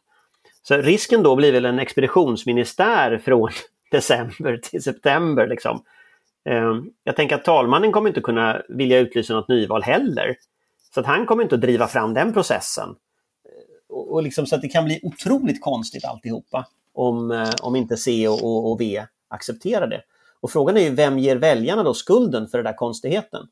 Så 0.67 0.77
risken 0.77 1.23
då 1.23 1.35
blir 1.35 1.51
väl 1.51 1.65
en 1.65 1.79
expeditionsministär 1.79 3.17
från 3.17 3.49
december 3.91 4.57
till 4.57 4.83
september. 4.83 5.47
Liksom. 5.47 5.83
Eh, 6.49 6.73
jag 7.03 7.15
tänker 7.15 7.35
att 7.35 7.45
talmannen 7.45 7.91
kommer 7.91 8.09
inte 8.09 8.21
kunna 8.21 8.61
vilja 8.69 8.99
utlysa 8.99 9.33
något 9.33 9.47
nyval 9.47 9.83
heller. 9.83 10.35
Så 10.93 10.99
att 10.99 11.05
han 11.05 11.25
kommer 11.25 11.43
inte 11.43 11.55
att 11.55 11.61
driva 11.61 11.87
fram 11.87 12.13
den 12.13 12.33
processen. 12.33 12.95
Och, 13.89 14.13
och 14.13 14.23
liksom, 14.23 14.45
så 14.45 14.55
att 14.55 14.61
det 14.61 14.67
kan 14.67 14.85
bli 14.85 14.99
otroligt 15.03 15.61
konstigt 15.61 16.05
alltihopa 16.05 16.65
om, 16.93 17.31
eh, 17.31 17.49
om 17.61 17.75
inte 17.75 17.97
C 17.97 18.27
och, 18.27 18.43
och, 18.43 18.71
och, 18.71 18.81
V 18.81 19.05
accepterar 19.27 19.87
det. 19.87 20.01
Och 20.39 20.51
frågan 20.51 20.77
är 20.77 20.81
ju 20.81 20.89
vem 20.89 21.19
ger 21.19 21.35
väljarna 21.35 21.83
då 21.83 21.93
skulden 21.93 22.47
för 22.47 22.57
den 22.57 22.65
där 22.65 22.77
konstigheten? 22.77 23.47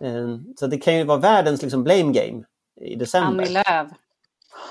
Eh, 0.00 0.36
så 0.56 0.66
det 0.66 0.78
kan 0.78 0.98
ju 0.98 1.04
vara 1.04 1.18
världens 1.18 1.62
liksom 1.62 1.84
blame 1.84 2.12
game 2.12 2.44
i 2.80 2.94
december. 2.94 3.44
Annie 3.44 3.52
Lööf. 3.52 3.88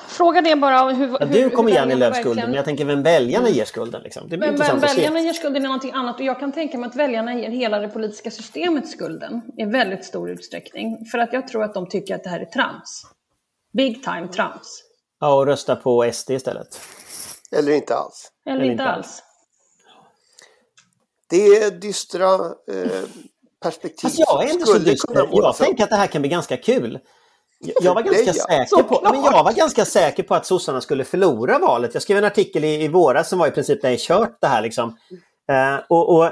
Frågan 0.07 0.45
är 0.45 0.55
bara 0.55 0.89
hur... 0.89 1.17
Ja, 1.19 1.25
du 1.25 1.49
kommer 1.49 1.79
Annie 1.79 1.95
Lööf 1.95 2.17
skulden, 2.17 2.45
men 2.45 2.53
jag 2.53 2.65
tänker 2.65 2.85
vem 2.85 3.03
väljarna 3.03 3.49
ger 3.49 3.65
skulden. 3.65 4.01
Liksom. 4.01 4.29
Det 4.29 4.37
men, 4.37 4.55
men 4.55 4.79
väljarna 4.79 5.19
ger 5.19 5.33
skulden 5.33 5.63
är 5.63 5.67
någonting 5.67 5.91
annat 5.91 6.15
och 6.15 6.25
jag 6.25 6.39
kan 6.39 6.51
tänka 6.51 6.77
mig 6.77 6.87
att 6.87 6.95
väljarna 6.95 7.33
ger 7.35 7.49
hela 7.49 7.79
det 7.79 7.87
politiska 7.87 8.31
systemet 8.31 8.89
skulden 8.89 9.41
i 9.57 9.65
väldigt 9.65 10.05
stor 10.05 10.29
utsträckning. 10.29 11.05
För 11.05 11.17
att 11.17 11.33
jag 11.33 11.47
tror 11.47 11.63
att 11.63 11.73
de 11.73 11.89
tycker 11.89 12.15
att 12.15 12.23
det 12.23 12.29
här 12.29 12.39
är 12.39 12.45
trams. 12.45 13.05
Big 13.73 14.03
time 14.03 14.27
trams. 14.27 14.83
Ja, 15.19 15.33
och 15.33 15.45
rösta 15.45 15.75
på 15.75 16.11
SD 16.13 16.31
istället. 16.31 16.79
Eller 17.51 17.71
inte 17.71 17.95
alls. 17.95 18.31
Eller, 18.45 18.55
Eller 18.55 18.71
inte 18.71 18.83
alls. 18.83 19.23
Det 21.29 21.45
är 21.57 21.71
dystra 21.71 22.35
eh, 22.71 23.01
perspektiv. 23.61 24.01
Fast 24.01 24.19
jag 24.19 24.43
är 24.43 24.53
inte 24.53 24.65
så 24.65 24.77
dyster. 24.77 25.27
Jag 25.31 25.55
tänker 25.55 25.83
att 25.83 25.89
det 25.89 25.95
här 25.95 26.07
kan 26.07 26.21
bli 26.21 26.29
ganska 26.29 26.57
kul. 26.57 26.99
Jag 27.81 27.93
var, 27.93 28.01
ganska 28.01 28.33
säker 28.33 28.83
på, 28.83 28.99
men 29.03 29.23
jag 29.23 29.43
var 29.43 29.53
ganska 29.53 29.85
säker 29.85 30.23
på 30.23 30.35
att 30.35 30.45
sossarna 30.45 30.81
skulle 30.81 31.03
förlora 31.03 31.59
valet. 31.59 31.93
Jag 31.93 32.03
skrev 32.03 32.17
en 32.17 32.23
artikel 32.23 32.63
i, 32.63 32.83
i 32.83 32.87
våras 32.87 33.29
som 33.29 33.39
var 33.39 33.47
i 33.47 33.51
princip 33.51 33.83
är 33.83 33.97
kört 33.97 34.37
det 34.41 34.47
här. 34.47 34.61
Liksom. 34.61 34.89
Uh, 35.51 35.85
och, 35.89 36.17
och 36.17 36.29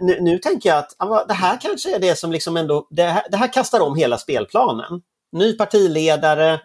nu, 0.00 0.20
nu, 0.20 0.38
tänker 0.38 0.68
jag 0.68 0.78
att 0.78 1.28
det 1.28 1.34
här 1.34 1.58
kanske 1.60 1.96
är 1.96 1.98
det 1.98 2.18
som 2.18 2.32
liksom 2.32 2.56
ändå, 2.56 2.86
det 2.90 3.02
här, 3.02 3.22
det 3.30 3.36
här 3.36 3.52
kastar 3.52 3.80
om 3.80 3.96
hela 3.96 4.18
spelplanen. 4.18 5.02
Ny 5.32 5.52
partiledare, 5.52 6.60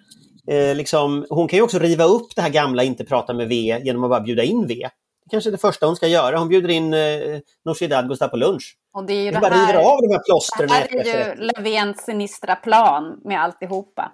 eh, 0.47 0.75
liksom, 0.75 1.25
hon 1.29 1.47
kan 1.47 1.57
ju 1.57 1.63
också 1.63 1.79
riva 1.79 2.03
upp 2.03 2.35
det 2.35 2.41
här 2.41 2.49
gamla 2.49 2.83
inte 2.83 3.03
prata 3.03 3.33
med 3.33 3.47
V 3.47 3.81
genom 3.83 4.03
att 4.03 4.09
bara 4.09 4.21
bjuda 4.21 4.43
in 4.43 4.67
V. 4.67 4.89
Kanske 5.31 5.51
det 5.51 5.57
första 5.57 5.85
hon 5.85 5.95
ska 5.95 6.07
göra. 6.07 6.39
Hon 6.39 6.49
bjuder 6.49 6.69
in 6.69 6.93
eh, 6.93 7.39
Nooshi 7.65 7.87
Dadgostar 7.87 8.27
på 8.27 8.37
lunch. 8.37 8.77
Och 8.93 9.05
det 9.05 9.13
är 9.13 9.23
ju 9.23 9.31
det 9.31 9.39
bara 9.39 9.53
river 9.53 9.75
av 9.75 10.01
de 10.01 10.11
här 10.11 10.23
plåstren. 10.25 10.67
Det 10.67 10.73
här 10.73 10.95
är 10.95 11.29
ju 11.29 11.35
Löfvens 11.35 12.01
sinistra 12.05 12.55
plan 12.55 13.21
med 13.23 13.41
alltihopa. 13.41 14.11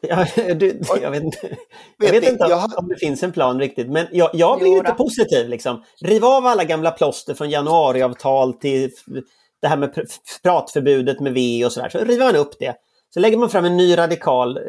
Ja, 0.00 0.26
du, 0.54 0.80
jag 1.02 1.10
vet 1.10 1.22
inte, 1.22 1.56
jag 1.98 2.12
vet 2.12 2.28
inte 2.28 2.46
jag... 2.48 2.78
om 2.78 2.88
det 2.88 2.96
finns 2.96 3.22
en 3.22 3.32
plan 3.32 3.60
riktigt, 3.60 3.88
men 3.88 4.06
jag, 4.12 4.30
jag 4.32 4.58
blir 4.58 4.76
inte 4.76 4.92
positiv. 4.92 5.48
Liksom. 5.48 5.82
Riv 6.00 6.24
av 6.24 6.46
alla 6.46 6.64
gamla 6.64 6.90
plåster 6.90 7.34
från 7.34 7.50
januariavtal 7.50 8.52
till 8.52 8.90
det 9.62 9.68
här 9.68 9.76
med 9.76 10.06
pratförbudet 10.42 11.20
med 11.20 11.32
V 11.32 11.64
och 11.64 11.72
sådär. 11.72 11.88
Så 11.88 11.98
river 11.98 12.24
man 12.24 12.36
upp 12.36 12.58
det. 12.58 12.74
Så 13.14 13.20
lägger 13.20 13.36
man 13.36 13.50
fram 13.50 13.64
en 13.64 13.76
ny 13.76 13.98
radikal 13.98 14.56
eh, 14.56 14.62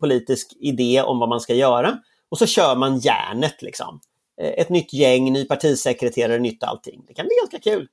politisk 0.00 0.52
idé 0.60 1.02
om 1.02 1.18
vad 1.18 1.28
man 1.28 1.40
ska 1.40 1.54
göra 1.54 1.98
och 2.30 2.38
så 2.38 2.46
kör 2.46 2.76
man 2.76 2.98
järnet. 2.98 3.62
Liksom. 3.62 4.00
Eh, 4.40 4.52
ett 4.56 4.68
nytt 4.68 4.92
gäng, 4.92 5.32
ny 5.32 5.44
partisekreterare, 5.44 6.38
nytt 6.38 6.62
allting. 6.62 7.04
Det 7.08 7.14
kan 7.14 7.26
bli 7.26 7.34
ganska 7.40 7.70
kul. 7.70 7.88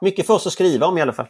Mycket 0.00 0.26
för 0.26 0.34
oss 0.34 0.46
att 0.46 0.52
skriva 0.52 0.86
om 0.86 0.98
i 0.98 1.02
alla 1.02 1.12
fall. 1.12 1.28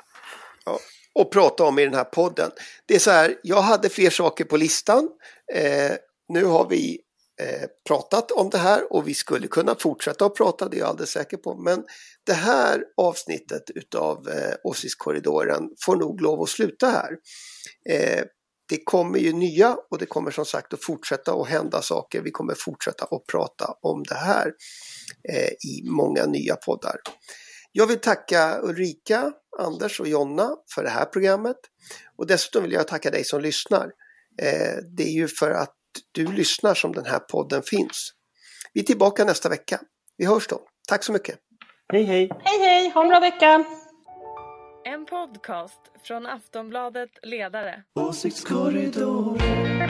Ja, 0.64 0.78
och 1.14 1.32
prata 1.32 1.64
om 1.64 1.78
i 1.78 1.84
den 1.84 1.94
här 1.94 2.04
podden. 2.04 2.50
Det 2.86 2.94
är 2.94 2.98
så 2.98 3.10
här, 3.10 3.34
jag 3.42 3.62
hade 3.62 3.88
fler 3.88 4.10
saker 4.10 4.44
på 4.44 4.56
listan. 4.56 5.08
Eh, 5.54 5.92
nu 6.28 6.44
har 6.44 6.68
vi 6.68 7.00
eh, 7.40 7.68
pratat 7.88 8.30
om 8.30 8.50
det 8.50 8.58
här 8.58 8.92
och 8.92 9.08
vi 9.08 9.14
skulle 9.14 9.46
kunna 9.46 9.74
fortsätta 9.74 10.26
att 10.26 10.34
prata, 10.34 10.68
det 10.68 10.76
är 10.76 10.78
jag 10.78 10.88
alldeles 10.88 11.10
säker 11.10 11.36
på. 11.36 11.56
Men 11.56 11.84
det 12.26 12.32
här 12.32 12.84
avsnittet 12.96 13.70
utav 13.74 14.28
eh, 14.28 14.54
Åsiktskorridoren 14.64 15.70
får 15.84 15.96
nog 15.96 16.20
lov 16.20 16.42
att 16.42 16.48
sluta 16.48 16.86
här. 16.86 17.16
Eh, 17.88 18.24
det 18.68 18.84
kommer 18.84 19.18
ju 19.18 19.32
nya 19.32 19.76
och 19.90 19.98
det 19.98 20.06
kommer 20.06 20.30
som 20.30 20.44
sagt 20.44 20.74
att 20.74 20.84
fortsätta 20.84 21.32
att 21.32 21.48
hända 21.48 21.82
saker. 21.82 22.22
Vi 22.22 22.30
kommer 22.30 22.54
fortsätta 22.54 23.04
att 23.04 23.26
prata 23.26 23.74
om 23.82 24.02
det 24.02 24.14
här 24.14 24.52
eh, 25.28 25.48
i 25.48 25.82
många 25.84 26.26
nya 26.26 26.56
poddar. 26.56 26.96
Jag 27.72 27.86
vill 27.86 28.00
tacka 28.00 28.58
Ulrika, 28.62 29.32
Anders 29.58 30.00
och 30.00 30.08
Jonna 30.08 30.50
för 30.74 30.82
det 30.82 30.90
här 30.90 31.04
programmet. 31.04 31.56
Och 32.18 32.26
dessutom 32.26 32.62
vill 32.62 32.72
jag 32.72 32.88
tacka 32.88 33.10
dig 33.10 33.24
som 33.24 33.40
lyssnar. 33.40 33.84
Eh, 34.42 34.76
det 34.96 35.02
är 35.02 35.12
ju 35.12 35.28
för 35.28 35.50
att 35.50 35.74
du 36.12 36.32
lyssnar 36.32 36.74
som 36.74 36.92
den 36.92 37.06
här 37.06 37.18
podden 37.18 37.62
finns. 37.62 38.12
Vi 38.72 38.80
är 38.80 38.84
tillbaka 38.84 39.24
nästa 39.24 39.48
vecka. 39.48 39.80
Vi 40.16 40.26
hörs 40.26 40.46
då. 40.46 40.60
Tack 40.88 41.04
så 41.04 41.12
mycket. 41.12 41.38
Hej 41.92 42.04
hej! 42.04 42.30
Hej 42.44 42.58
hej! 42.58 42.90
Ha 42.90 43.02
en 43.02 43.08
bra 43.08 43.20
vecka! 43.20 43.64
En 44.86 45.06
podcast 45.06 45.80
från 46.02 46.26
Aftonbladet 46.26 47.10
Ledare. 47.22 47.82
Åsiktskorridoren. 47.94 49.88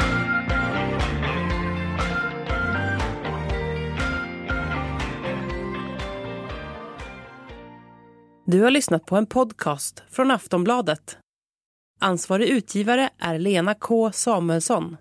Du 8.47 8.62
har 8.62 8.70
lyssnat 8.70 9.07
på 9.07 9.16
en 9.16 9.26
podcast 9.26 10.03
från 10.11 10.30
Aftonbladet. 10.30 11.18
Ansvarig 12.01 12.49
utgivare 12.49 13.11
är 13.18 13.38
Lena 13.38 13.74
K 13.74 14.12
Samuelsson. 14.12 14.97